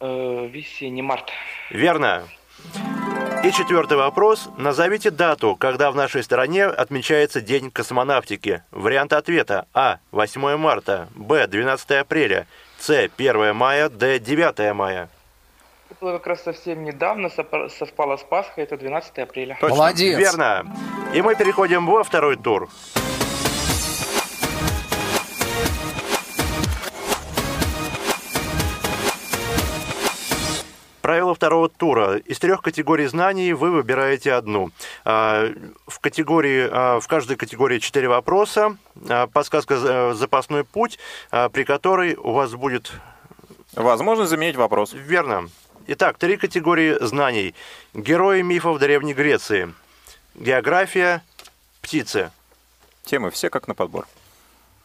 Э, 0.00 0.48
весенний, 0.50 1.02
март. 1.02 1.30
Верно. 1.70 2.26
И 3.44 3.50
четвертый 3.50 3.96
вопрос. 3.96 4.48
Назовите 4.56 5.10
дату, 5.10 5.56
когда 5.56 5.90
в 5.90 5.96
нашей 5.96 6.22
стране 6.22 6.64
отмечается 6.66 7.40
День 7.40 7.72
космонавтики. 7.72 8.62
Вариант 8.70 9.12
ответа. 9.12 9.66
А. 9.74 9.98
8 10.12 10.56
марта. 10.56 11.08
Б. 11.16 11.48
12 11.48 11.90
апреля. 11.90 12.46
С. 12.78 12.90
1 12.90 13.52
мая. 13.52 13.88
Д. 13.88 14.20
9 14.20 14.72
мая. 14.74 15.08
Это 15.90 16.04
было 16.04 16.12
как 16.18 16.28
раз 16.28 16.44
совсем 16.44 16.84
недавно, 16.84 17.28
совпало 17.28 18.16
с 18.16 18.22
Пасхой, 18.22 18.62
это 18.64 18.76
12 18.76 19.18
апреля. 19.18 19.58
Точно. 19.60 19.76
Молодец. 19.76 20.18
Верно. 20.18 20.64
И 21.12 21.20
мы 21.20 21.34
переходим 21.34 21.84
во 21.86 22.04
второй 22.04 22.36
тур. 22.36 22.68
Правило 31.02 31.34
второго 31.34 31.68
тура. 31.68 32.18
Из 32.18 32.38
трех 32.38 32.62
категорий 32.62 33.06
знаний 33.06 33.52
вы 33.54 33.72
выбираете 33.72 34.32
одну. 34.34 34.70
А, 35.04 35.52
в, 35.88 35.98
категории, 35.98 36.68
а, 36.70 37.00
в 37.00 37.08
каждой 37.08 37.36
категории 37.36 37.80
четыре 37.80 38.08
вопроса. 38.08 38.76
А, 39.08 39.26
подсказка 39.26 40.14
«Запасной 40.14 40.62
путь», 40.62 41.00
при 41.30 41.64
которой 41.64 42.14
у 42.14 42.32
вас 42.32 42.54
будет... 42.54 42.92
Возможность 43.74 44.30
заменить 44.30 44.54
вопрос. 44.54 44.92
Верно. 44.92 45.48
Итак, 45.88 46.18
три 46.18 46.36
категории 46.36 46.96
знаний. 47.04 47.54
Герои 47.94 48.42
мифов 48.42 48.78
Древней 48.78 49.14
Греции. 49.14 49.72
География, 50.36 51.24
птицы. 51.80 52.30
Темы 53.02 53.30
все 53.30 53.50
как 53.50 53.66
на 53.66 53.74
подбор. 53.74 54.06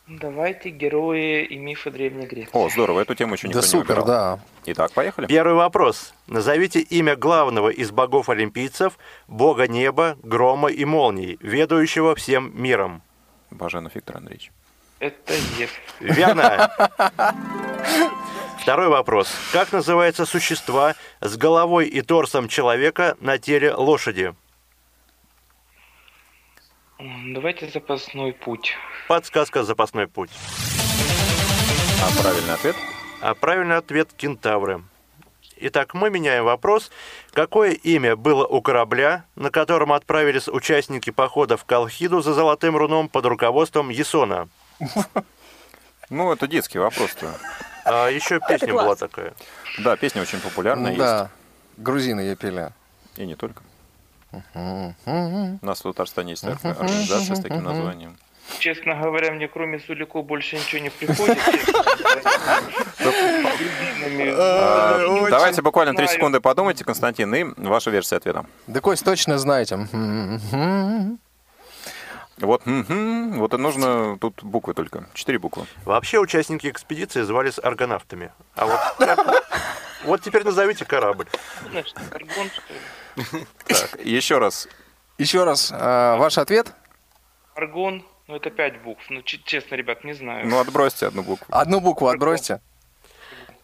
Давайте 0.07 0.69
герои 0.69 1.43
и 1.43 1.57
мифы 1.57 1.91
Древней 1.91 2.25
Греции. 2.27 2.51
О, 2.53 2.69
здорово, 2.69 3.01
эту 3.01 3.13
тему 3.13 3.33
еще 3.33 3.47
никто 3.47 3.59
да 3.59 3.67
супер, 3.67 3.95
не 3.95 4.01
выбирал. 4.01 4.05
да. 4.05 4.39
Итак, 4.67 4.91
поехали. 4.93 5.27
Первый 5.27 5.55
вопрос. 5.55 6.13
Назовите 6.27 6.79
имя 6.79 7.17
главного 7.17 7.67
из 7.69 7.91
богов-олимпийцев, 7.91 8.97
бога 9.27 9.67
неба, 9.67 10.17
грома 10.23 10.69
и 10.69 10.85
молний, 10.85 11.37
ведущего 11.41 12.15
всем 12.15 12.51
миром. 12.55 13.01
Баженов 13.51 13.95
Виктор 13.95 14.17
Андреевич. 14.17 14.51
Это 14.99 15.33
Зев. 15.57 15.71
Верно. 15.99 16.71
Второй 18.61 18.87
вопрос. 18.87 19.29
Как 19.51 19.71
называются 19.71 20.25
существа 20.25 20.95
с 21.19 21.35
головой 21.37 21.87
и 21.87 22.01
торсом 22.01 22.47
человека 22.47 23.15
на 23.19 23.37
теле 23.37 23.73
лошади? 23.73 24.33
Давайте 26.99 27.67
запасной 27.69 28.33
путь. 28.33 28.75
Подсказка 29.07 29.63
«Запасной 29.63 30.07
путь». 30.07 30.31
А 32.01 32.21
правильный 32.21 32.53
ответ? 32.53 32.75
А 33.21 33.33
правильный 33.35 33.77
ответ– 33.77 34.09
кентавры. 34.17 34.83
Итак, 35.57 35.93
мы 35.93 36.09
меняем 36.09 36.45
вопрос. 36.45 36.91
Какое 37.33 37.71
имя 37.71 38.15
было 38.15 38.45
у 38.45 38.61
корабля, 38.61 39.25
на 39.35 39.49
котором 39.49 39.91
отправились 39.93 40.47
участники 40.47 41.09
похода 41.09 41.57
в 41.57 41.65
Колхиду 41.65 42.21
за 42.21 42.33
Золотым 42.33 42.75
Руном 42.77 43.09
под 43.09 43.25
руководством 43.25 43.89
Есона? 43.89 44.49
Ну, 46.09 46.31
это 46.31 46.47
детский 46.47 46.79
вопрос-то. 46.79 47.37
А 47.83 48.07
еще 48.07 48.39
песня 48.47 48.71
была 48.73 48.95
такая. 48.95 49.33
Да, 49.79 49.97
песня 49.97 50.21
очень 50.21 50.39
популярная 50.39 50.95
Да, 50.95 51.19
есть. 51.19 51.83
грузины 51.83 52.21
ее 52.21 52.37
пели. 52.37 52.71
И 53.17 53.25
не 53.25 53.35
только. 53.35 53.61
У 54.53 55.65
нас 55.65 55.79
в 55.79 55.83
Татарстане 55.83 56.31
есть 56.31 56.43
организация 56.43 57.35
с 57.35 57.39
таким 57.39 57.63
названием. 57.63 58.17
Честно 58.59 58.95
говоря, 58.95 59.33
мне 59.33 59.47
кроме 59.49 59.77
Суликов 59.79 60.25
больше 60.25 60.55
ничего 60.55 60.81
не 60.81 60.89
приходит. 60.89 61.37
Давайте 65.29 65.61
буквально 65.61 65.93
3 65.93 66.07
секунды 66.07 66.39
подумайте, 66.39 66.85
Константин, 66.85 67.35
и 67.35 67.43
ваша 67.57 67.91
версия 67.91 68.15
ответа. 68.15 68.45
Да, 68.67 68.79
Кость, 68.79 69.03
точно 69.03 69.37
знаете. 69.37 69.77
Вот, 72.39 72.61
вот 72.65 73.53
и 73.53 73.57
нужно 73.57 74.17
тут 74.19 74.43
буквы 74.43 74.75
только, 74.75 75.07
четыре 75.15 75.39
буквы. 75.39 75.65
Вообще 75.85 76.19
участники 76.19 76.67
экспедиции 76.69 77.23
звались 77.23 77.57
аргонавтами. 77.57 78.31
А 78.55 78.65
вот 78.67 78.79
вот 80.05 80.21
теперь 80.21 80.43
назовите 80.43 80.85
корабль. 80.85 81.25
Так, 83.67 83.99
еще 84.03 84.37
раз. 84.37 84.67
Еще 85.17 85.43
раз, 85.43 85.71
а, 85.73 86.17
ваш 86.17 86.37
ответ? 86.37 86.71
Аргон. 87.55 88.05
Ну, 88.27 88.35
это 88.35 88.49
пять 88.49 88.81
букв. 88.81 89.03
Ну, 89.09 89.21
честно, 89.21 89.75
ребят, 89.75 90.03
не 90.03 90.13
знаю. 90.13 90.45
Ну, 90.47 90.59
отбросьте 90.59 91.07
одну 91.07 91.23
букву. 91.23 91.45
Одну 91.49 91.79
букву 91.79 92.07
отбросьте. 92.07 92.59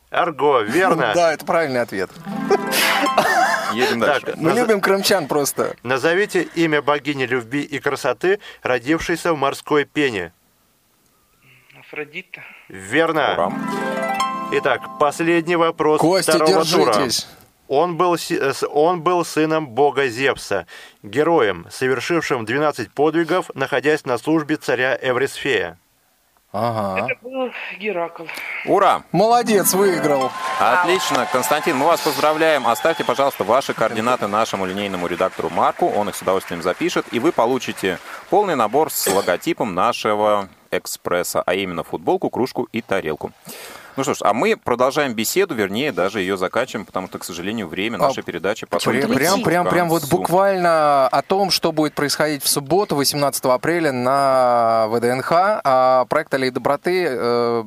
Арго, 0.09 0.61
верно? 0.61 1.11
Да, 1.15 1.33
это 1.33 1.45
правильный 1.45 1.81
ответ. 1.81 2.09
Едем 3.73 3.99
дальше. 3.99 4.35
Мы 4.37 4.51
любим 4.51 4.79
крымчан 4.79 5.27
просто. 5.27 5.75
Назовите 5.83 6.43
имя 6.55 6.81
богини 6.81 7.25
любви 7.25 7.61
и 7.61 7.79
красоты, 7.79 8.39
родившейся 8.61 9.33
в 9.33 9.37
морской 9.37 9.85
пене. 9.85 10.31
Афродита. 11.79 12.41
Верно. 12.69 13.51
Итак, 14.53 14.81
последний 14.99 15.55
вопрос 15.55 15.99
Костя, 15.99 16.33
второго 16.33 16.63
держитесь. 16.63 17.23
тура. 17.23 17.42
Он 17.67 17.97
был, 17.97 18.17
он 18.71 19.01
был 19.01 19.23
сыном 19.25 19.67
бога 19.69 20.07
Зевса, 20.07 20.67
героем, 21.01 21.65
совершившим 21.69 22.45
12 22.45 22.91
подвигов, 22.91 23.49
находясь 23.55 24.05
на 24.05 24.17
службе 24.17 24.57
царя 24.57 24.97
Эврисфея. 25.01 25.77
Ага. 26.53 27.07
Это 27.07 27.19
был 27.23 27.49
Геракл. 27.79 28.25
Ура! 28.65 29.01
Молодец, 29.11 29.73
выиграл. 29.73 30.31
Отлично. 30.59 31.27
Константин, 31.31 31.75
мы 31.75 31.87
вас 31.87 32.01
поздравляем. 32.01 32.67
Оставьте, 32.67 33.03
пожалуйста, 33.03 33.43
ваши 33.43 33.73
координаты 33.73 34.27
нашему 34.27 34.67
линейному 34.67 35.07
редактору 35.07 35.49
Марку. 35.49 35.87
Он 35.87 36.09
их 36.09 36.15
с 36.15 36.21
удовольствием 36.21 36.61
запишет. 36.61 37.07
И 37.11 37.17
вы 37.17 37.31
получите 37.31 37.97
полный 38.29 38.55
набор 38.55 38.91
с 38.91 39.07
логотипом 39.07 39.73
нашего 39.73 40.47
экспресса, 40.69 41.41
а 41.43 41.55
именно 41.55 41.83
футболку, 41.83 42.29
кружку 42.29 42.67
и 42.71 42.81
тарелку. 42.81 43.31
Ну 43.95 44.03
что 44.03 44.13
ж, 44.13 44.17
а 44.21 44.33
мы 44.33 44.57
продолжаем 44.57 45.13
беседу, 45.13 45.53
вернее, 45.53 45.91
даже 45.91 46.19
ее 46.19 46.37
заканчиваем, 46.37 46.85
потому 46.85 47.07
что, 47.07 47.19
к 47.19 47.23
сожалению, 47.23 47.67
время 47.67 47.97
нашей 47.97 48.21
а, 48.21 48.23
передачи 48.23 48.65
подходит 48.65 49.13
прям, 49.13 49.43
прям, 49.43 49.67
прям, 49.67 49.89
вот 49.89 50.05
буквально 50.09 51.07
о 51.07 51.21
том, 51.21 51.51
что 51.51 51.71
будет 51.71 51.93
происходить 51.93 52.43
в 52.43 52.47
субботу, 52.49 52.95
18 52.95 53.45
апреля 53.45 53.91
на 53.91 54.87
ВДНХ. 54.89 55.31
А 55.31 56.05
проект 56.05 56.33
«Аллей 56.33 56.49
доброты», 56.49 57.05
э, 57.07 57.63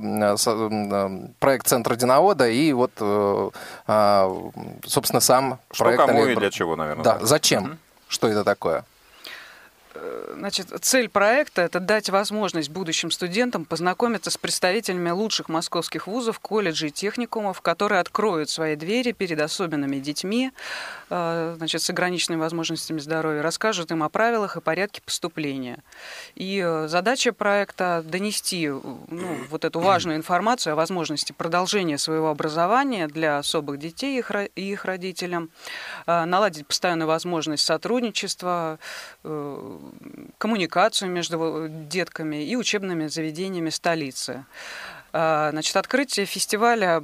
э, 0.46 1.18
проект 1.38 1.66
Центра 1.68 1.94
Диновода 1.94 2.48
и 2.48 2.72
вот, 2.72 2.92
э, 3.00 3.50
а, 3.86 4.50
собственно, 4.84 5.20
сам 5.20 5.58
что 5.70 5.84
проект 5.84 6.06
кому 6.06 6.26
и 6.26 6.34
для 6.34 6.50
чего, 6.50 6.76
наверное. 6.76 7.04
Да, 7.04 7.18
зачем? 7.22 7.64
Угу. 7.64 7.72
Что 8.08 8.28
это 8.28 8.44
такое? 8.44 8.84
Э, 9.98 10.34
значит, 10.36 10.68
цель 10.80 11.08
проекта– 11.08 11.62
это 11.62 11.80
дать 11.80 12.10
возможность 12.10 12.68
будущим 12.70 13.10
студентам 13.10 13.64
познакомиться 13.64 14.30
с 14.30 14.36
представителями 14.36 15.10
лучших 15.10 15.48
московских 15.48 16.06
вузов, 16.06 16.40
колледжей 16.40 16.88
и 16.88 16.92
техникумов, 16.92 17.60
которые 17.60 18.00
откроют 18.00 18.50
свои 18.50 18.76
двери 18.76 19.12
перед 19.12 19.40
особенными 19.40 19.98
детьми, 19.98 20.52
э, 21.10 21.54
значит, 21.56 21.82
с 21.82 21.90
ограниченными 21.90 22.40
возможностями 22.40 22.98
здоровья, 22.98 23.42
расскажут 23.42 23.90
им 23.90 24.02
о 24.02 24.08
правилах 24.08 24.56
и 24.56 24.60
порядке 24.60 25.00
поступления. 25.02 25.82
И 26.34 26.62
э, 26.64 26.88
задача 26.88 27.32
проекта– 27.32 28.02
донести 28.06 28.68
ну, 28.68 29.38
вот 29.50 29.64
эту 29.64 29.80
важную 29.80 30.16
информацию 30.16 30.74
о 30.74 30.76
возможности 30.76 31.32
продолжения 31.32 31.98
своего 31.98 32.30
образования 32.30 33.08
для 33.08 33.38
особых 33.38 33.78
детей 33.78 34.22
и 34.54 34.62
их 34.72 34.84
родителям, 34.84 35.50
наладить 36.06 36.66
постоянную 36.66 37.08
возможность 37.08 37.64
сотрудничества, 37.64 38.78
коммуникацию 40.38 41.10
между 41.10 41.68
детками 41.68 42.44
и 42.44 42.56
учебными 42.56 43.06
заведениями 43.08 43.70
столицы. 43.70 44.44
А, 45.18 45.50
значит, 45.50 45.74
открытие 45.76 46.26
фестиваля 46.26 47.02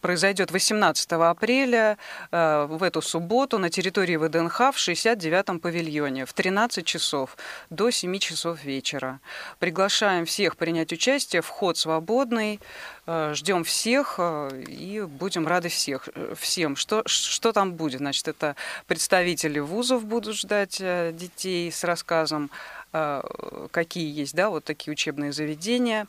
произойдет 0.00 0.50
18 0.50 1.12
апреля 1.12 1.98
а, 2.30 2.66
в 2.66 2.82
эту 2.82 3.02
субботу 3.02 3.58
на 3.58 3.68
территории 3.68 4.16
ВДНХ 4.16 4.72
в 4.72 4.76
69-м 4.76 5.60
павильоне 5.60 6.24
в 6.24 6.32
13 6.32 6.86
часов 6.86 7.36
до 7.68 7.90
7 7.90 8.18
часов 8.18 8.64
вечера. 8.64 9.20
Приглашаем 9.58 10.24
всех 10.24 10.56
принять 10.56 10.90
участие, 10.94 11.42
вход 11.42 11.76
свободный. 11.76 12.60
А, 13.04 13.34
ждем 13.34 13.64
всех 13.64 14.18
и 14.66 15.06
будем 15.06 15.46
рады 15.46 15.68
всех, 15.68 16.08
всем. 16.38 16.76
Что, 16.76 17.02
что 17.04 17.52
там 17.52 17.74
будет? 17.74 17.98
Значит, 17.98 18.28
это 18.28 18.56
представители 18.86 19.58
вузов 19.58 20.06
будут 20.06 20.34
ждать 20.34 20.78
э, 20.80 21.12
детей 21.12 21.70
с 21.70 21.84
рассказом 21.84 22.50
Э, 22.50 22.79
какие 23.70 24.10
есть, 24.12 24.34
да, 24.34 24.50
вот 24.50 24.64
такие 24.64 24.92
учебные 24.92 25.32
заведения. 25.32 26.06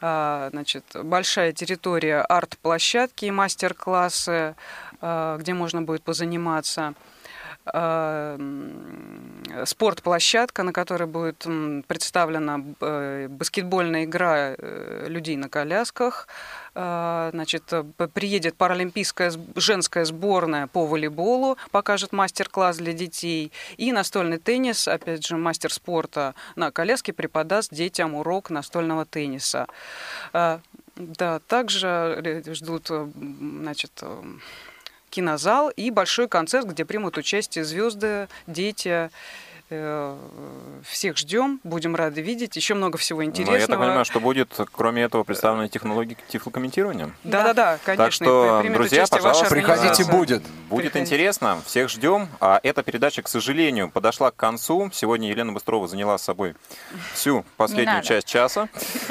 А, 0.00 0.48
значит, 0.50 0.84
большая 1.02 1.52
территория 1.52 2.20
арт-площадки 2.20 3.24
и 3.24 3.30
мастер-классы, 3.30 4.54
э, 5.00 5.36
где 5.40 5.54
можно 5.54 5.82
будет 5.82 6.02
позаниматься 6.02 6.94
спортплощадка, 9.64 10.62
на 10.62 10.72
которой 10.72 11.06
будет 11.06 11.46
представлена 11.86 12.58
баскетбольная 13.28 14.04
игра 14.04 14.54
людей 15.06 15.36
на 15.36 15.48
колясках, 15.48 16.28
значит, 16.74 17.64
э, 17.72 17.84
приедет 18.14 18.54
паралимпийская 18.54 19.32
женская 19.56 20.04
сборная 20.04 20.68
по 20.68 20.86
волейболу, 20.86 21.56
покажет 21.70 22.12
мастер-класс 22.12 22.76
для 22.76 22.92
детей. 22.92 23.52
И 23.76 23.90
настольный 23.92 24.38
теннис, 24.38 24.86
опять 24.86 25.26
же, 25.26 25.36
мастер 25.36 25.72
спорта 25.72 26.34
на 26.54 26.70
коляске 26.70 27.12
преподаст 27.12 27.74
детям 27.74 28.14
урок 28.14 28.50
настольного 28.50 29.04
тенниса. 29.04 29.66
Да, 30.98 31.40
также 31.46 32.42
ждут, 32.52 32.90
э, 32.90 33.08
значит, 33.60 33.92
э, 34.02 34.22
кинозал 35.10 35.70
и 35.70 35.90
большой 35.90 36.28
концерт, 36.28 36.66
где 36.66 36.84
примут 36.84 37.16
участие 37.16 37.64
звезды, 37.64 38.28
дети 38.46 39.10
всех 39.68 41.18
ждем, 41.18 41.60
будем 41.62 41.94
рады 41.94 42.22
видеть. 42.22 42.56
Еще 42.56 42.74
много 42.74 42.96
всего 42.96 43.22
интересного. 43.22 43.56
Но 43.56 43.60
я 43.60 43.66
так 43.66 43.78
понимаю, 43.78 44.04
что 44.04 44.20
будет, 44.20 44.58
кроме 44.72 45.02
этого, 45.02 45.24
представлены 45.24 45.68
технологии 45.68 46.16
тифлокомментирования? 46.28 47.10
Да-да-да, 47.24 47.78
конечно. 47.84 48.04
Так 48.04 48.12
что, 48.12 48.62
друзья, 48.72 49.04
пожалуйста, 49.10 49.46
приходите, 49.50 50.04
будет. 50.04 50.42
Будет 50.68 50.92
Приходите. 50.92 51.00
интересно, 51.00 51.60
всех 51.66 51.90
ждем. 51.90 52.28
А 52.40 52.60
эта 52.62 52.82
передача, 52.82 53.22
к 53.22 53.28
сожалению, 53.28 53.90
подошла 53.90 54.30
к 54.30 54.36
концу. 54.36 54.90
Сегодня 54.92 55.28
Елена 55.28 55.52
Быстрова 55.52 55.86
заняла 55.86 56.16
с 56.16 56.22
собой 56.22 56.54
всю 57.12 57.44
последнюю 57.56 58.02
часть 58.02 58.26
часа, 58.26 58.68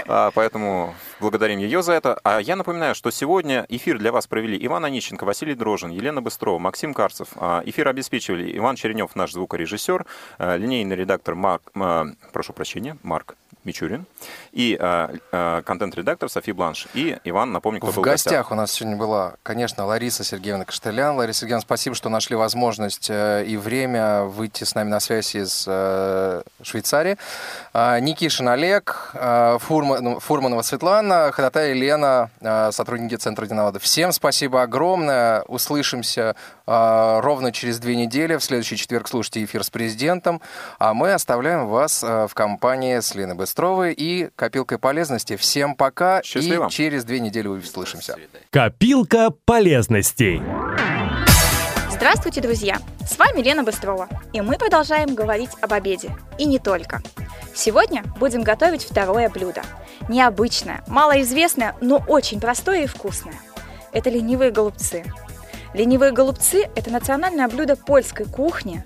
а, 0.07 0.31
поэтому 0.31 0.95
благодарим 1.19 1.59
ее 1.59 1.83
за 1.83 1.93
это. 1.93 2.19
А 2.23 2.39
я 2.39 2.55
напоминаю, 2.55 2.95
что 2.95 3.11
сегодня 3.11 3.65
эфир 3.69 3.97
для 3.99 4.11
вас 4.11 4.27
провели 4.27 4.57
Иван 4.65 4.85
Онищенко, 4.85 5.23
Василий 5.23 5.55
Дрожин, 5.55 5.89
Елена 5.89 6.21
Быстрова, 6.21 6.59
Максим 6.59 6.93
Карцев. 6.93 7.29
А, 7.35 7.61
эфир 7.65 7.87
обеспечивали 7.87 8.55
Иван 8.57 8.75
Черенев, 8.75 9.15
наш 9.15 9.33
звукорежиссер, 9.33 10.05
Э, 10.46 10.46
линейный 10.55 10.95
редактор 10.95 11.35
Марк, 11.35 11.63
э, 11.75 12.05
прошу 12.31 12.53
прощения, 12.53 12.97
Марк 13.03 13.35
Мичурин, 13.67 14.05
и 14.53 14.77
э, 14.79 15.07
э, 15.31 15.61
контент-редактор 15.65 16.29
Софи 16.29 16.53
Бланш. 16.53 16.87
И 16.93 17.17
Иван, 17.25 17.51
напомню, 17.51 17.79
кто 17.79 17.91
в 17.91 17.95
был 17.95 18.01
в 18.01 18.05
гостях. 18.05 18.51
у 18.51 18.55
нас 18.55 18.71
сегодня 18.71 18.97
была, 18.97 19.35
конечно, 19.43 19.85
Лариса 19.85 20.23
Сергеевна 20.23 20.63
Каштелян. 20.63 21.15
Лариса 21.17 21.41
Сергеевна, 21.41 21.61
спасибо, 21.61 21.95
что 21.95 22.09
нашли 22.09 22.35
возможность 22.35 23.09
э, 23.09 23.43
и 23.45 23.57
время 23.57 24.23
выйти 24.23 24.63
с 24.63 24.73
нами 24.73 24.89
на 24.89 24.99
связь 25.01 25.35
из 25.35 25.65
э, 25.67 26.41
Швейцарии. 26.63 27.17
Э, 27.73 27.99
Никишин 27.99 28.47
Олег, 28.47 29.11
э, 29.13 29.57
Фурман, 29.59 30.03
ну, 30.03 30.19
Фурманова 30.19 30.61
Светлана, 30.61 31.31
Ходатай 31.33 31.71
Елена, 31.71 32.31
э, 32.39 32.71
сотрудники 32.71 33.15
Центра 33.15 33.45
Динавода. 33.45 33.79
Всем 33.79 34.13
спасибо 34.13 34.61
огромное. 34.61 35.41
Услышимся 35.43 36.35
э, 36.65 37.19
ровно 37.21 37.51
через 37.51 37.79
две 37.79 37.97
недели. 37.97 38.37
В 38.37 38.43
следующий 38.43 38.77
четверг 38.77 39.09
слушайте 39.09 39.43
эфир 39.43 39.63
с 39.63 39.69
президентом. 39.69 40.36
А 40.79 40.93
мы 40.93 41.13
оставляем 41.13 41.67
вас 41.67 42.03
э, 42.03 42.27
в 42.27 42.33
компании 42.33 42.99
с 42.99 43.13
Леной 43.13 43.35
Быстрой 43.35 43.57
Островой 43.57 43.93
и 43.93 44.29
Копилкой 44.35 44.77
полезности. 44.77 45.35
Всем 45.35 45.73
пока 45.73 46.21
Счастливо. 46.21 46.67
и 46.67 46.69
через 46.69 47.03
две 47.05 47.19
недели 47.19 47.47
услышимся. 47.47 48.15
Копилка 48.51 49.31
полезностей. 49.45 50.43
Здравствуйте, 51.89 52.39
друзья! 52.39 52.77
С 53.03 53.17
вами 53.17 53.41
Лена 53.41 53.63
Быстрова, 53.63 54.07
и 54.31 54.41
мы 54.41 54.59
продолжаем 54.59 55.15
говорить 55.15 55.49
об 55.59 55.73
обеде. 55.73 56.11
И 56.37 56.45
не 56.45 56.59
только. 56.59 57.01
Сегодня 57.55 58.03
будем 58.19 58.43
готовить 58.43 58.83
второе 58.83 59.27
блюдо. 59.29 59.63
Необычное, 60.07 60.83
малоизвестное, 60.87 61.75
но 61.81 62.03
очень 62.07 62.39
простое 62.39 62.83
и 62.83 62.85
вкусное. 62.87 63.41
Это 63.91 64.11
ленивые 64.11 64.51
голубцы. 64.51 65.03
Ленивые 65.73 66.11
голубцы– 66.11 66.69
это 66.75 66.91
национальное 66.91 67.47
блюдо 67.47 67.75
польской 67.75 68.25
кухни. 68.27 68.83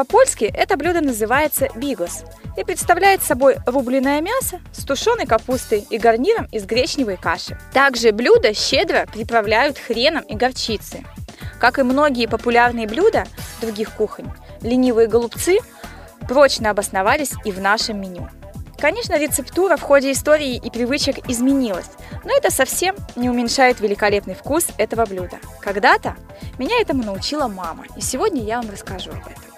По-польски 0.00 0.44
это 0.44 0.78
блюдо 0.78 1.02
называется 1.02 1.68
бигос– 1.76 2.24
и 2.56 2.64
представляет 2.64 3.22
собой 3.22 3.56
рубленое 3.66 4.22
мясо 4.22 4.60
с 4.72 4.82
тушеной 4.84 5.26
капустой 5.26 5.86
и 5.90 5.98
гарниром 5.98 6.46
из 6.46 6.64
гречневой 6.64 7.18
каши. 7.18 7.58
Также 7.74 8.10
блюдо 8.12 8.54
щедро 8.54 9.06
приправляют 9.12 9.78
хреном 9.78 10.24
и 10.24 10.34
горчицей. 10.34 11.06
Как 11.60 11.78
и 11.78 11.82
многие 11.82 12.26
популярные 12.26 12.86
блюда 12.86 13.24
других 13.60 13.92
кухонь, 13.92 14.30
ленивые 14.62 15.06
голубцы 15.06 15.58
прочно 16.26 16.70
обосновались 16.70 17.32
и 17.44 17.52
в 17.52 17.60
нашем 17.60 18.00
меню. 18.00 18.26
Конечно, 18.78 19.18
рецептура 19.18 19.76
в 19.76 19.82
ходе 19.82 20.12
истории 20.12 20.56
и 20.56 20.70
привычек 20.70 21.28
изменилась, 21.28 21.90
но 22.24 22.34
это 22.34 22.50
совсем 22.50 22.96
не 23.16 23.28
уменьшает 23.28 23.80
великолепный 23.80 24.34
вкус 24.34 24.68
этого 24.78 25.04
блюда. 25.04 25.38
Когда-то 25.60 26.16
меня 26.58 26.80
этому 26.80 27.02
научила 27.02 27.48
мама, 27.48 27.84
и 27.98 28.00
сегодня 28.00 28.42
я 28.42 28.56
вам 28.62 28.70
расскажу 28.70 29.10
об 29.10 29.18
этом. 29.18 29.49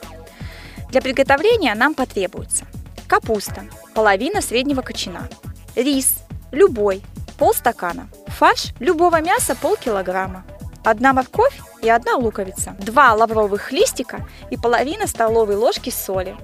Для 0.93 1.01
приготовления 1.01 1.75
нам 1.75 1.95
потребуется 1.95 2.67
капуста, 3.09 3.65
половина 3.95 4.43
среднего 4.43 4.83
кочана, 4.83 5.27
рис, 5.75 6.17
любой, 6.51 7.01
полстакана, 7.39 8.11
фарш 8.27 8.75
любого 8.79 9.23
мяса 9.23 9.57
полкилограмма, 9.57 10.45
одна 10.85 11.15
морковь 11.15 11.59
и 11.81 11.89
одна 11.89 12.17
луковица, 12.17 12.77
два 12.79 13.15
лавровых 13.15 13.73
листика 13.73 14.29
и 14.51 14.59
половина 14.59 15.07
столовой 15.07 15.57
ложки 15.57 15.89
соли, 15.89 16.37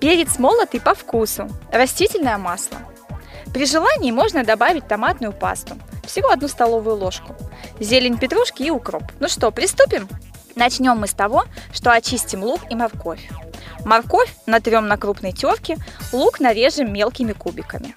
перец 0.00 0.40
молотый 0.40 0.80
по 0.80 0.96
вкусу, 0.96 1.48
растительное 1.70 2.36
масло. 2.36 2.78
При 3.52 3.64
желании 3.64 4.10
можно 4.10 4.42
добавить 4.42 4.88
томатную 4.88 5.32
пасту, 5.32 5.76
всего 6.04 6.30
одну 6.30 6.48
столовую 6.48 6.96
ложку, 6.96 7.36
зелень 7.78 8.18
петрушки 8.18 8.64
и 8.64 8.70
укроп. 8.70 9.04
Ну 9.20 9.28
что, 9.28 9.52
приступим? 9.52 10.08
Начнем 10.56 10.96
мы 10.98 11.06
с 11.06 11.12
того, 11.12 11.44
что 11.72 11.92
очистим 11.92 12.42
лук 12.42 12.60
и 12.70 12.74
морковь. 12.74 13.28
Морковь 13.84 14.34
натрем 14.46 14.86
на 14.86 14.96
крупной 14.96 15.32
терке, 15.32 15.76
лук 16.12 16.40
нарежем 16.40 16.92
мелкими 16.92 17.32
кубиками. 17.32 17.94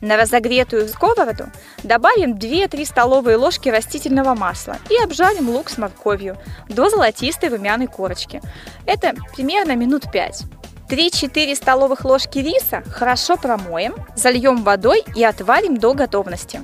На 0.00 0.16
разогретую 0.16 0.88
сковороду 0.88 1.50
добавим 1.82 2.34
2-3 2.34 2.86
столовые 2.86 3.36
ложки 3.36 3.68
растительного 3.68 4.34
масла 4.34 4.78
и 4.88 4.96
обжарим 4.96 5.50
лук 5.50 5.68
с 5.68 5.76
морковью 5.76 6.38
до 6.68 6.88
золотистой 6.88 7.50
румяной 7.50 7.86
корочки. 7.86 8.40
Это 8.86 9.14
примерно 9.34 9.76
минут 9.76 10.10
5. 10.10 10.44
3-4 10.88 11.54
столовых 11.54 12.04
ложки 12.04 12.38
риса 12.38 12.82
хорошо 12.90 13.36
промоем, 13.36 13.94
зальем 14.16 14.64
водой 14.64 15.04
и 15.14 15.22
отварим 15.22 15.76
до 15.76 15.92
готовности. 15.92 16.60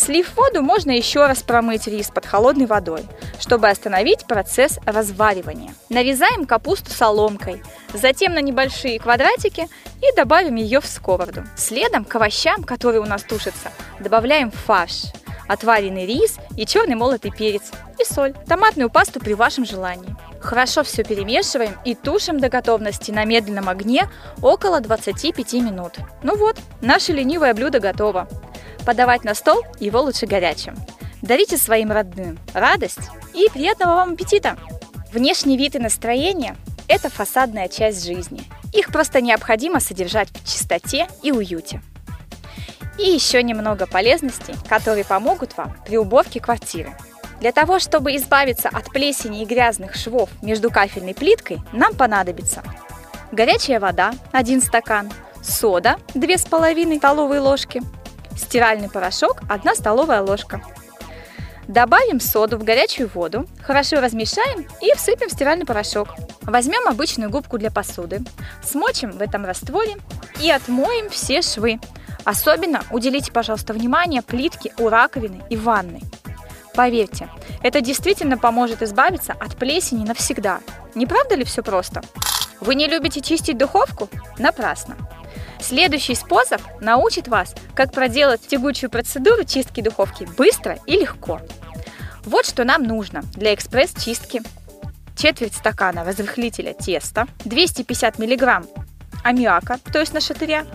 Слив 0.00 0.34
воду, 0.34 0.62
можно 0.62 0.92
еще 0.92 1.26
раз 1.26 1.42
промыть 1.42 1.86
рис 1.86 2.08
под 2.08 2.24
холодной 2.24 2.64
водой, 2.64 3.02
чтобы 3.38 3.68
остановить 3.68 4.24
процесс 4.26 4.78
разваривания. 4.86 5.74
Нарезаем 5.90 6.46
капусту 6.46 6.90
соломкой, 6.90 7.62
затем 7.92 8.32
на 8.32 8.40
небольшие 8.40 8.98
квадратики 8.98 9.68
и 10.00 10.16
добавим 10.16 10.54
ее 10.54 10.80
в 10.80 10.86
сковороду. 10.86 11.44
Следом 11.54 12.06
к 12.06 12.14
овощам, 12.14 12.64
которые 12.64 13.02
у 13.02 13.04
нас 13.04 13.24
тушатся, 13.24 13.72
добавляем 14.00 14.50
фарш, 14.50 15.12
отваренный 15.46 16.06
рис 16.06 16.38
и 16.56 16.64
черный 16.64 16.94
молотый 16.94 17.30
перец 17.30 17.70
и 17.98 18.04
соль, 18.10 18.32
томатную 18.48 18.88
пасту 18.88 19.20
при 19.20 19.34
вашем 19.34 19.66
желании. 19.66 20.16
Хорошо 20.40 20.82
все 20.82 21.04
перемешиваем 21.04 21.76
и 21.84 21.94
тушим 21.94 22.40
до 22.40 22.48
готовности 22.48 23.10
на 23.10 23.26
медленном 23.26 23.68
огне 23.68 24.08
около 24.40 24.80
25 24.80 25.52
минут. 25.54 25.96
Ну 26.22 26.38
вот, 26.38 26.56
наше 26.80 27.12
ленивое 27.12 27.52
блюдо 27.52 27.80
готово. 27.80 28.26
Подавать 28.84 29.24
на 29.24 29.34
стол 29.34 29.62
его 29.78 30.00
лучше 30.00 30.26
горячим. 30.26 30.74
Дарите 31.22 31.56
своим 31.56 31.92
родным 31.92 32.38
радость 32.54 33.10
и 33.34 33.48
приятного 33.52 33.96
вам 33.96 34.12
аппетита! 34.12 34.56
Внешний 35.12 35.56
вид 35.56 35.74
и 35.76 35.78
настроение– 35.78 36.56
это 36.88 37.10
фасадная 37.10 37.68
часть 37.68 38.04
жизни. 38.04 38.42
Их 38.72 38.92
просто 38.92 39.20
необходимо 39.20 39.80
содержать 39.80 40.28
в 40.30 40.44
чистоте 40.44 41.08
и 41.22 41.32
уюте. 41.32 41.82
И 42.98 43.10
еще 43.10 43.42
немного 43.42 43.86
полезностей, 43.86 44.54
которые 44.68 45.04
помогут 45.04 45.56
вам 45.56 45.76
при 45.86 45.98
уборке 45.98 46.40
квартиры– 46.40 46.94
для 47.40 47.52
того, 47.52 47.78
чтобы 47.78 48.14
избавиться 48.16 48.68
от 48.68 48.90
плесени 48.90 49.42
и 49.42 49.46
грязных 49.46 49.94
швов 49.94 50.28
между 50.42 50.70
кафельной 50.70 51.14
плиткой, 51.14 51.58
нам 51.72 51.94
понадобится 51.94 52.62
горячая 53.32 53.80
вода 53.80 54.12
1 54.32 54.60
стакан, 54.60 55.10
сода 55.42 55.98
2,5 56.14 56.98
столовые 56.98 57.40
ложки, 57.40 57.82
стиральный 58.40 58.90
порошок 58.90 59.42
1 59.48 59.74
столовая 59.76 60.22
ложка. 60.22 60.60
Добавим 61.68 62.18
соду 62.18 62.58
в 62.58 62.64
горячую 62.64 63.08
воду, 63.14 63.46
хорошо 63.62 64.00
размешаем 64.00 64.66
и 64.82 64.92
всыпем 64.96 65.28
в 65.28 65.32
стиральный 65.32 65.64
порошок. 65.64 66.08
Возьмем 66.42 66.88
обычную 66.88 67.30
губку 67.30 67.58
для 67.58 67.70
посуды, 67.70 68.22
смочим 68.64 69.12
в 69.12 69.22
этом 69.22 69.44
растворе 69.44 69.96
и 70.40 70.50
отмоем 70.50 71.08
все 71.10 71.42
швы. 71.42 71.78
Особенно 72.24 72.82
уделите, 72.90 73.30
пожалуйста, 73.30 73.72
внимание 73.72 74.20
плитке 74.20 74.72
у 74.78 74.88
раковины 74.88 75.42
и 75.48 75.56
ванны. 75.56 76.00
Поверьте, 76.74 77.28
это 77.62 77.80
действительно 77.80 78.36
поможет 78.36 78.82
избавиться 78.82 79.32
от 79.32 79.56
плесени 79.56 80.04
навсегда. 80.04 80.60
Не 80.94 81.06
правда 81.06 81.36
ли 81.36 81.44
все 81.44 81.62
просто? 81.62 82.02
Вы 82.60 82.74
не 82.74 82.88
любите 82.88 83.20
чистить 83.20 83.58
духовку? 83.58 84.08
Напрасно. 84.38 84.96
Следующий 85.62 86.14
способ 86.14 86.60
научит 86.80 87.28
вас, 87.28 87.54
как 87.74 87.92
проделать 87.92 88.46
тягучую 88.46 88.90
процедуру 88.90 89.44
чистки 89.44 89.80
духовки 89.80 90.26
быстро 90.36 90.78
и 90.86 90.92
легко. 90.92 91.40
Вот 92.24 92.46
что 92.46 92.64
нам 92.64 92.82
нужно 92.82 93.22
для 93.34 93.54
экспресс-чистки. 93.54 94.42
Четверть 95.16 95.54
стакана 95.54 96.04
разрыхлителя 96.04 96.72
теста, 96.72 97.26
250 97.44 98.18
мг 98.18 98.66
аммиака, 99.22 99.78
то 99.92 100.00
есть 100.00 100.14
нашатыря, 100.14 100.66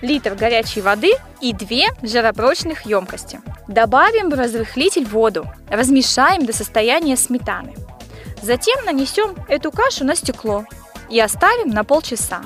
литр 0.00 0.34
горячей 0.34 0.80
воды 0.80 1.12
и 1.40 1.52
две 1.52 1.88
жаропрочных 2.02 2.86
емкости. 2.86 3.40
Добавим 3.68 4.30
в 4.30 4.34
разрыхлитель 4.34 5.06
воду, 5.06 5.46
размешаем 5.68 6.46
до 6.46 6.52
состояния 6.52 7.16
сметаны. 7.16 7.74
Затем 8.42 8.84
нанесем 8.84 9.36
эту 9.48 9.70
кашу 9.70 10.04
на 10.04 10.16
стекло 10.16 10.64
и 11.10 11.20
оставим 11.20 11.68
на 11.68 11.84
полчаса. 11.84 12.42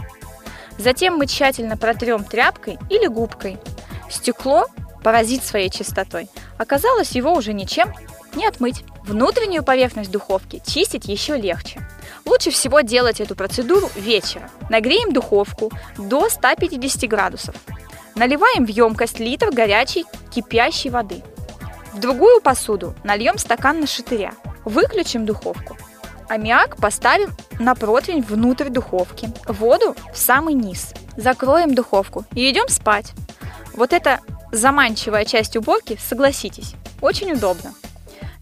Затем 0.78 1.16
мы 1.16 1.26
тщательно 1.26 1.76
протрем 1.76 2.24
тряпкой 2.24 2.78
или 2.90 3.06
губкой. 3.06 3.58
Стекло 4.10 4.66
поразит 5.02 5.44
своей 5.44 5.70
чистотой. 5.70 6.28
Оказалось, 6.58 7.12
его 7.12 7.32
уже 7.32 7.52
ничем 7.52 7.92
не 8.34 8.46
отмыть. 8.46 8.84
Внутреннюю 9.04 9.62
поверхность 9.62 10.10
духовки 10.10 10.62
чистить 10.66 11.06
еще 11.06 11.36
легче. 11.36 11.80
Лучше 12.24 12.50
всего 12.50 12.80
делать 12.80 13.20
эту 13.20 13.36
процедуру 13.36 13.90
вечером. 13.96 14.48
Нагреем 14.70 15.12
духовку 15.12 15.70
до 15.98 16.28
150 16.28 17.08
градусов. 17.08 17.54
Наливаем 18.14 18.64
в 18.64 18.70
емкость 18.70 19.20
литр 19.20 19.50
горячей 19.50 20.04
кипящей 20.34 20.90
воды. 20.90 21.22
В 21.92 22.00
другую 22.00 22.40
посуду 22.40 22.94
нальем 23.04 23.38
стакан 23.38 23.80
на 23.80 23.86
шатыря. 23.86 24.32
Выключим 24.64 25.26
духовку. 25.26 25.76
Аммиак 26.28 26.76
поставим 26.76 27.30
на 27.58 27.74
противень 27.74 28.22
внутрь 28.22 28.68
духовки. 28.68 29.30
Воду 29.46 29.94
в 30.12 30.18
самый 30.18 30.54
низ. 30.54 30.92
Закроем 31.16 31.74
духовку 31.74 32.24
и 32.34 32.50
идем 32.50 32.68
спать. 32.68 33.12
Вот 33.74 33.92
это 33.92 34.20
заманчивая 34.52 35.24
часть 35.24 35.56
уборки, 35.56 35.98
согласитесь, 36.00 36.74
очень 37.00 37.32
удобно. 37.32 37.74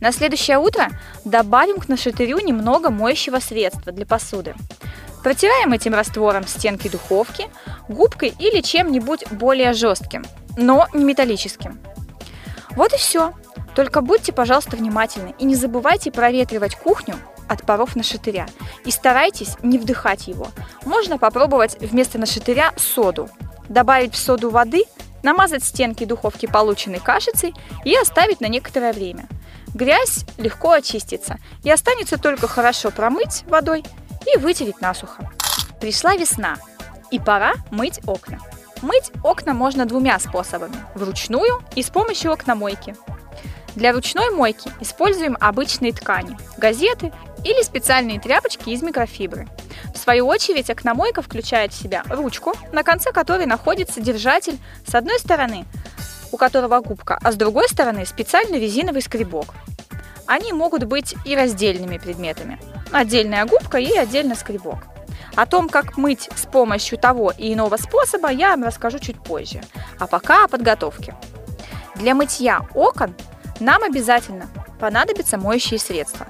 На 0.01 0.13
следующее 0.13 0.59
утро 0.59 0.91
добавим 1.25 1.79
к 1.79 1.89
нашатырю 1.89 2.39
немного 2.39 2.91
моющего 2.91 3.39
средства 3.39 3.93
для 3.93 4.05
посуды. 4.05 4.55
Протираем 5.23 5.73
этим 5.73 5.95
раствором 5.95 6.47
стенки 6.47 6.89
духовки, 6.89 7.49
губкой 7.89 8.35
или 8.39 8.61
чем-нибудь 8.61 9.31
более 9.31 9.73
жестким, 9.73 10.25
но 10.57 10.89
не 10.93 11.05
металлическим. 11.05 11.81
Вот 12.71 12.93
и 12.93 12.97
все. 12.97 13.33
Только 13.75 14.01
будьте, 14.01 14.33
пожалуйста, 14.33 14.77
внимательны 14.77 15.35
и 15.39 15.45
не 15.45 15.55
забывайте 15.55 16.11
проветривать 16.11 16.75
кухню 16.75 17.15
от 17.53 17.65
паров 17.65 17.97
нашатыря. 17.97 18.47
И 18.85 18.91
старайтесь 18.91 19.57
не 19.63 19.79
вдыхать 19.79 20.27
его. 20.27 20.49
Можно 20.85 21.19
попробовать 21.19 21.77
вместо 21.81 22.19
нашатыря 22.19 22.73
соду. 22.77 23.29
Добавить 23.69 24.15
в 24.15 24.19
соду 24.19 24.51
воды, 24.51 24.85
намазать 25.23 25.65
стенки 25.65 26.05
духовки 26.05 26.47
полученной 26.47 27.01
кашицей 27.01 27.55
и 27.85 27.95
оставить 27.95 28.41
на 28.41 28.47
некоторое 28.47 28.93
время– 28.93 29.29
Грязь 29.75 30.27
легко 30.37 30.73
очистится 30.73 31.39
и 31.63 31.71
останется 31.71 32.19
только 32.19 32.47
хорошо 32.47 32.91
промыть 32.91 33.45
водой 33.47 33.85
и 34.33 34.39
вытереть 34.39 34.81
насухо. 34.81 35.31
Пришла 35.81 36.15
весна, 36.15 36.57
и 37.11 37.19
пора 37.19 37.55
мыть 37.71 38.01
окна. 38.07 38.39
Мыть 38.83 39.11
окна 39.23 39.55
можно 39.55 39.87
двумя 39.87 40.19
способами– 40.19 40.77
вручную 40.95 41.63
и 41.75 41.83
с 41.83 41.91
помощью 41.91 42.33
окномойки. 42.33 42.95
Для 43.75 43.93
ручной 43.93 44.31
мойки 44.31 44.71
используем 44.81 45.39
обычные 45.41 45.93
ткани– 45.93 46.37
газеты 46.59 47.13
или 47.45 47.63
специальные 47.63 48.21
тряпочки 48.21 48.71
из 48.71 48.83
микрофибры. 48.83 49.49
В 49.95 49.99
свою 49.99 50.27
очередь 50.27 50.71
окномойка 50.71 51.23
включает 51.23 51.73
в 51.73 51.83
себя 51.83 52.03
ручку, 52.09 52.55
на 52.73 52.83
конце 52.83 53.13
которой 53.13 53.47
находится 53.47 54.01
держатель 54.01 54.59
с 54.87 54.95
одной 54.95 55.19
стороны– 55.19 55.65
у 56.33 56.39
которого 56.39 56.81
губка, 56.81 57.19
а 57.23 57.31
с 57.31 57.37
другой 57.37 57.69
стороны 57.69 58.05
специальный 58.07 58.59
резиновый 58.59 59.03
скребок. 59.03 59.55
Они 60.27 60.53
могут 60.53 60.85
быть 60.85 61.15
и 61.25 61.37
раздельными 61.37 61.99
предметами. 61.99 62.59
Отдельная 62.91 63.45
губка 63.45 63.79
и 63.79 63.95
отдельно 63.97 64.35
скребок. 64.35 64.79
О 65.35 65.47
том, 65.47 65.69
как 65.69 65.97
мыть 65.97 66.29
с 66.35 66.47
помощью 66.47 66.99
того 66.99 67.33
и 67.37 67.53
иного 67.53 67.77
способа, 67.77 68.31
я 68.31 68.51
вам 68.51 68.65
расскажу 68.65 68.99
чуть 68.99 69.23
позже. 69.23 69.63
А 69.99 70.07
пока 70.07 70.45
о 70.45 70.49
подготовке. 70.49 71.15
Для 71.97 72.15
мытья 72.15 72.67
окон 72.75 73.15
нам 73.61 73.83
обязательно 73.83 74.49
понадобятся 74.81 75.39
моющие 75.39 75.79
средства. 75.79 76.27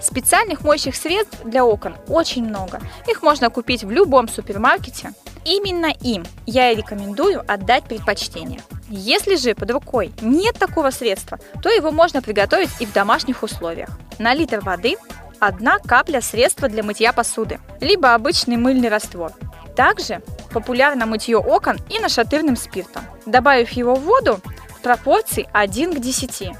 Специальных 0.00 0.62
моющих 0.62 0.96
средств 0.96 1.38
для 1.44 1.64
окон 1.64 1.96
очень 2.08 2.44
много. 2.44 2.80
Их 3.08 3.22
можно 3.22 3.50
купить 3.50 3.84
в 3.84 3.90
любом 3.90 4.28
супермаркете. 4.28 5.12
Именно 5.44 5.92
им 6.00 6.24
я 6.46 6.70
и 6.70 6.76
рекомендую 6.76 7.42
отдать 7.46 7.84
предпочтение. 7.84 8.60
Если 8.88 9.36
же 9.36 9.54
под 9.54 9.70
рукой 9.70 10.12
нет 10.20 10.58
такого 10.58 10.90
средства, 10.90 11.38
то 11.62 11.68
его 11.68 11.90
можно 11.90 12.22
приготовить 12.22 12.70
и 12.80 12.86
в 12.86 12.92
домашних 12.92 13.42
условиях. 13.42 13.90
На 14.18 14.34
литр 14.34 14.60
воды 14.60 14.96
одна 15.38 15.78
капля 15.78 16.20
средства 16.20 16.68
для 16.68 16.82
мытья 16.82 17.12
посуды, 17.12 17.58
либо 17.80 18.14
обычный 18.14 18.56
мыльный 18.56 18.88
раствор. 18.88 19.32
Также 19.76 20.22
популярно 20.52 21.06
мытье 21.06 21.38
окон 21.38 21.78
и 21.90 21.98
нашатырным 21.98 22.56
спиртом, 22.56 23.04
добавив 23.26 23.70
его 23.70 23.94
в 23.94 24.02
воду 24.02 24.40
в 24.78 24.82
пропорции 24.82 25.48
1 25.52 25.94
к 25.94 26.00
10. 26.00 26.52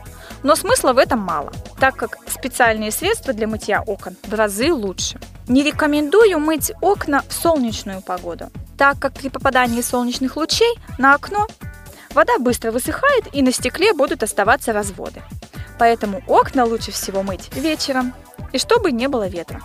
Но 0.45 0.55
смысла 0.55 0.93
в 0.93 0.99
этом 0.99 1.19
мало, 1.19 1.53
так 1.81 1.97
как 1.97 2.19
специальные 2.29 2.93
средства 2.93 3.33
для 3.33 3.49
мытья 3.49 3.83
окон 3.83 4.17
в 4.23 4.33
разы 4.33 4.73
лучше. 4.73 5.19
Не 5.49 5.65
рекомендую 5.65 6.39
мыть 6.39 6.71
окна 6.81 7.25
в 7.29 7.33
солнечную 7.33 8.01
погоду, 8.01 8.51
так 8.79 9.01
как 9.01 9.15
при 9.15 9.29
попадании 9.29 9.81
солнечных 9.81 10.37
лучей 10.37 10.79
на 10.99 11.15
окно 11.15 11.49
Вода 12.15 12.39
быстро 12.39 12.71
высыхает 12.71 13.25
и 13.33 13.43
на 13.43 13.51
стекле 13.51 13.93
будут 13.93 14.23
оставаться 14.23 14.73
разводы. 14.73 15.21
Поэтому 15.81 16.23
окна 16.29 16.65
лучше 16.65 16.93
всего 16.93 17.25
мыть 17.25 17.53
вечером 17.57 18.15
и 18.53 18.59
чтобы 18.59 18.93
не 18.93 19.09
было 19.09 19.27
ветра. 19.27 19.61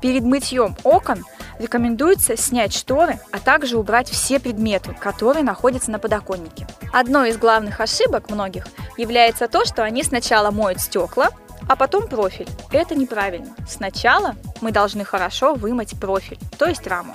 Перед 0.00 0.24
мытьем 0.24 0.76
окон 0.82 1.24
рекомендуется 1.58 2.36
снять 2.36 2.74
шторы, 2.74 3.18
а 3.32 3.38
также 3.38 3.78
убрать 3.78 4.08
все 4.08 4.40
предметы, 4.40 4.94
которые 4.94 5.44
находятся 5.44 5.90
на 5.90 5.98
подоконнике. 5.98 6.66
Одной 6.92 7.30
из 7.30 7.36
главных 7.36 7.80
ошибок 7.80 8.30
многих 8.30 8.66
является 8.96 9.46
то, 9.46 9.64
что 9.64 9.82
они 9.82 10.02
сначала 10.02 10.50
моют 10.50 10.80
стекла, 10.80 11.28
а 11.68 11.76
потом 11.76 12.08
профиль. 12.08 12.48
Это 12.72 12.94
неправильно. 12.94 13.54
Сначала 13.68 14.34
мы 14.60 14.72
должны 14.72 15.04
хорошо 15.04 15.54
вымыть 15.54 15.98
профиль, 16.00 16.38
то 16.58 16.66
есть 16.66 16.86
раму 16.86 17.14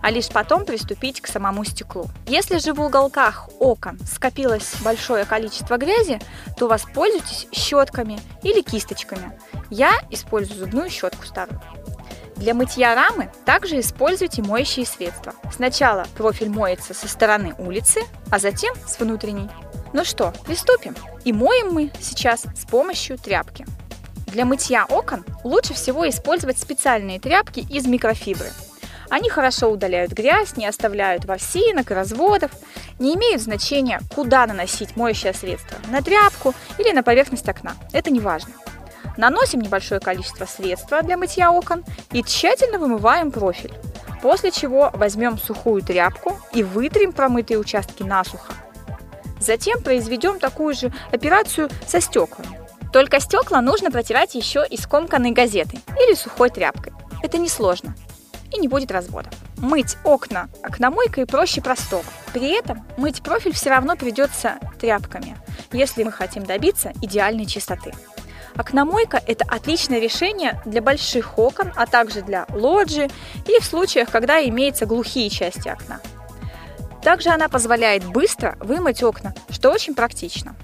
а 0.00 0.10
лишь 0.10 0.28
потом 0.28 0.64
приступить 0.64 1.20
к 1.20 1.26
самому 1.26 1.64
стеклу. 1.64 2.06
Если 2.26 2.58
же 2.58 2.72
в 2.72 2.80
уголках 2.80 3.48
окон 3.58 3.98
скопилось 4.00 4.74
большое 4.82 5.24
количество 5.24 5.76
грязи, 5.76 6.20
то 6.56 6.68
воспользуйтесь 6.68 7.48
щетками 7.52 8.20
или 8.42 8.60
кисточками. 8.60 9.38
Я 9.70 9.92
использую 10.10 10.60
зубную 10.60 10.90
щетку 10.90 11.26
старую. 11.26 11.60
Для 12.38 12.54
мытья 12.54 12.94
рамы 12.94 13.30
также 13.44 13.80
используйте 13.80 14.42
моющие 14.42 14.86
средства. 14.86 15.34
Сначала 15.52 16.06
профиль 16.16 16.48
моется 16.48 16.94
со 16.94 17.08
стороны 17.08 17.54
улицы, 17.58 18.02
а 18.30 18.38
затем 18.38 18.74
с 18.86 19.00
внутренней. 19.00 19.48
Ну 19.92 20.04
что, 20.04 20.32
приступим. 20.46 20.94
И 21.24 21.32
моем 21.32 21.72
мы 21.72 21.90
сейчас 22.00 22.44
с 22.54 22.64
помощью 22.64 23.18
тряпки. 23.18 23.66
Для 24.28 24.44
мытья 24.44 24.84
окон 24.84 25.24
лучше 25.42 25.74
всего 25.74 26.08
использовать 26.08 26.58
специальные 26.58 27.18
тряпки 27.18 27.60
из 27.60 27.86
микрофибры. 27.86 28.50
Они 29.10 29.30
хорошо 29.30 29.70
удаляют 29.70 30.12
грязь, 30.12 30.56
не 30.56 30.66
оставляют 30.66 31.24
ворсинок 31.24 31.90
разводов, 31.90 32.52
не 33.00 33.16
имеют 33.16 33.42
значения, 33.42 34.00
куда 34.14 34.46
наносить 34.46 34.96
моющее 34.96 35.32
средство– 35.32 35.78
на 35.90 36.02
тряпку 36.02 36.54
или 36.76 36.92
на 36.92 37.02
поверхность 37.02 37.48
окна. 37.48 37.74
Это 37.92 38.10
не 38.10 38.20
важно. 38.20 38.52
Наносим 39.18 39.60
небольшое 39.60 40.00
количество 40.00 40.46
средства 40.46 41.02
для 41.02 41.16
мытья 41.16 41.50
окон 41.50 41.84
и 42.12 42.22
тщательно 42.22 42.78
вымываем 42.78 43.32
профиль. 43.32 43.74
После 44.22 44.52
чего 44.52 44.90
возьмем 44.94 45.38
сухую 45.38 45.82
тряпку 45.82 46.38
и 46.52 46.62
вытрем 46.62 47.12
промытые 47.12 47.58
участки 47.58 48.04
насухо. 48.04 48.54
Затем 49.40 49.82
произведем 49.82 50.38
такую 50.38 50.74
же 50.74 50.92
операцию 51.10 51.68
со 51.84 52.00
стеклами. 52.00 52.60
Только 52.92 53.18
стекла 53.18 53.60
нужно 53.60 53.90
протирать 53.90 54.36
еще 54.36 54.64
и 54.68 54.76
скомканной 54.76 55.32
газетой 55.32 55.80
или 55.96 56.14
сухой 56.14 56.50
тряпкой. 56.50 56.92
Это 57.20 57.38
несложно 57.38 57.96
и 58.52 58.60
не 58.60 58.68
будет 58.68 58.92
разводов. 58.92 59.34
Мыть 59.56 59.96
окна 60.04 60.48
окномойкой 60.62 61.26
проще 61.26 61.60
простого. 61.60 62.04
При 62.32 62.56
этом 62.56 62.86
мыть 62.96 63.20
профиль 63.20 63.52
все 63.52 63.70
равно 63.70 63.96
придется 63.96 64.58
тряпками, 64.80 65.36
если 65.72 66.04
мы 66.04 66.12
хотим 66.12 66.44
добиться 66.44 66.92
идеальной 67.02 67.46
чистоты. 67.46 67.92
Окномойка– 68.58 69.22
это 69.26 69.44
отличное 69.44 70.00
решение 70.00 70.60
для 70.66 70.82
больших 70.82 71.38
окон, 71.38 71.72
а 71.76 71.86
также 71.86 72.22
для 72.22 72.44
лоджии 72.50 73.08
и 73.46 73.60
в 73.60 73.64
случаях, 73.64 74.10
когда 74.10 74.44
имеются 74.44 74.84
глухие 74.84 75.30
части 75.30 75.68
окна. 75.68 76.00
Также 77.00 77.28
она 77.28 77.48
позволяет 77.48 78.04
быстро 78.04 78.56
вымыть 78.58 79.04
окна, 79.04 79.32
что 79.48 79.70
очень 79.70 79.94
практично. 79.94 80.56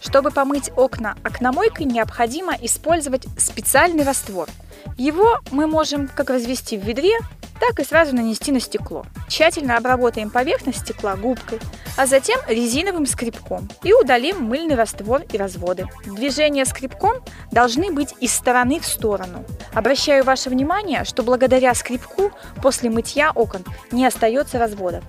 Чтобы 0.00 0.30
помыть 0.30 0.70
окна 0.76 1.16
окномойкой, 1.24 1.86
необходимо 1.86 2.54
использовать 2.62 3.26
специальный 3.36 4.04
раствор. 4.04 4.48
Его 4.96 5.38
мы 5.50 5.66
можем 5.66 6.08
как 6.08 6.30
развести 6.30 6.78
в 6.78 6.84
ведре, 6.84 7.18
так 7.60 7.80
и 7.80 7.84
сразу 7.84 8.14
нанести 8.14 8.52
на 8.52 8.60
стекло. 8.60 9.04
Тщательно 9.28 9.76
обработаем 9.76 10.30
поверхность 10.30 10.80
стекла 10.80 11.16
губкой, 11.16 11.60
а 11.96 12.06
затем 12.06 12.38
резиновым 12.46 13.06
скребком 13.06 13.68
и 13.82 13.92
удалим 13.92 14.42
мыльный 14.42 14.76
раствор 14.76 15.22
и 15.32 15.36
разводы. 15.36 15.86
Движения 16.06 16.64
скребком 16.64 17.16
должны 17.50 17.92
быть 17.92 18.14
из 18.20 18.32
стороны 18.32 18.80
в 18.80 18.86
сторону. 18.86 19.44
Обращаю 19.74 20.24
ваше 20.24 20.50
внимание, 20.50 21.04
что 21.04 21.22
благодаря 21.22 21.74
скребку 21.74 22.30
после 22.62 22.90
мытья 22.90 23.32
окон 23.32 23.64
не 23.90 24.06
остается 24.06 24.58
разводов. 24.58 25.02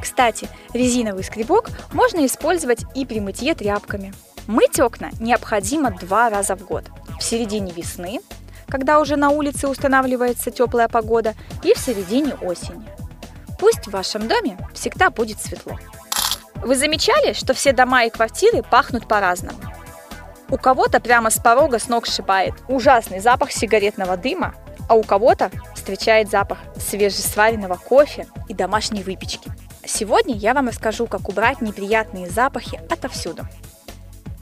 Кстати, 0.00 0.48
резиновый 0.72 1.24
скребок 1.24 1.70
можно 1.92 2.24
использовать 2.24 2.84
и 2.94 3.04
при 3.04 3.20
мытье 3.20 3.54
тряпками. 3.54 4.14
Мыть 4.46 4.80
окна 4.80 5.10
необходимо 5.20 5.90
два 5.90 6.30
раза 6.30 6.56
в 6.56 6.64
год. 6.64 6.84
В 7.18 7.22
середине 7.22 7.72
весны 7.72 8.20
когда 8.70 9.00
уже 9.00 9.16
на 9.16 9.30
улице 9.30 9.68
устанавливается 9.68 10.50
теплая 10.50 10.88
погода, 10.88 11.34
и 11.62 11.74
в 11.74 11.78
середине 11.78 12.34
осени. 12.34 12.88
Пусть 13.58 13.86
в 13.86 13.90
вашем 13.90 14.28
доме 14.28 14.56
всегда 14.72 15.10
будет 15.10 15.40
светло. 15.40 15.78
Вы 16.56 16.76
замечали, 16.76 17.32
что 17.32 17.54
все 17.54 17.72
дома 17.72 18.04
и 18.04 18.10
квартиры 18.10 18.62
пахнут 18.62 19.06
по-разному? 19.08 19.58
У 20.48 20.56
кого-то 20.56 21.00
прямо 21.00 21.30
с 21.30 21.38
порога 21.38 21.78
с 21.78 21.88
ног 21.88 22.06
сшибает 22.06 22.54
ужасный 22.68 23.20
запах 23.20 23.52
сигаретного 23.52 24.16
дыма, 24.16 24.54
а 24.88 24.94
у 24.94 25.02
кого-то 25.02 25.50
встречает 25.74 26.28
запах 26.28 26.58
свежесваренного 26.76 27.76
кофе 27.76 28.26
и 28.48 28.54
домашней 28.54 29.02
выпечки. 29.02 29.50
Сегодня 29.84 30.34
я 30.34 30.52
вам 30.52 30.68
расскажу, 30.68 31.06
как 31.06 31.28
убрать 31.28 31.60
неприятные 31.60 32.28
запахи 32.28 32.80
отовсюду. 32.90 33.46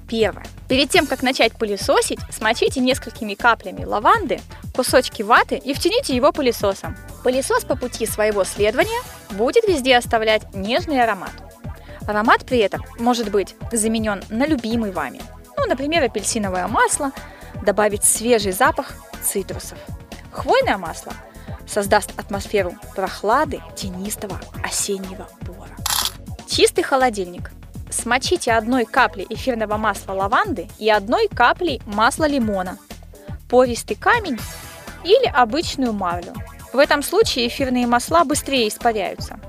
Первое. 0.09 0.47
Перед 0.69 0.91
тем, 0.91 1.07
как 1.07 1.23
начать 1.23 1.53
пылесосить, 1.53 2.19
смочите 2.31 2.81
несколькими 2.81 3.35
каплями 3.35 3.85
лаванды 3.85 4.41
кусочки 4.75 5.23
ваты 5.23 5.57
и 5.57 5.75
втяните 5.75 6.17
его 6.17 6.33
пылесосом. 6.33 6.97
Пылесос 7.23 7.65
по 7.65 7.77
пути 7.77 8.07
своего 8.07 8.45
следования 8.45 9.01
будет 9.31 9.65
везде 9.69 9.97
оставлять 9.97 10.55
нежный 10.55 11.03
аромат. 11.03 11.33
Аромат 12.07 12.47
при 12.47 12.59
этом 12.59 12.83
может 12.99 13.31
быть 13.31 13.55
заменен 13.71 14.23
на 14.31 14.47
любимый 14.47 14.93
вами. 14.93 15.21
Ну, 15.59 15.67
например, 15.67 16.05
апельсиновое 16.05 16.67
масло, 16.69 17.13
добавить 17.67 18.05
свежий 18.05 18.53
запах 18.53 18.95
цитрусов. 19.23 19.79
Хвойное 20.33 20.79
масло 20.79 21.13
создаст 21.67 22.13
атмосферу 22.17 22.75
прохлады 22.95 23.61
тенистого 23.77 24.41
осеннего 24.65 25.29
бора. 25.43 25.77
Чистый 26.47 26.83
холодильник– 26.83 27.51
Смочите 27.91 28.53
одной 28.53 28.85
каплей 28.85 29.27
эфирного 29.31 29.77
масла 29.77 30.13
лаванды 30.13 30.69
и 30.79 30.91
одной 30.91 31.29
каплей 31.29 31.81
масла 31.87 32.27
лимона, 32.27 32.79
пористый 33.49 33.97
камень 33.97 34.39
или 35.05 35.27
обычную 35.27 35.93
марлю. 35.93 36.35
В 36.73 36.79
этом 36.79 37.03
случае 37.03 37.49
эфирные 37.49 37.87
масла 37.87 38.25
быстрее 38.25 38.69
испаряются. 38.69 39.41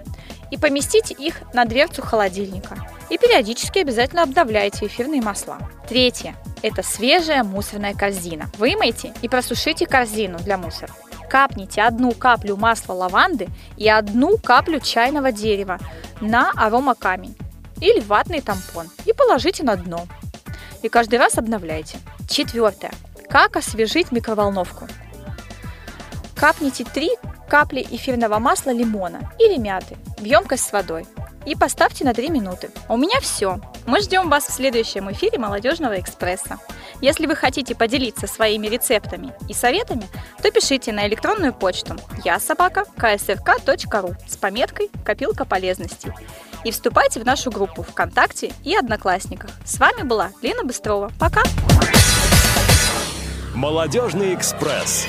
И 0.51 0.57
поместите 0.57 1.13
их 1.13 1.41
на 1.53 1.65
дверцу 1.65 2.01
холодильника. 2.01 2.77
И 3.09 3.17
периодически 3.17 3.79
обязательно 3.79 4.23
обновляйте 4.23 4.87
эфирные 4.87 5.21
масла. 5.21 5.59
Третье. 5.87 6.35
Это 6.63 6.81
свежая 6.81 7.43
мусорная 7.43 7.93
корзина. 7.93 8.49
Вымойте 8.57 9.13
и 9.21 9.29
просушите 9.29 9.85
корзину 9.85 10.39
для 10.39 10.57
мусора. 10.57 10.91
Капните 11.29 11.83
одну 11.83 12.13
каплю 12.13 12.55
масла 12.55 12.93
лаванды 12.93 13.49
и 13.77 13.87
одну 13.87 14.37
каплю 14.37 14.79
чайного 14.79 15.31
дерева 15.31 15.77
на 16.19 16.51
аромакамень 16.55 17.35
или 17.81 17.99
ватный 17.99 18.41
тампон 18.41 18.87
и 19.05 19.13
положите 19.13 19.63
на 19.63 19.75
дно. 19.75 20.07
И 20.81 20.89
каждый 20.89 21.19
раз 21.19 21.37
обновляйте. 21.37 21.97
Четвертое. 22.29 22.91
Как 23.29 23.57
освежить 23.57 24.11
микроволновку? 24.11 24.87
Капните 26.35 26.85
3 26.85 27.11
капли 27.49 27.85
эфирного 27.89 28.39
масла 28.39 28.71
лимона 28.71 29.31
или 29.39 29.57
мяты 29.57 29.97
в 30.19 30.23
емкость 30.23 30.65
с 30.67 30.71
водой 30.71 31.05
и 31.45 31.55
поставьте 31.55 32.05
на 32.05 32.13
3 32.13 32.29
минуты. 32.29 32.69
У 32.87 32.95
меня 32.95 33.19
все. 33.19 33.59
Мы 33.85 34.01
ждем 34.01 34.29
вас 34.29 34.45
в 34.45 34.53
следующем 34.53 35.11
эфире 35.11 35.39
Молодежного 35.39 35.99
экспресса. 35.99 36.59
Если 37.01 37.25
вы 37.25 37.35
хотите 37.35 37.75
поделиться 37.75 38.27
своими 38.27 38.67
рецептами 38.67 39.33
и 39.47 39.53
советами, 39.53 40.07
то 40.41 40.51
пишите 40.51 40.91
на 40.91 41.07
электронную 41.07 41.53
почту 41.53 41.95
я 42.23 42.39
собака 42.39 42.85
ksrk.ru 42.97 44.15
с 44.27 44.37
пометкой 44.37 44.89
«Копилка 45.05 45.45
полезностей» 45.45 46.13
и 46.63 46.71
вступайте 46.71 47.19
в 47.19 47.25
нашу 47.25 47.51
группу 47.51 47.83
ВКонтакте 47.83 48.53
и 48.63 48.75
Одноклассниках. 48.75 49.51
С 49.65 49.79
вами 49.79 50.03
была 50.03 50.31
Лена 50.41 50.63
Быстрова. 50.63 51.11
Пока! 51.19 51.43
Молодежный 53.55 54.35
экспресс. 54.35 55.05